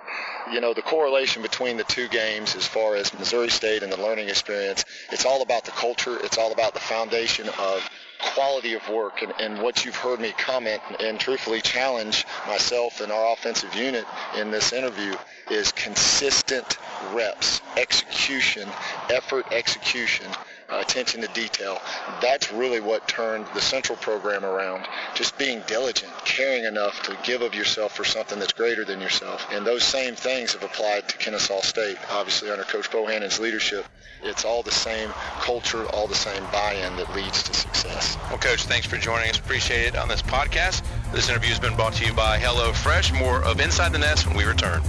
you 0.54 0.62
know, 0.62 0.74
the 0.74 0.84
correlation 0.84 1.42
between 1.42 1.78
the 1.78 1.84
two 1.84 2.08
games, 2.10 2.56
as 2.56 2.68
far 2.68 2.96
as 2.96 3.12
Missouri 3.18 3.50
State 3.50 3.82
and 3.82 3.92
the 3.92 4.00
learning 4.00 4.30
experience, 4.30 4.86
it's 5.12 5.26
all 5.26 5.42
about 5.42 5.66
the 5.66 5.72
culture. 5.72 6.18
It's 6.24 6.38
all 6.38 6.52
about 6.52 6.76
the 6.76 6.80
foundation 6.80 7.50
of 7.58 7.90
quality 8.34 8.74
of 8.74 8.88
work 8.90 9.22
and, 9.22 9.34
and, 9.40 9.62
what 9.62 9.86
you've 9.86 9.96
heard 9.96 10.20
me 10.20 10.34
comment 10.38 10.82
and 11.00 11.20
truthfully 11.20 11.62
challenge 11.62 12.26
myself 12.48 13.02
and 13.02 13.12
our 13.12 13.34
offensive 13.34 13.74
unit 13.76 14.06
in 14.38 14.52
this 14.52 14.74
interview 14.74 15.14
is 15.52 15.72
consistent 15.74 16.78
reps, 17.14 17.62
execution, 17.78 18.68
effort, 19.10 19.46
execution 19.52 20.28
attention 20.80 21.22
to 21.22 21.28
detail. 21.28 21.80
That's 22.22 22.52
really 22.52 22.80
what 22.80 23.08
turned 23.08 23.46
the 23.54 23.62
central 23.62 23.98
program 23.98 24.46
around. 24.46 24.86
Just 25.16 25.38
being 25.38 25.62
diligent, 25.68 26.12
caring 26.26 26.66
enough 26.66 27.02
to 27.04 27.18
give 27.24 27.42
of 27.42 27.54
yourself 27.54 27.96
for 27.96 28.04
something 28.04 28.40
that's 28.40 28.54
greater 28.54 28.86
than 28.86 29.02
yourself. 29.02 29.46
And 29.52 29.66
those 29.66 29.84
same 29.84 30.16
things 30.16 30.54
have 30.54 30.64
applied 30.64 31.10
to 31.10 31.18
Kennesaw 31.18 31.62
State, 31.62 31.98
obviously 32.12 32.50
under 32.50 32.64
Coach 32.64 32.92
Bohannon's 32.92 33.40
leadership. 33.40 33.86
It's 34.24 34.46
all 34.46 34.64
the 34.64 34.72
same 34.72 35.10
culture, 35.42 35.86
all 35.88 36.08
the 36.08 36.16
same 36.16 36.44
buy-in 36.52 36.96
that 36.96 37.14
leads 37.14 37.44
to 37.44 37.54
success. 37.54 38.18
Well, 38.30 38.40
Coach, 38.40 38.64
thanks 38.64 38.88
for 38.88 38.98
joining 38.98 39.30
us. 39.30 39.38
Appreciate 39.38 39.88
it 39.88 39.96
on 39.98 40.08
this 40.08 40.22
podcast. 40.22 40.84
This 41.12 41.30
interview 41.30 41.50
has 41.50 41.60
been 41.60 41.76
brought 41.76 41.94
to 41.94 42.06
you 42.06 42.14
by 42.14 42.40
HelloFresh. 42.40 43.20
More 43.20 43.44
of 43.44 43.60
Inside 43.60 43.92
the 43.92 44.00
Nest 44.00 44.26
when 44.26 44.38
we 44.38 44.46
return. 44.46 44.82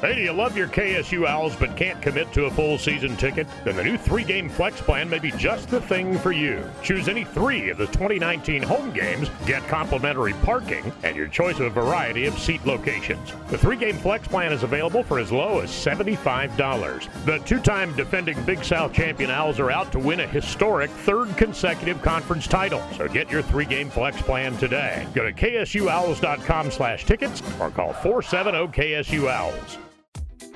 Hey, 0.00 0.14
do 0.14 0.20
you 0.20 0.32
love 0.32 0.56
your 0.56 0.68
KSU 0.68 1.26
Owls 1.26 1.56
but 1.56 1.76
can't 1.76 2.00
commit 2.00 2.32
to 2.32 2.44
a 2.44 2.50
full 2.52 2.78
season 2.78 3.16
ticket? 3.16 3.48
Then 3.64 3.74
the 3.74 3.82
new 3.82 3.98
three 3.98 4.22
game 4.22 4.48
flex 4.48 4.80
plan 4.80 5.10
may 5.10 5.18
be 5.18 5.32
just 5.32 5.70
the 5.70 5.80
thing 5.80 6.16
for 6.20 6.30
you. 6.30 6.70
Choose 6.84 7.08
any 7.08 7.24
three 7.24 7.70
of 7.70 7.78
the 7.78 7.86
2019 7.86 8.62
home 8.62 8.92
games, 8.92 9.28
get 9.44 9.66
complimentary 9.66 10.34
parking, 10.34 10.92
and 11.02 11.16
your 11.16 11.26
choice 11.26 11.58
of 11.58 11.66
a 11.66 11.70
variety 11.70 12.26
of 12.26 12.38
seat 12.38 12.64
locations. 12.64 13.32
The 13.50 13.58
three 13.58 13.74
game 13.74 13.96
flex 13.96 14.28
plan 14.28 14.52
is 14.52 14.62
available 14.62 15.02
for 15.02 15.18
as 15.18 15.32
low 15.32 15.58
as 15.58 15.70
$75. 15.70 17.24
The 17.24 17.38
two 17.38 17.58
time 17.58 17.92
defending 17.96 18.40
Big 18.44 18.62
South 18.62 18.92
champion 18.92 19.32
Owls 19.32 19.58
are 19.58 19.72
out 19.72 19.90
to 19.90 19.98
win 19.98 20.20
a 20.20 20.28
historic 20.28 20.90
third 20.90 21.36
consecutive 21.36 22.00
conference 22.02 22.46
title. 22.46 22.84
So 22.96 23.08
get 23.08 23.32
your 23.32 23.42
three 23.42 23.64
game 23.64 23.90
flex 23.90 24.22
plan 24.22 24.56
today. 24.58 25.08
Go 25.12 25.24
to 25.24 25.32
ksuowls.com 25.32 26.70
slash 26.70 27.04
tickets 27.04 27.42
or 27.58 27.72
call 27.72 27.94
470 27.94 28.68
KSU 28.68 29.28
Owls. 29.28 29.78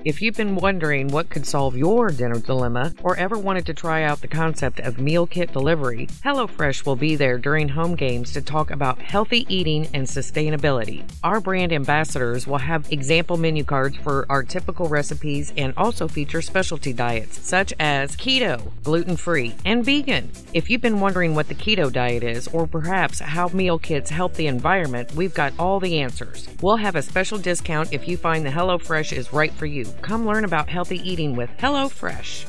If 0.05 0.21
you've 0.21 0.35
been 0.35 0.57
wondering 0.57 1.09
what 1.09 1.31
could 1.31 1.47
solve 1.47 1.77
your 1.77 2.11
dinner 2.11 2.41
dilemma 2.41 2.93
or 3.05 3.17
ever 3.17 3.39
wanted 3.39 3.67
to 3.67 3.75
try 3.75 4.03
out 4.03 4.21
the 4.21 4.27
concept 4.27 4.81
of 4.81 4.99
meal 4.99 5.29
kit 5.29 5.53
delivery, 5.53 6.09
HelloFresh 6.25 6.85
will 6.85 6.97
be 6.97 7.15
there 7.15 7.39
during 7.39 7.69
home 7.69 7.95
games 7.95 8.33
to 8.33 8.43
talk 8.43 8.73
about 8.73 9.01
healthy 9.01 9.47
eating 9.49 9.87
and 9.95 10.05
sustainability. 10.05 11.09
Our 11.23 11.41
brand 11.41 11.73
ambassadors 11.73 12.49
will 12.49 12.59
have 12.59 12.91
example 12.91 13.37
menu 13.37 13.63
cards 13.63 13.97
for 13.99 14.27
our 14.29 14.43
typical 14.43 14.89
recipes 14.89 15.53
and 15.57 15.73
also 15.77 16.09
feature 16.09 16.43
specialty 16.43 16.93
diets 16.93 17.39
such 17.39 17.73
as 17.79 18.17
keto, 18.17 18.73
gluten 18.83 19.17
free, 19.17 19.55
and 19.65 19.85
vegan. 19.85 20.33
If 20.53 20.69
you've 20.69 20.81
been 20.81 20.99
wondering 20.99 21.37
what 21.37 21.47
the 21.47 21.55
keto 21.55 21.93
diet 21.93 22.25
is 22.25 22.49
or 22.49 22.67
perhaps 22.67 23.21
how 23.21 23.49
meal 23.51 23.79
kits 23.79 24.11
help 24.11 24.35
the 24.35 24.49
environment, 24.49 25.15
we've 25.15 25.35
got 25.35 25.53
all 25.61 25.79
the 25.79 26.01
answers. 26.01 26.49
We'll 26.61 26.77
have 26.79 26.97
a 26.97 27.03
special 27.03 27.39
discount 27.39 27.93
if 27.93 28.09
you 28.09 28.17
find 28.17 28.45
the 28.45 28.51
HelloFresh 28.51 29.13
is 29.13 29.33
right 29.33 29.53
for 29.53 29.67
you. 29.67 29.92
Come 30.01 30.27
learn 30.27 30.45
about 30.45 30.69
healthy 30.69 30.99
eating 31.09 31.37
with 31.37 31.51
HelloFresh. 31.59 32.47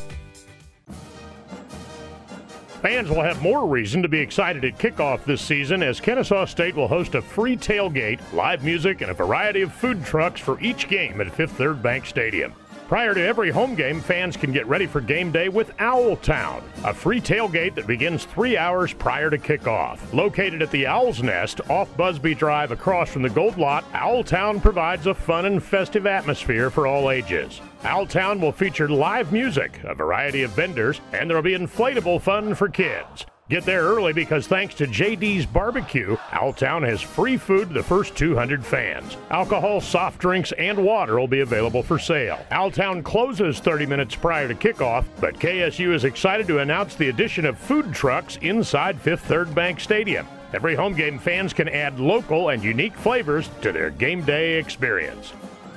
Fans 2.81 3.09
will 3.09 3.23
have 3.23 3.41
more 3.41 3.65
reason 3.65 4.01
to 4.01 4.09
be 4.09 4.19
excited 4.19 4.65
at 4.65 4.77
kickoff 4.77 5.23
this 5.23 5.41
season 5.41 5.81
as 5.81 6.01
Kennesaw 6.01 6.43
State 6.45 6.75
will 6.75 6.89
host 6.89 7.15
a 7.15 7.21
free 7.21 7.55
tailgate, 7.55 8.19
live 8.33 8.63
music, 8.63 8.99
and 8.99 9.09
a 9.09 9.13
variety 9.13 9.61
of 9.61 9.73
food 9.73 10.03
trucks 10.03 10.41
for 10.41 10.59
each 10.59 10.89
game 10.89 11.21
at 11.21 11.33
Fifth 11.33 11.53
Third 11.53 11.81
Bank 11.81 12.05
Stadium. 12.05 12.53
Prior 12.87 13.13
to 13.13 13.21
every 13.21 13.49
home 13.49 13.75
game, 13.75 14.01
fans 14.01 14.35
can 14.35 14.51
get 14.51 14.67
ready 14.67 14.85
for 14.85 14.99
game 14.99 15.31
day 15.31 15.49
with 15.49 15.71
Owl 15.79 16.17
Town, 16.17 16.61
a 16.83 16.93
free 16.93 17.21
tailgate 17.21 17.75
that 17.75 17.87
begins 17.87 18.25
three 18.25 18.57
hours 18.57 18.93
prior 18.93 19.29
to 19.29 19.37
kickoff. 19.37 19.99
Located 20.13 20.61
at 20.61 20.69
the 20.69 20.85
Owl's 20.85 21.23
Nest 21.23 21.61
off 21.69 21.95
Busby 21.95 22.35
Drive 22.35 22.71
across 22.71 23.09
from 23.09 23.21
the 23.21 23.29
Gold 23.29 23.57
Lot, 23.57 23.85
Owl 23.93 24.23
Town 24.23 24.59
provides 24.59 25.07
a 25.07 25.13
fun 25.13 25.45
and 25.45 25.63
festive 25.63 26.05
atmosphere 26.05 26.69
for 26.69 26.85
all 26.85 27.09
ages. 27.09 27.61
Owl 27.83 28.05
Town 28.05 28.39
will 28.39 28.51
feature 28.51 28.89
live 28.89 29.31
music, 29.31 29.79
a 29.85 29.95
variety 29.95 30.43
of 30.43 30.51
vendors, 30.51 30.99
and 31.13 31.29
there 31.29 31.37
will 31.37 31.41
be 31.41 31.57
inflatable 31.57 32.21
fun 32.21 32.53
for 32.53 32.67
kids. 32.67 33.25
Get 33.53 33.65
there 33.65 33.83
early 33.83 34.13
because 34.13 34.47
thanks 34.47 34.73
to 34.73 34.87
JD's 34.87 35.45
Barbecue, 35.45 36.17
Owltown 36.31 36.83
has 36.89 37.03
free 37.03 37.37
food 37.37 37.67
to 37.67 37.73
the 37.75 37.83
first 37.83 38.15
200 38.15 38.65
fans. 38.65 39.15
Alcohol, 39.29 39.79
soft 39.79 40.17
drinks, 40.17 40.51
and 40.53 40.83
water 40.83 41.19
will 41.19 41.27
be 41.27 41.41
available 41.41 41.83
for 41.83 41.99
sale. 41.99 42.43
Owltown 42.49 43.03
closes 43.03 43.59
30 43.59 43.85
minutes 43.85 44.15
prior 44.15 44.47
to 44.47 44.55
kickoff, 44.55 45.05
but 45.21 45.35
KSU 45.35 45.93
is 45.93 46.03
excited 46.03 46.47
to 46.47 46.61
announce 46.61 46.95
the 46.95 47.09
addition 47.09 47.45
of 47.45 47.59
food 47.59 47.93
trucks 47.93 48.37
inside 48.37 48.99
Fifth 48.99 49.25
Third 49.25 49.53
Bank 49.53 49.79
Stadium. 49.79 50.25
Every 50.51 50.73
home 50.73 50.95
game 50.95 51.19
fans 51.19 51.53
can 51.53 51.69
add 51.69 51.99
local 51.99 52.49
and 52.49 52.63
unique 52.63 52.95
flavors 52.95 53.51
to 53.61 53.71
their 53.71 53.91
game 53.91 54.23
day 54.25 54.57
experience. 54.57 55.31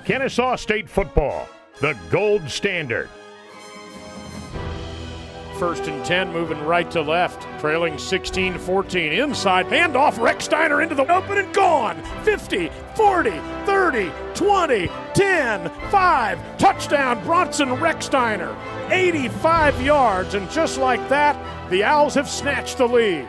Kennesaw 0.06 0.56
State 0.56 0.88
Football, 0.88 1.46
the 1.82 1.94
gold 2.08 2.48
standard. 2.48 3.10
First 5.58 5.84
and 5.84 6.04
10, 6.04 6.34
moving 6.34 6.62
right 6.66 6.90
to 6.90 7.00
left, 7.00 7.46
trailing 7.60 7.96
16 7.96 8.58
14. 8.58 9.12
Inside, 9.12 9.64
handoff, 9.66 10.14
Rechsteiner 10.14 10.82
into 10.82 10.94
the 10.94 11.10
open 11.10 11.38
and 11.38 11.54
gone. 11.54 11.96
50, 12.24 12.70
40, 12.94 13.30
30, 13.64 14.12
20, 14.34 14.90
10, 15.14 15.70
5. 15.90 16.58
Touchdown, 16.58 17.24
Bronson 17.24 17.70
Rechsteiner. 17.70 18.54
85 18.90 19.80
yards, 19.80 20.34
and 20.34 20.50
just 20.50 20.76
like 20.76 21.08
that, 21.08 21.36
the 21.70 21.82
Owls 21.82 22.14
have 22.14 22.28
snatched 22.28 22.76
the 22.76 22.86
lead. 22.86 23.26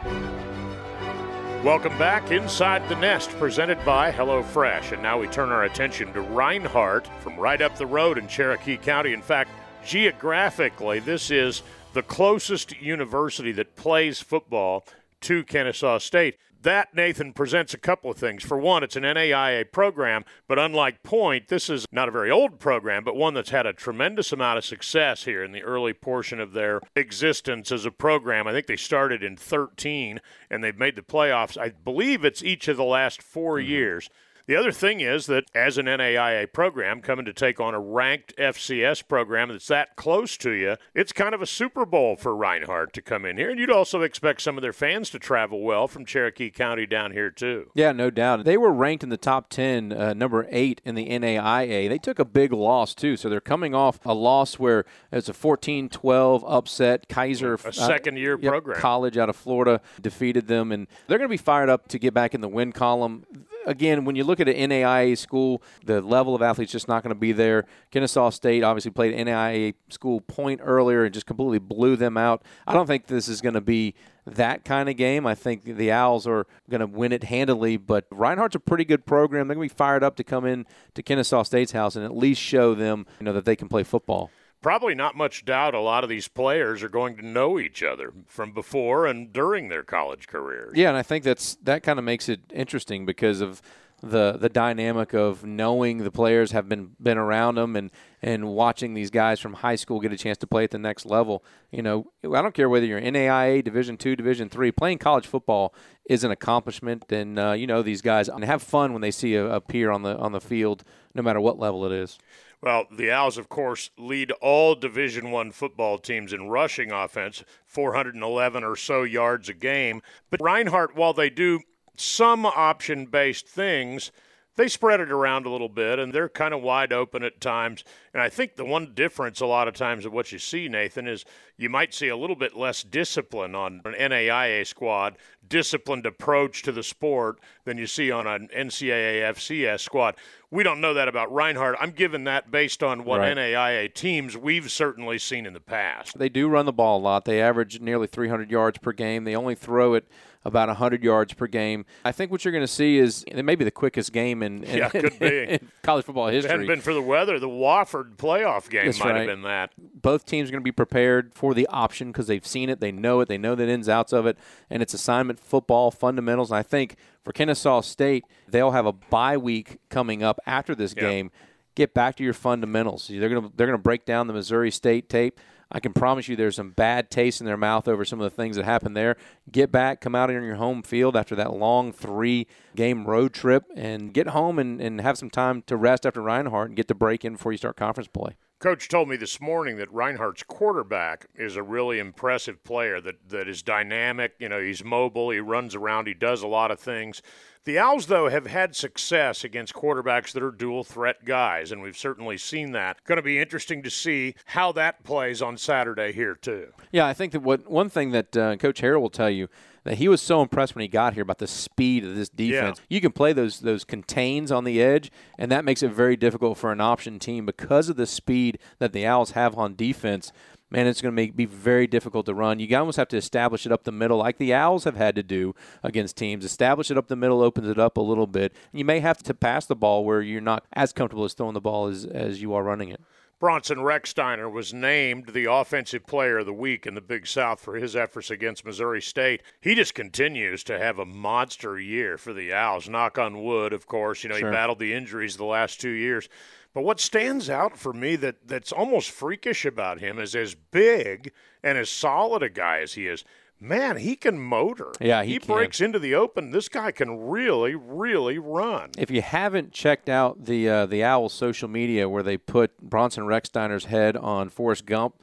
Welcome 1.64 1.98
back 1.98 2.30
inside 2.32 2.88
the 2.90 2.96
nest, 2.98 3.30
presented 3.40 3.84
by 3.86 4.12
HelloFresh. 4.12 4.92
And 4.92 5.02
now 5.02 5.18
we 5.18 5.28
turn 5.28 5.50
our 5.50 5.64
attention 5.64 6.12
to 6.12 6.22
Reinhardt 6.22 7.08
from 7.22 7.38
right 7.38 7.62
up 7.62 7.78
the 7.78 7.88
road 7.88 8.18
in 8.18 8.28
Cherokee 8.28 8.78
County. 8.78 9.14
In 9.14 9.22
fact, 9.22 9.50
geographically, 9.86 11.00
this 11.00 11.32
is 11.32 11.64
the 11.98 12.04
closest 12.04 12.80
university 12.80 13.52
that 13.52 13.76
plays 13.76 14.22
football 14.22 14.86
to 15.20 15.44
Kennesaw 15.44 15.98
State. 15.98 16.38
That, 16.62 16.94
Nathan, 16.94 17.34
presents 17.34 17.74
a 17.74 17.80
couple 17.80 18.12
of 18.12 18.18
things. 18.18 18.44
For 18.44 18.56
one, 18.56 18.84
it's 18.84 18.96
an 18.96 19.02
NAIA 19.02 19.72
program, 19.72 20.24
but 20.48 20.60
unlike 20.60 21.02
Point, 21.02 21.48
this 21.48 21.72
is 21.72 21.88
not 21.92 22.08
a 22.08 22.12
very 22.12 22.30
old 22.30 22.60
program, 22.60 23.04
but 23.04 23.16
one 23.16 23.34
that's 23.34 23.50
had 23.50 23.66
a 23.66 23.74
tremendous 23.74 24.32
amount 24.32 24.60
of 24.60 24.66
success 24.66 25.24
here 25.24 25.44
in 25.44 25.54
the 25.54 25.64
early 25.64 25.94
portion 25.94 26.40
of 26.40 26.54
their 26.54 26.82
existence 26.96 27.72
as 27.72 27.84
a 27.84 27.90
program. 27.90 28.46
I 28.46 28.52
think 28.52 28.68
they 28.68 28.76
started 28.76 29.24
in 29.24 29.36
13 29.36 30.22
and 30.52 30.64
they've 30.64 30.78
made 30.78 30.98
the 30.98 31.02
playoffs. 31.02 31.60
I 31.60 31.70
believe 31.70 32.24
it's 32.24 32.44
each 32.44 32.68
of 32.68 32.78
the 32.78 32.84
last 32.84 33.24
4 33.24 33.58
mm-hmm. 33.58 33.70
years. 33.72 34.10
The 34.48 34.56
other 34.56 34.72
thing 34.72 35.02
is 35.02 35.26
that 35.26 35.44
as 35.54 35.78
an 35.78 35.88
NAIA 35.88 36.54
program 36.54 37.02
coming 37.02 37.26
to 37.26 37.34
take 37.34 37.60
on 37.60 37.74
a 37.74 37.82
ranked 37.82 38.34
FCS 38.38 39.06
program 39.06 39.50
that's 39.50 39.68
that 39.68 39.98
close 39.98 40.38
to 40.38 40.52
you, 40.52 40.78
it's 40.96 41.12
kind 41.12 41.36
of 41.36 41.42
a 41.42 41.46
Super 41.46 41.86
Bowl 41.86 42.16
for 42.16 42.34
Reinhardt 42.34 42.94
to 42.94 43.02
come 43.02 43.26
in 43.26 43.36
here. 43.36 43.50
And 43.50 43.60
you'd 43.60 43.70
also 43.70 44.04
expect 44.04 44.40
some 44.40 44.58
of 44.58 44.62
their 44.62 44.72
fans 44.72 45.10
to 45.10 45.20
travel 45.20 45.64
well 45.64 45.90
from 45.90 46.06
Cherokee 46.06 46.50
County 46.50 46.86
down 46.86 47.12
here, 47.12 47.30
too. 47.30 47.72
Yeah, 47.74 47.92
no 47.92 48.10
doubt. 48.10 48.46
They 48.46 48.56
were 48.56 48.72
ranked 48.72 49.04
in 49.04 49.10
the 49.10 49.18
top 49.18 49.50
10, 49.50 49.92
uh, 49.92 50.14
number 50.14 50.48
eight 50.50 50.80
in 50.86 50.96
the 50.96 51.10
NAIA. 51.10 51.90
They 51.90 51.98
took 51.98 52.18
a 52.18 52.26
big 52.26 52.54
loss, 52.54 52.96
too. 52.96 53.18
So 53.18 53.28
they're 53.28 53.42
coming 53.42 53.76
off 53.76 54.00
a 54.06 54.14
loss 54.14 54.58
where 54.58 54.86
it's 55.12 55.28
a 55.28 55.34
14 55.34 55.90
12 55.90 56.46
upset. 56.48 57.10
Keiser, 57.10 57.62
a 57.66 57.74
second 57.74 58.18
year 58.18 58.36
uh, 58.36 58.38
program. 58.38 58.80
College 58.80 59.18
out 59.18 59.28
of 59.28 59.36
Florida, 59.36 59.82
defeated 60.00 60.48
them. 60.48 60.72
And 60.72 60.88
they're 61.08 61.18
going 61.18 61.28
to 61.28 61.34
be 61.34 61.36
fired 61.36 61.68
up 61.68 61.90
to 61.90 62.00
get 62.00 62.14
back 62.14 62.34
in 62.34 62.40
the 62.40 62.48
win 62.48 62.72
column 62.72 63.26
again, 63.68 64.06
when 64.06 64.16
you 64.16 64.24
look 64.24 64.40
at 64.40 64.48
an 64.48 64.72
NAIA 64.72 65.18
school, 65.18 65.62
the 65.86 66.02
level 66.02 66.34
of 66.34 66.42
athletes 66.42 66.72
just 66.72 66.88
not 66.88 67.04
going 67.04 67.14
to 67.14 67.20
be 67.20 67.32
there. 67.32 67.66
Kennesaw 67.92 68.32
State 68.32 68.64
obviously 68.64 68.92
played 68.92 69.14
NAIA 69.14 69.76
school 69.90 70.22
point 70.22 70.62
earlier 70.64 71.04
and 71.04 71.14
just 71.14 71.28
completely 71.28 71.60
blew 71.60 71.96
them 71.96 72.18
out. 72.18 72.44
I 72.66 72.74
don't 72.74 72.88
think 72.88 73.08
this 73.08 73.28
is 73.28 73.42
going 73.42 73.54
to 73.54 73.62
be 73.62 73.94
that 74.26 74.66
kind 74.66 74.90
of 74.90 74.98
game. 74.98 75.28
I 75.28 75.36
think 75.36 75.64
the 75.64 75.92
Owls 75.92 76.26
are 76.26 76.48
going 76.70 76.82
to 76.82 76.88
win 76.88 77.12
it 77.12 77.26
handily, 77.26 77.78
but 77.78 78.08
Reinhardt's 78.12 78.56
a 78.56 78.60
pretty 78.60 78.86
good 78.86 79.06
program. 79.06 79.48
They're 79.48 79.56
going 79.56 79.70
to 79.70 79.74
be 79.74 79.78
fired 79.78 80.04
up 80.04 80.16
to 80.16 80.24
come 80.24 80.46
in 80.46 80.66
to 80.96 81.04
Kennesaw 81.04 81.44
State's 81.44 81.74
house 81.74 81.96
and 81.96 82.04
at 82.04 82.16
least 82.16 82.42
show 82.42 82.74
them, 82.74 83.06
you 83.20 83.26
know, 83.26 83.34
that 83.34 83.46
they 83.46 83.56
can 83.56 83.68
play 83.68 83.84
football 83.84 84.32
probably 84.62 84.96
not 84.96 85.16
much 85.16 85.46
doubt 85.46 85.74
a 85.74 85.80
lot 85.80 86.04
of 86.04 86.10
these 86.10 86.28
players 86.28 86.84
are 86.84 86.90
going 86.90 87.16
to 87.18 87.26
know 87.26 87.60
each 87.60 87.84
other 87.84 88.14
from 88.28 88.52
before 88.52 89.06
and 89.06 89.32
during 89.32 89.70
their 89.70 89.84
college 89.84 90.28
careers. 90.28 90.74
Yeah, 90.76 90.90
and 90.90 90.98
I 90.98 91.04
think 91.04 91.24
that's 91.24 91.56
that 91.64 91.84
kind 91.84 92.00
of 92.00 92.06
makes 92.06 92.30
it 92.30 92.42
interesting 92.54 93.06
because 93.06 93.42
of 93.42 93.62
the 94.02 94.34
the 94.34 94.50
dynamic 94.50 95.14
of 95.14 95.44
knowing 95.44 96.00
the 96.00 96.12
players 96.12 96.52
have 96.52 96.70
been 96.70 96.92
been 97.02 97.18
around 97.18 97.56
them 97.56 97.76
and 97.76 97.90
and 98.22 98.48
watching 98.48 98.94
these 98.94 99.10
guys 99.10 99.40
from 99.40 99.54
high 99.54 99.76
school 99.76 100.00
get 100.00 100.12
a 100.12 100.18
chance 100.18 100.38
to 100.38 100.48
play 100.48 100.64
at 100.64 100.72
the 100.72 100.78
next 100.78 101.06
level. 101.06 101.44
You 101.72 101.82
know, 101.82 102.12
I 102.24 102.42
don't 102.42 102.54
care 102.54 102.70
whether 102.70 102.86
you're 102.86 103.02
NAIA, 103.02 103.64
Division 103.64 103.98
two, 103.98 104.16
Division 104.16 104.50
three. 104.50 104.72
Playing 104.72 105.00
college 105.00 105.26
football 105.26 105.74
is 106.06 106.24
an 106.24 106.32
accomplishment, 106.32 107.12
and 107.12 107.40
uh, 107.40 107.52
you 107.54 107.66
know 107.66 107.82
these 107.82 108.02
guys 108.02 108.30
and 108.30 108.44
have 108.44 108.62
fun 108.62 108.94
when 108.94 109.02
they 109.02 109.12
see 109.12 109.36
a, 109.36 109.46
a 109.48 109.62
peer 109.62 109.90
on 109.92 110.04
the 110.04 110.16
on 110.18 110.32
the 110.32 110.42
field, 110.42 110.84
no 111.16 111.24
matter 111.24 111.40
what 111.40 111.58
level 111.58 111.86
it 111.86 111.92
is. 111.92 112.20
Well, 112.62 112.88
the 112.92 113.12
Owls, 113.12 113.38
of 113.38 113.50
course, 113.50 113.92
lead 113.98 114.32
all 114.42 114.74
Division 114.74 115.30
One 115.30 115.52
football 115.52 116.00
teams 116.00 116.34
in 116.34 116.50
rushing 116.50 116.92
offense, 116.92 117.44
411 117.68 118.64
or 118.64 118.76
so 118.76 119.04
yards 119.04 119.48
a 119.48 119.54
game. 119.54 120.02
But 120.32 120.42
Reinhardt, 120.42 120.96
while 120.96 121.14
they 121.14 121.30
do 121.30 121.62
some 121.96 122.46
option-based 122.46 123.48
things, 123.48 124.12
they 124.58 124.68
spread 124.68 125.00
it 125.00 125.12
around 125.12 125.46
a 125.46 125.50
little 125.50 125.70
bit 125.70 126.00
and 126.00 126.12
they're 126.12 126.28
kind 126.28 126.54
of 126.54 126.62
wide 126.62 126.92
open 126.92 127.24
at 127.24 127.40
times. 127.40 127.84
And 128.14 128.22
I 128.22 128.28
think 128.28 128.56
the 128.56 128.66
one 128.66 128.94
difference 128.94 129.40
a 129.40 129.46
lot 129.46 129.68
of 129.68 129.76
times 129.76 130.06
of 130.06 130.12
what 130.12 130.32
you 130.32 130.40
see, 130.40 130.68
Nathan, 130.68 131.08
is 131.08 131.24
you 131.58 131.70
might 131.70 131.94
see 131.94 132.08
a 132.08 132.18
little 132.18 132.36
bit 132.36 132.58
less 132.58 132.84
discipline 132.84 133.56
on 133.56 133.82
an 133.86 133.94
NAIA 133.94 134.66
squad, 134.66 135.18
disciplined 135.48 136.06
approach 136.06 136.64
to 136.64 136.72
the 136.72 136.84
sport 136.84 137.40
than 137.66 137.78
you 137.78 137.86
see 137.88 138.12
on 138.12 138.26
an 138.26 138.50
NCAA 138.56 139.22
FCS 139.34 139.80
squad. 139.80 140.16
We 140.50 140.64
don't 140.64 140.82
know 140.82 140.94
that 140.96 141.08
about 141.08 141.32
Reinhardt. 141.32 141.78
I'm 141.80 141.92
giving 141.92 142.24
that 142.24 142.50
based 142.50 142.82
on 142.82 143.04
what 143.06 143.20
right. 143.20 143.38
NAIA 143.38 143.94
teams 143.94 144.36
we've 144.36 144.72
certainly 144.72 145.20
seen 145.20 145.46
in 145.46 145.54
the 145.54 145.60
past. 145.60 146.18
They 146.18 146.30
do 146.30 146.48
run 146.48 146.66
the 146.66 146.74
ball 146.74 147.00
a 147.00 147.02
lot. 147.02 147.26
They 147.26 147.42
average 147.42 147.80
nearly 147.80 148.08
300 148.08 148.50
yards 148.50 148.80
per 148.80 148.92
game. 148.92 149.24
They 149.24 149.36
only 149.36 149.56
throw 149.56 149.94
it 149.94 150.08
about 150.48 150.70
100 150.70 151.04
yards 151.04 151.34
per 151.34 151.46
game. 151.46 151.86
I 152.06 152.14
think 152.14 152.32
what 152.32 152.46
you're 152.46 152.54
going 152.54 152.64
to 152.64 152.72
see 152.72 152.98
is 152.98 153.26
it 153.28 153.44
may 153.44 153.56
be 153.56 153.66
the 153.66 153.72
quickest 153.72 154.14
game 154.14 154.42
in, 154.42 154.64
in, 154.64 154.78
yeah, 154.78 154.90
in 155.22 155.70
college 155.84 156.06
football 156.06 156.28
history. 156.28 156.40
If 156.40 156.46
it 156.46 156.52
hadn't 156.52 156.68
been 156.68 156.82
for 156.82 156.94
the 156.94 157.02
weather, 157.02 157.38
the 157.38 157.50
Wofford 157.50 158.16
playoff 158.16 158.70
game 158.70 158.86
That's 158.86 159.00
might 159.00 159.12
right. 159.12 159.18
have 159.18 159.28
been 159.28 159.42
that. 159.42 159.74
Both 159.78 160.26
teams 160.26 160.48
are 160.48 160.54
going 160.54 160.62
to 160.62 160.66
be 160.66 160.72
prepared 160.72 161.34
for 161.34 161.54
the 161.54 161.68
option 161.68 162.14
because 162.14 162.28
they've 162.28 162.48
seen 162.48 162.70
it, 162.70 162.80
they 162.80 162.94
know 162.94 163.20
it, 163.20 163.28
they 163.28 163.38
know 163.38 163.56
the 163.56 163.68
ins 163.68 163.90
outs 163.90 164.14
of 164.14 164.26
it, 164.26 164.38
and 164.70 164.82
it's 164.82 164.94
assignment 164.94 165.38
football 165.38 165.92
fundamentals. 165.92 166.50
And 166.50 166.58
I 166.58 166.64
think 166.64 166.96
for 167.24 167.34
Kennesaw 167.34 167.82
State, 167.82 168.24
they'll 168.48 168.72
have 168.72 168.86
a 168.86 168.94
bye 168.94 169.36
week 169.36 169.80
coming 169.90 170.24
up 170.24 170.40
after 170.46 170.74
this 170.74 170.94
yeah. 170.96 171.04
game. 171.04 171.32
Get 171.76 171.94
back 171.94 172.16
to 172.16 172.24
your 172.24 172.34
fundamentals. 172.34 173.10
They're 173.10 173.30
going 173.30 173.44
to 173.44 173.52
they're 173.56 173.68
going 173.68 173.78
to 173.78 173.84
break 173.84 174.06
down 174.06 174.28
the 174.28 174.34
Missouri 174.34 174.72
State 174.72 175.10
tape. 175.10 175.40
I 175.72 175.80
can 175.80 175.94
promise 175.94 176.28
you 176.28 176.36
there's 176.36 176.56
some 176.56 176.72
bad 176.72 177.12
taste 177.12 177.42
in 177.42 177.46
their 177.46 177.58
mouth 177.58 177.88
over 177.88 178.06
some 178.06 178.22
of 178.22 178.24
the 178.24 178.36
things 178.36 178.56
that 178.56 178.66
happened 178.66 178.96
there. 178.96 179.18
Get 179.52 179.72
back, 179.72 180.00
come 180.02 180.16
out 180.16 180.30
on 180.30 180.44
your 180.44 180.56
home 180.56 180.82
field 180.82 181.18
after 181.18 181.36
that 181.36 181.54
long 181.54 181.92
three 181.92 182.48
game 182.76 183.06
road 183.06 183.34
trip, 183.34 183.66
and 183.76 184.14
get 184.14 184.28
home 184.28 184.60
and, 184.60 184.80
and 184.82 185.02
have 185.02 185.18
some 185.18 185.30
time 185.30 185.64
to 185.64 185.76
rest 185.76 186.06
after 186.06 186.22
Reinhardt 186.22 186.70
and 186.70 186.78
get 186.78 186.88
the 186.88 186.96
break 186.96 187.26
in 187.26 187.34
before 187.34 187.52
you 187.52 187.58
start 187.58 187.76
conference 187.76 188.08
play. 188.08 188.36
Coach 188.60 188.90
told 188.90 189.08
me 189.08 189.18
this 189.18 189.40
morning 189.40 189.78
that 189.78 189.94
Reinhardt's 189.94 190.42
quarterback 190.42 191.28
is 191.36 191.56
a 191.56 191.62
really 191.62 192.00
impressive 192.00 192.64
player 192.64 193.00
that, 193.00 193.30
that 193.30 193.48
is 193.48 193.62
dynamic. 193.62 194.34
You 194.40 194.50
know, 194.50 194.60
he's 194.60 194.84
mobile, 194.84 195.30
he 195.30 195.40
runs 195.40 195.76
around, 195.76 196.08
he 196.08 196.16
does 196.16 196.42
a 196.42 196.48
lot 196.48 196.72
of 196.72 196.80
things. 196.80 197.22
The 197.66 197.78
Owls, 197.78 198.08
though, 198.08 198.30
have 198.30 198.48
had 198.48 198.76
success 198.76 199.44
against 199.44 199.76
quarterbacks 199.76 200.32
that 200.32 200.42
are 200.42 200.50
dual 200.50 200.84
threat 200.84 201.24
guys, 201.24 201.72
and 201.72 201.84
we've 201.84 201.98
certainly 201.98 202.38
seen 202.38 202.72
that. 202.72 203.04
Going 203.04 203.18
to 203.18 203.22
be 203.22 203.40
interesting 203.40 203.84
to 203.84 203.92
see 203.92 204.34
how 204.46 204.72
that 204.72 205.04
plays 205.04 205.40
on 205.42 205.58
Saturday 205.58 206.12
here, 206.12 206.34
too. 206.34 206.72
Yeah, 206.92 207.06
I 207.06 207.14
think 207.14 207.34
that 207.34 207.42
what 207.42 207.70
one 207.70 207.90
thing 207.90 208.10
that 208.12 208.36
uh, 208.36 208.56
Coach 208.56 208.82
Harrell 208.82 209.02
will 209.02 209.10
tell 209.12 209.30
you 209.30 209.50
that 209.88 209.98
he 209.98 210.08
was 210.08 210.22
so 210.22 210.42
impressed 210.42 210.76
when 210.76 210.82
he 210.82 210.88
got 210.88 211.14
here 211.14 211.24
about 211.24 211.40
the 211.40 211.48
speed 211.48 212.04
of 212.04 212.16
this 212.16 212.30
defense. 212.30 212.80
Yeah. 212.80 212.96
You 212.96 213.02
can 213.02 213.12
play 213.12 213.34
those 213.34 213.62
those 213.62 213.84
contains 213.84 214.52
on 214.52 214.64
the 214.64 214.82
edge, 214.82 215.12
and 215.38 215.52
that 215.52 215.66
makes 215.66 215.82
it 215.82 215.92
very 215.92 216.16
difficult 216.16 216.58
for 216.58 216.72
an 216.72 216.82
option 216.82 217.20
team 217.20 217.46
because 217.46 217.90
of 217.90 217.96
the 217.96 218.06
speed 218.06 218.60
that 218.80 218.94
the 218.94 219.06
Owls 219.06 219.32
have 219.32 219.58
on 219.58 219.76
defense 219.76 220.32
man, 220.70 220.88
it's 220.88 221.02
going 221.02 221.12
to 221.12 221.16
make, 221.16 221.36
be 221.36 221.46
very 221.46 221.88
difficult 221.88 222.26
to 222.26 222.34
run. 222.34 222.60
You 222.60 222.76
almost 222.78 222.98
have 222.98 223.08
to 223.10 223.18
establish 223.18 223.66
it 223.66 223.72
up 223.72 223.84
the 223.84 223.92
middle, 223.92 224.18
like 224.18 224.38
the 224.38 224.54
Owls 224.54 224.84
have 224.84 224.98
had 224.98 225.16
to 225.16 225.24
do 225.24 225.56
against 225.84 226.18
teams. 226.18 226.44
Establish 226.44 226.92
it 226.92 226.98
up 226.98 227.08
the 227.08 227.16
middle, 227.16 227.42
opens 227.42 227.70
it 227.70 227.80
up 227.80 227.98
a 227.98 228.02
little 228.02 228.28
bit. 228.28 228.54
You 228.74 228.86
may 228.86 229.00
have 229.00 229.24
to 229.24 229.34
pass 229.34 229.66
the 229.66 229.76
ball 229.76 230.04
where 230.04 230.22
you're 230.22 230.42
not 230.42 230.66
as 230.74 230.94
comfortable 230.94 231.24
as 231.24 231.34
throwing 231.34 231.54
the 231.54 231.62
ball 231.62 231.88
as, 231.88 232.06
as 232.06 232.42
you 232.42 232.54
are 232.54 232.64
running 232.64 232.90
it. 232.90 233.02
Bronson 233.40 233.78
Rechsteiner 233.78 234.52
was 234.52 234.74
named 234.74 235.28
the 235.28 235.46
Offensive 235.46 236.08
Player 236.08 236.40
of 236.40 236.48
the 236.48 236.54
Week 236.54 236.88
in 236.88 236.96
the 236.96 237.02
Big 237.02 237.28
South 237.28 237.60
for 237.60 237.76
his 237.76 237.96
efforts 237.96 238.32
against 238.32 238.66
Missouri 238.66 239.02
State. 239.02 239.44
He 239.62 239.76
just 239.76 239.94
continues 239.94 240.64
to 240.64 240.80
have 240.80 240.98
a 240.98 241.06
monster 241.06 241.80
year 241.80 242.18
for 242.18 242.34
the 242.34 242.52
Owls. 242.52 242.90
Knock 242.90 243.20
on 243.20 243.44
wood, 243.44 243.74
of 243.74 243.86
course. 243.86 244.24
You 244.24 244.30
know, 244.30 244.38
sure. 244.38 244.50
he 244.50 244.56
battled 244.56 244.80
the 244.80 244.94
injuries 244.94 245.38
the 245.38 245.46
last 245.46 245.80
two 245.80 245.92
years. 245.92 246.28
But 246.74 246.82
what 246.82 247.00
stands 247.00 247.48
out 247.48 247.78
for 247.78 247.94
me 247.94 248.16
that, 248.16 248.48
that's 248.48 248.72
almost 248.72 249.12
freakish 249.12 249.66
about 249.66 250.00
him 250.00 250.18
is 250.18 250.36
as 250.36 250.56
big 250.56 251.32
and 251.62 251.78
as 251.78 251.90
solid 251.90 252.42
a 252.42 252.50
guy 252.50 252.80
as 252.80 252.94
he 252.94 253.08
is. 253.08 253.24
Man, 253.60 253.98
he 253.98 254.16
can 254.16 254.40
motor. 254.40 254.92
Yeah, 255.00 255.24
he, 255.24 255.34
he 255.34 255.40
breaks 255.40 255.82
into 255.82 255.98
the 255.98 256.14
open. 256.14 256.52
This 256.52 256.70
guy 256.70 256.92
can 256.92 257.20
really, 257.28 257.74
really 257.74 258.38
run. 258.38 258.92
If 258.98 259.10
you 259.10 259.24
haven't 259.24 259.72
checked 259.72 260.10
out 260.10 260.46
the 260.46 260.70
uh, 260.70 260.86
the 260.86 261.04
Owls 261.04 261.34
social 261.34 261.68
media 261.68 262.08
where 262.08 262.22
they 262.22 262.38
put 262.38 262.78
Bronson 262.80 263.24
Rechsteiner's 263.24 263.86
head 263.86 264.16
on 264.16 264.50
Forrest 264.50 264.86
Gump 264.86 265.16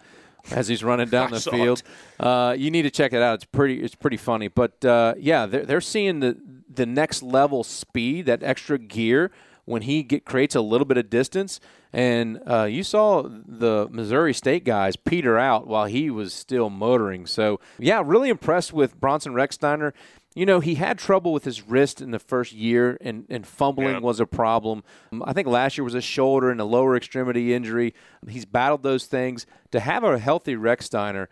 as 0.51 0.67
he's 0.67 0.83
running 0.83 1.09
down 1.09 1.31
the 1.31 1.41
field, 1.41 1.85
uh, 2.19 2.57
you 2.59 2.73
need 2.73 2.83
to 2.83 2.91
check 2.91 3.13
it 3.13 3.23
out. 3.23 3.35
It's 3.35 3.45
pretty 3.45 3.81
it's 3.81 3.95
pretty 3.95 4.17
funny. 4.17 4.49
But 4.49 4.85
uh, 4.85 5.15
yeah, 5.17 5.47
they're, 5.47 5.65
they're 5.65 5.81
seeing 5.81 6.19
the 6.19 6.37
the 6.69 6.87
next 6.87 7.23
level 7.23 7.63
speed, 7.63 8.27
that 8.27 8.43
extra 8.43 8.79
gear 8.79 9.31
when 9.65 9.83
he 9.83 10.03
get, 10.03 10.25
creates 10.25 10.55
a 10.55 10.61
little 10.61 10.85
bit 10.85 10.99
of 10.99 11.11
distance. 11.11 11.61
And 11.93 12.41
uh, 12.47 12.65
you 12.65 12.83
saw 12.83 13.23
the 13.23 13.89
Missouri 13.91 14.35
State 14.35 14.65
guys 14.65 14.97
peter 14.97 15.39
out 15.39 15.67
while 15.67 15.87
he 15.87 16.11
was 16.11 16.35
still 16.35 16.69
motoring. 16.71 17.27
So, 17.27 17.61
yeah, 17.79 18.03
really 18.05 18.29
impressed 18.29 18.73
with 18.73 18.99
Bronson 18.99 19.33
Rechsteiner. 19.33 19.93
You 20.35 20.45
know, 20.45 20.59
he 20.59 20.75
had 20.75 20.99
trouble 20.99 21.33
with 21.33 21.45
his 21.45 21.63
wrist 21.63 22.03
in 22.03 22.11
the 22.11 22.19
first 22.19 22.53
year, 22.53 22.99
and, 23.01 23.25
and 23.29 23.47
fumbling 23.47 24.03
was 24.03 24.19
a 24.19 24.27
problem. 24.27 24.83
I 25.23 25.33
think 25.33 25.47
last 25.47 25.79
year 25.79 25.85
was 25.85 25.95
a 25.95 26.01
shoulder 26.01 26.51
and 26.51 26.61
a 26.61 26.65
lower 26.65 26.97
extremity 26.97 27.55
injury. 27.55 27.95
He's 28.29 28.45
battled 28.45 28.83
those 28.83 29.07
things. 29.07 29.47
To 29.71 29.79
have 29.79 30.03
a 30.03 30.19
healthy 30.19 30.57
Rechsteiner, 30.57 31.29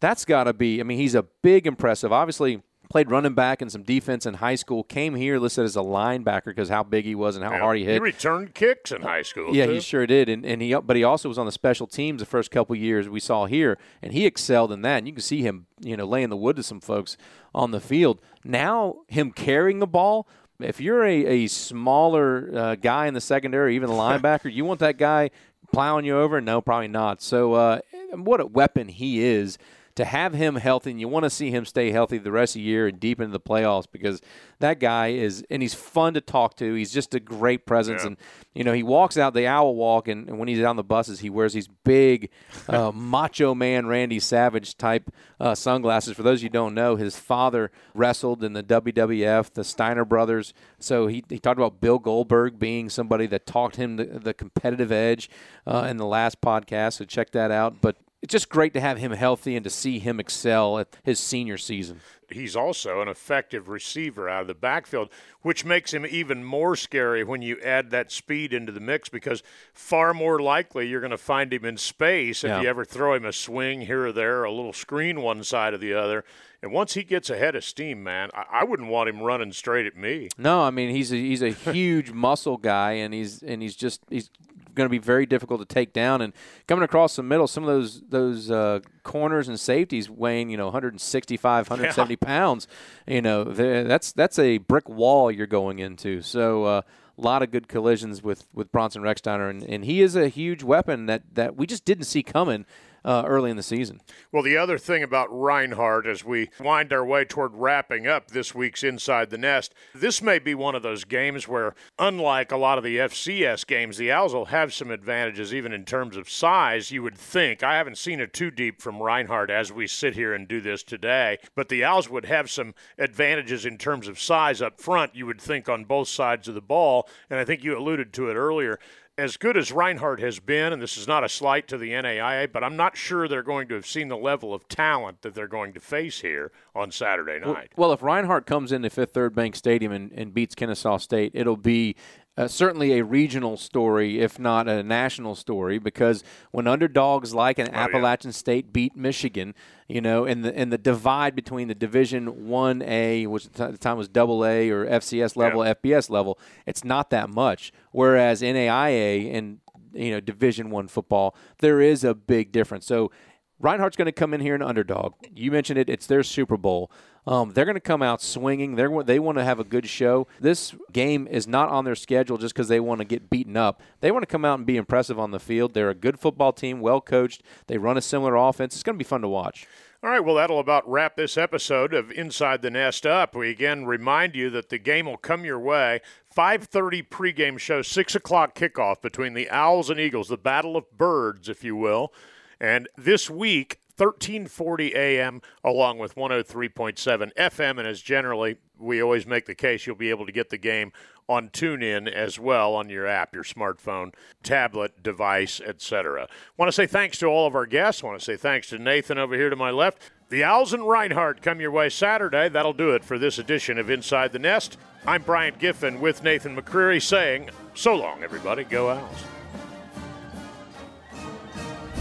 that's 0.00 0.24
got 0.24 0.44
to 0.44 0.52
be, 0.52 0.78
I 0.78 0.84
mean, 0.84 0.98
he's 0.98 1.16
a 1.16 1.24
big 1.42 1.66
impressive. 1.66 2.12
Obviously, 2.12 2.62
played 2.90 3.10
running 3.10 3.34
back 3.34 3.62
and 3.62 3.70
some 3.70 3.82
defense 3.82 4.26
in 4.26 4.34
high 4.34 4.54
school. 4.54 4.84
Came 4.84 5.14
here 5.14 5.38
listed 5.38 5.64
as 5.64 5.76
a 5.76 5.80
linebacker 5.80 6.46
because 6.46 6.68
how 6.68 6.82
big 6.82 7.04
he 7.04 7.14
was 7.14 7.36
and 7.36 7.44
how 7.44 7.52
yeah, 7.52 7.58
hard 7.58 7.78
he 7.78 7.84
hit. 7.84 7.94
He 7.94 7.98
returned 7.98 8.54
kicks 8.54 8.92
in 8.92 9.02
high 9.02 9.22
school. 9.22 9.54
Yeah, 9.54 9.66
too. 9.66 9.72
he 9.72 9.80
sure 9.80 10.06
did. 10.06 10.28
And, 10.28 10.44
and 10.44 10.62
he 10.62 10.74
but 10.74 10.96
he 10.96 11.04
also 11.04 11.28
was 11.28 11.38
on 11.38 11.46
the 11.46 11.52
special 11.52 11.86
teams 11.86 12.20
the 12.20 12.26
first 12.26 12.50
couple 12.50 12.76
years 12.76 13.08
we 13.08 13.20
saw 13.20 13.46
here, 13.46 13.78
and 14.02 14.12
he 14.12 14.26
excelled 14.26 14.72
in 14.72 14.82
that. 14.82 14.98
And 14.98 15.06
you 15.06 15.12
can 15.12 15.22
see 15.22 15.42
him, 15.42 15.66
you 15.80 15.96
know, 15.96 16.04
laying 16.04 16.30
the 16.30 16.36
wood 16.36 16.56
to 16.56 16.62
some 16.62 16.80
folks 16.80 17.16
on 17.54 17.70
the 17.70 17.80
field. 17.80 18.20
Now 18.44 18.96
him 19.08 19.32
carrying 19.32 19.78
the 19.78 19.86
ball. 19.86 20.26
If 20.60 20.80
you're 20.80 21.04
a, 21.04 21.26
a 21.26 21.46
smaller 21.48 22.50
uh, 22.54 22.74
guy 22.76 23.06
in 23.06 23.14
the 23.14 23.20
secondary, 23.20 23.74
even 23.74 23.88
the 23.88 23.94
linebacker, 23.94 24.52
you 24.52 24.64
want 24.64 24.80
that 24.80 24.98
guy 24.98 25.30
plowing 25.72 26.04
you 26.04 26.16
over? 26.16 26.40
No, 26.40 26.60
probably 26.60 26.88
not. 26.88 27.20
So, 27.20 27.54
uh, 27.54 27.80
what 28.12 28.40
a 28.40 28.46
weapon 28.46 28.86
he 28.86 29.24
is 29.24 29.58
to 29.96 30.04
have 30.04 30.34
him 30.34 30.56
healthy, 30.56 30.90
and 30.90 31.00
you 31.00 31.08
want 31.08 31.24
to 31.24 31.30
see 31.30 31.50
him 31.50 31.64
stay 31.64 31.90
healthy 31.90 32.18
the 32.18 32.32
rest 32.32 32.56
of 32.56 32.60
the 32.60 32.62
year 32.62 32.88
and 32.88 32.98
deep 32.98 33.20
into 33.20 33.32
the 33.32 33.40
playoffs 33.40 33.86
because 33.90 34.20
that 34.58 34.80
guy 34.80 35.08
is, 35.08 35.44
and 35.50 35.62
he's 35.62 35.74
fun 35.74 36.14
to 36.14 36.20
talk 36.20 36.56
to. 36.56 36.74
He's 36.74 36.92
just 36.92 37.14
a 37.14 37.20
great 37.20 37.64
presence, 37.64 38.02
yeah. 38.02 38.08
and 38.08 38.16
you 38.54 38.64
know 38.64 38.72
he 38.72 38.82
walks 38.82 39.16
out 39.16 39.34
the 39.34 39.46
owl 39.46 39.74
walk, 39.74 40.08
and, 40.08 40.28
and 40.28 40.38
when 40.38 40.48
he's 40.48 40.62
on 40.64 40.76
the 40.76 40.82
buses, 40.82 41.20
he 41.20 41.30
wears 41.30 41.52
these 41.52 41.68
big 41.84 42.30
uh, 42.68 42.90
macho 42.92 43.54
man 43.54 43.86
Randy 43.86 44.18
Savage 44.18 44.76
type 44.76 45.12
uh, 45.38 45.54
sunglasses. 45.54 46.16
For 46.16 46.22
those 46.22 46.42
you 46.42 46.48
don't 46.48 46.74
know, 46.74 46.96
his 46.96 47.16
father 47.16 47.70
wrestled 47.94 48.42
in 48.42 48.52
the 48.52 48.62
WWF, 48.62 49.52
the 49.52 49.64
Steiner 49.64 50.04
brothers. 50.04 50.52
So 50.78 51.06
he, 51.06 51.24
he 51.28 51.38
talked 51.38 51.58
about 51.58 51.80
Bill 51.80 51.98
Goldberg 51.98 52.58
being 52.58 52.88
somebody 52.88 53.26
that 53.28 53.46
taught 53.46 53.76
him 53.76 53.96
the, 53.96 54.04
the 54.04 54.34
competitive 54.34 54.90
edge 54.90 55.30
uh, 55.66 55.86
in 55.88 55.96
the 55.98 56.06
last 56.06 56.40
podcast. 56.40 56.94
So 56.94 57.04
check 57.04 57.30
that 57.30 57.50
out. 57.50 57.80
But 57.80 57.96
it's 58.24 58.32
just 58.32 58.48
great 58.48 58.72
to 58.72 58.80
have 58.80 58.96
him 58.96 59.12
healthy 59.12 59.54
and 59.54 59.64
to 59.64 59.70
see 59.70 59.98
him 59.98 60.18
excel 60.18 60.78
at 60.78 60.88
his 61.02 61.20
senior 61.20 61.58
season. 61.58 62.00
He's 62.30 62.56
also 62.56 63.02
an 63.02 63.08
effective 63.08 63.68
receiver 63.68 64.30
out 64.30 64.40
of 64.40 64.46
the 64.46 64.54
backfield, 64.54 65.10
which 65.42 65.66
makes 65.66 65.92
him 65.92 66.06
even 66.06 66.42
more 66.42 66.74
scary 66.74 67.22
when 67.22 67.42
you 67.42 67.60
add 67.62 67.90
that 67.90 68.10
speed 68.10 68.54
into 68.54 68.72
the 68.72 68.80
mix 68.80 69.10
because 69.10 69.42
far 69.74 70.14
more 70.14 70.40
likely 70.40 70.88
you're 70.88 71.02
going 71.02 71.10
to 71.10 71.18
find 71.18 71.52
him 71.52 71.66
in 71.66 71.76
space 71.76 72.44
if 72.44 72.48
yeah. 72.48 72.62
you 72.62 72.66
ever 72.66 72.82
throw 72.82 73.12
him 73.12 73.26
a 73.26 73.32
swing 73.32 73.82
here 73.82 74.06
or 74.06 74.12
there, 74.12 74.42
a 74.42 74.50
little 74.50 74.72
screen 74.72 75.20
one 75.20 75.44
side 75.44 75.74
or 75.74 75.78
the 75.78 75.92
other. 75.92 76.24
And 76.62 76.72
once 76.72 76.94
he 76.94 77.04
gets 77.04 77.28
ahead 77.28 77.54
of 77.54 77.62
steam, 77.62 78.02
man, 78.02 78.30
I, 78.32 78.60
I 78.60 78.64
wouldn't 78.64 78.88
want 78.88 79.10
him 79.10 79.20
running 79.20 79.52
straight 79.52 79.84
at 79.84 79.98
me. 79.98 80.30
No, 80.38 80.62
I 80.62 80.70
mean 80.70 80.88
he's 80.88 81.12
a, 81.12 81.16
he's 81.16 81.42
a 81.42 81.50
huge 81.50 82.10
muscle 82.14 82.56
guy, 82.56 82.92
and 82.92 83.12
he's 83.12 83.42
and 83.42 83.60
he's 83.60 83.76
just 83.76 84.00
he's 84.08 84.30
going 84.74 84.86
to 84.86 84.90
be 84.90 84.98
very 84.98 85.26
difficult 85.26 85.60
to 85.60 85.66
take 85.66 85.92
down. 85.92 86.20
And 86.20 86.32
coming 86.66 86.82
across 86.82 87.16
the 87.16 87.22
middle, 87.22 87.46
some 87.46 87.64
of 87.64 87.68
those 87.68 88.02
those 88.08 88.50
uh, 88.50 88.80
corners 89.02 89.48
and 89.48 89.58
safeties 89.58 90.10
weighing 90.10 90.50
you 90.50 90.56
know 90.56 90.66
165, 90.66 91.70
170 91.70 92.12
yeah. 92.12 92.26
pounds. 92.26 92.66
You 93.06 93.22
know 93.22 93.44
that's 93.44 94.12
that's 94.12 94.38
a 94.38 94.58
brick 94.58 94.88
wall 94.88 95.30
you're 95.30 95.46
going 95.46 95.78
into. 95.78 96.22
So. 96.22 96.64
Uh, 96.64 96.82
a 97.16 97.20
lot 97.20 97.44
of 97.44 97.52
good 97.52 97.68
collisions 97.68 98.24
with, 98.24 98.44
with 98.52 98.72
Bronson 98.72 99.00
Rechsteiner, 99.02 99.48
and, 99.48 99.62
and 99.62 99.84
he 99.84 100.02
is 100.02 100.16
a 100.16 100.26
huge 100.26 100.64
weapon 100.64 101.06
that, 101.06 101.22
that 101.34 101.54
we 101.54 101.64
just 101.64 101.84
didn't 101.84 102.06
see 102.06 102.24
coming 102.24 102.66
uh, 103.04 103.24
early 103.26 103.50
in 103.50 103.56
the 103.56 103.62
season. 103.62 104.00
Well, 104.32 104.42
the 104.42 104.56
other 104.56 104.78
thing 104.78 105.02
about 105.02 105.28
Reinhardt 105.30 106.06
as 106.06 106.24
we 106.24 106.50
wind 106.58 106.92
our 106.92 107.04
way 107.04 107.24
toward 107.24 107.54
wrapping 107.54 108.06
up 108.06 108.30
this 108.30 108.54
week's 108.54 108.82
Inside 108.82 109.30
the 109.30 109.38
Nest, 109.38 109.74
this 109.94 110.22
may 110.22 110.38
be 110.38 110.54
one 110.54 110.74
of 110.74 110.82
those 110.82 111.04
games 111.04 111.46
where, 111.46 111.74
unlike 111.98 112.50
a 112.50 112.56
lot 112.56 112.78
of 112.78 112.84
the 112.84 112.98
FCS 112.98 113.66
games, 113.66 113.96
the 113.96 114.10
Owls 114.10 114.34
will 114.34 114.46
have 114.46 114.72
some 114.72 114.90
advantages 114.90 115.52
even 115.52 115.72
in 115.72 115.84
terms 115.84 116.16
of 116.16 116.30
size, 116.30 116.90
you 116.90 117.02
would 117.02 117.18
think. 117.18 117.62
I 117.62 117.76
haven't 117.76 117.98
seen 117.98 118.20
it 118.20 118.32
too 118.32 118.50
deep 118.50 118.80
from 118.80 119.02
Reinhardt 119.02 119.50
as 119.50 119.72
we 119.72 119.86
sit 119.86 120.14
here 120.14 120.32
and 120.32 120.48
do 120.48 120.60
this 120.60 120.82
today, 120.82 121.38
but 121.54 121.68
the 121.68 121.84
Owls 121.84 122.08
would 122.08 122.24
have 122.24 122.50
some 122.50 122.74
advantages 122.98 123.66
in 123.66 123.78
terms 123.78 124.08
of 124.08 124.20
size 124.20 124.62
up 124.62 124.80
front, 124.80 125.14
you 125.14 125.26
would 125.26 125.40
think, 125.40 125.68
on 125.68 125.84
both 125.84 126.08
sides 126.08 126.48
of 126.48 126.54
the 126.54 126.60
ball. 126.60 127.08
And 127.28 127.38
I 127.38 127.44
think 127.44 127.62
you 127.62 127.76
alluded 127.76 128.12
to 128.14 128.30
it 128.30 128.34
earlier 128.34 128.78
as 129.16 129.36
good 129.36 129.56
as 129.56 129.70
Reinhardt 129.70 130.20
has 130.20 130.40
been, 130.40 130.72
and 130.72 130.82
this 130.82 130.96
is 130.96 131.06
not 131.06 131.22
a 131.22 131.28
slight 131.28 131.68
to 131.68 131.78
the 131.78 131.90
NAIA, 131.90 132.50
but 132.50 132.64
I'm 132.64 132.76
not 132.76 132.96
sure 132.96 133.28
they're 133.28 133.42
going 133.42 133.68
to 133.68 133.74
have 133.74 133.86
seen 133.86 134.08
the 134.08 134.16
level 134.16 134.52
of 134.52 134.68
talent 134.68 135.22
that 135.22 135.34
they're 135.34 135.46
going 135.46 135.72
to 135.74 135.80
face 135.80 136.20
here 136.20 136.50
on 136.74 136.90
Saturday 136.90 137.38
night. 137.38 137.72
Well, 137.76 137.88
well 137.88 137.92
if 137.92 138.02
Reinhardt 138.02 138.46
comes 138.46 138.72
into 138.72 138.90
Fifth 138.90 139.12
Third 139.12 139.34
Bank 139.34 139.54
Stadium 139.54 139.92
and, 139.92 140.10
and 140.12 140.34
beats 140.34 140.54
Kennesaw 140.54 140.98
State, 140.98 141.32
it'll 141.34 141.56
be 141.56 141.94
uh, 142.36 142.48
certainly 142.48 142.98
a 142.98 143.04
regional 143.04 143.56
story, 143.56 144.20
if 144.20 144.38
not 144.38 144.68
a 144.68 144.82
national 144.82 145.36
story, 145.36 145.78
because 145.78 146.24
when 146.50 146.66
underdogs 146.66 147.32
like 147.32 147.58
an 147.58 147.68
oh, 147.72 147.76
Appalachian 147.76 148.30
yeah. 148.30 148.34
State 148.34 148.72
beat 148.72 148.96
Michigan, 148.96 149.54
you 149.88 150.00
know, 150.00 150.24
and 150.24 150.44
the 150.44 150.56
and 150.56 150.72
the 150.72 150.78
divide 150.78 151.36
between 151.36 151.68
the 151.68 151.74
Division 151.74 152.48
One 152.48 152.82
A, 152.82 153.26
which 153.26 153.46
at 153.46 153.72
the 153.72 153.78
time 153.78 153.96
was 153.96 154.08
Double 154.08 154.44
A 154.44 154.68
or 154.70 154.84
FCS 154.84 155.36
level, 155.36 155.64
yeah. 155.64 155.74
FBS 155.74 156.10
level, 156.10 156.38
it's 156.66 156.82
not 156.82 157.10
that 157.10 157.30
much. 157.30 157.72
Whereas 157.92 158.42
NAIA 158.42 159.32
and 159.32 159.58
you 159.92 160.10
know 160.10 160.20
Division 160.20 160.70
One 160.70 160.88
football, 160.88 161.36
there 161.58 161.80
is 161.80 162.02
a 162.02 162.14
big 162.14 162.50
difference. 162.50 162.84
So 162.84 163.12
Reinhardt's 163.60 163.96
going 163.96 164.06
to 164.06 164.12
come 164.12 164.34
in 164.34 164.40
here 164.40 164.56
an 164.56 164.62
underdog. 164.62 165.14
You 165.32 165.52
mentioned 165.52 165.78
it; 165.78 165.88
it's 165.88 166.06
their 166.06 166.24
Super 166.24 166.56
Bowl. 166.56 166.90
Um, 167.26 167.52
they're 167.52 167.64
going 167.64 167.74
to 167.74 167.80
come 167.80 168.02
out 168.02 168.20
swinging. 168.20 168.76
They're, 168.76 169.02
they 169.02 169.18
want 169.18 169.38
to 169.38 169.44
have 169.44 169.58
a 169.58 169.64
good 169.64 169.88
show. 169.88 170.26
This 170.40 170.74
game 170.92 171.26
is 171.26 171.46
not 171.46 171.70
on 171.70 171.84
their 171.84 171.94
schedule 171.94 172.36
just 172.36 172.54
because 172.54 172.68
they 172.68 172.80
want 172.80 173.00
to 173.00 173.04
get 173.04 173.30
beaten 173.30 173.56
up. 173.56 173.80
They 174.00 174.10
want 174.10 174.22
to 174.22 174.26
come 174.26 174.44
out 174.44 174.58
and 174.58 174.66
be 174.66 174.76
impressive 174.76 175.18
on 175.18 175.30
the 175.30 175.40
field. 175.40 175.74
They're 175.74 175.90
a 175.90 175.94
good 175.94 176.18
football 176.20 176.52
team, 176.52 176.80
well 176.80 177.00
coached. 177.00 177.42
They 177.66 177.78
run 177.78 177.96
a 177.96 178.02
similar 178.02 178.36
offense. 178.36 178.74
It's 178.74 178.82
going 178.82 178.96
to 178.96 179.02
be 179.02 179.08
fun 179.08 179.22
to 179.22 179.28
watch. 179.28 179.66
All 180.02 180.10
right, 180.10 180.20
well, 180.20 180.34
that'll 180.34 180.58
about 180.58 180.86
wrap 180.86 181.16
this 181.16 181.38
episode 181.38 181.94
of 181.94 182.10
Inside 182.10 182.60
the 182.60 182.70
Nest 182.70 183.06
up. 183.06 183.34
We 183.34 183.48
again 183.48 183.86
remind 183.86 184.34
you 184.34 184.50
that 184.50 184.68
the 184.68 184.76
game 184.76 185.06
will 185.06 185.16
come 185.16 185.46
your 185.46 185.58
way. 185.58 186.02
5.30 186.36 187.08
pregame 187.08 187.58
show, 187.58 187.80
6 187.80 188.14
o'clock 188.14 188.54
kickoff 188.54 189.00
between 189.00 189.32
the 189.32 189.48
Owls 189.48 189.88
and 189.88 189.98
Eagles, 189.98 190.28
the 190.28 190.36
battle 190.36 190.76
of 190.76 190.92
birds, 190.94 191.48
if 191.48 191.64
you 191.64 191.74
will. 191.74 192.12
And 192.60 192.86
this 192.98 193.30
week, 193.30 193.80
1340 193.96 194.94
AM 194.94 195.40
along 195.62 195.98
with 195.98 196.14
103.7 196.14 197.32
FM. 197.34 197.78
And 197.78 197.86
as 197.86 198.00
generally, 198.00 198.56
we 198.78 199.02
always 199.02 199.26
make 199.26 199.46
the 199.46 199.54
case, 199.54 199.86
you'll 199.86 199.96
be 199.96 200.10
able 200.10 200.26
to 200.26 200.32
get 200.32 200.50
the 200.50 200.58
game 200.58 200.92
on 201.28 201.48
TuneIn 201.48 202.10
as 202.10 202.38
well 202.38 202.74
on 202.74 202.90
your 202.90 203.06
app, 203.06 203.34
your 203.34 203.44
smartphone, 203.44 204.12
tablet, 204.42 205.02
device, 205.02 205.60
etc. 205.64 206.28
Want 206.56 206.68
to 206.68 206.72
say 206.72 206.86
thanks 206.86 207.18
to 207.18 207.26
all 207.26 207.46
of 207.46 207.54
our 207.54 207.66
guests. 207.66 208.02
Want 208.02 208.18
to 208.18 208.24
say 208.24 208.36
thanks 208.36 208.68
to 208.68 208.78
Nathan 208.78 209.18
over 209.18 209.34
here 209.34 209.50
to 209.50 209.56
my 209.56 209.70
left. 209.70 210.10
The 210.28 210.44
Owls 210.44 210.72
and 210.72 210.86
Reinhardt 210.86 211.42
come 211.42 211.60
your 211.60 211.70
way 211.70 211.88
Saturday. 211.88 212.48
That'll 212.48 212.72
do 212.72 212.90
it 212.90 213.04
for 213.04 213.18
this 213.18 213.38
edition 213.38 213.78
of 213.78 213.90
Inside 213.90 214.32
the 214.32 214.38
Nest. 214.38 214.76
I'm 215.06 215.22
Brian 215.22 215.54
Giffen 215.58 216.00
with 216.00 216.22
Nathan 216.22 216.56
McCreary 216.56 217.02
saying, 217.02 217.50
so 217.74 217.94
long, 217.94 218.22
everybody. 218.22 218.64
Go 218.64 218.90
Owls. 218.90 219.33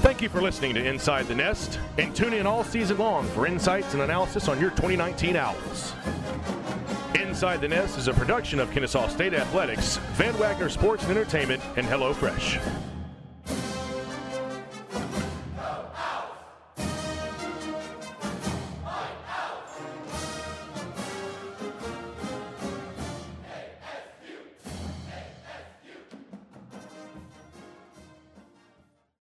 Thank 0.03 0.21
you 0.21 0.27
for 0.27 0.41
listening 0.41 0.73
to 0.73 0.85
Inside 0.85 1.29
the 1.29 1.33
Nest, 1.35 1.79
and 1.97 2.13
tune 2.13 2.33
in 2.33 2.45
all 2.45 2.65
season 2.65 2.97
long 2.97 3.25
for 3.27 3.47
insights 3.47 3.93
and 3.93 4.03
analysis 4.03 4.49
on 4.49 4.59
your 4.59 4.71
2019 4.71 5.37
Owls. 5.37 5.93
Inside 7.15 7.61
the 7.61 7.69
Nest 7.69 7.97
is 7.97 8.09
a 8.09 8.13
production 8.13 8.59
of 8.59 8.69
Kennesaw 8.69 9.07
State 9.07 9.33
Athletics, 9.33 9.95
Van 10.15 10.37
Wagner 10.37 10.67
Sports 10.67 11.03
and 11.03 11.11
Entertainment, 11.17 11.63
and 11.77 11.87
HelloFresh. 11.87 12.92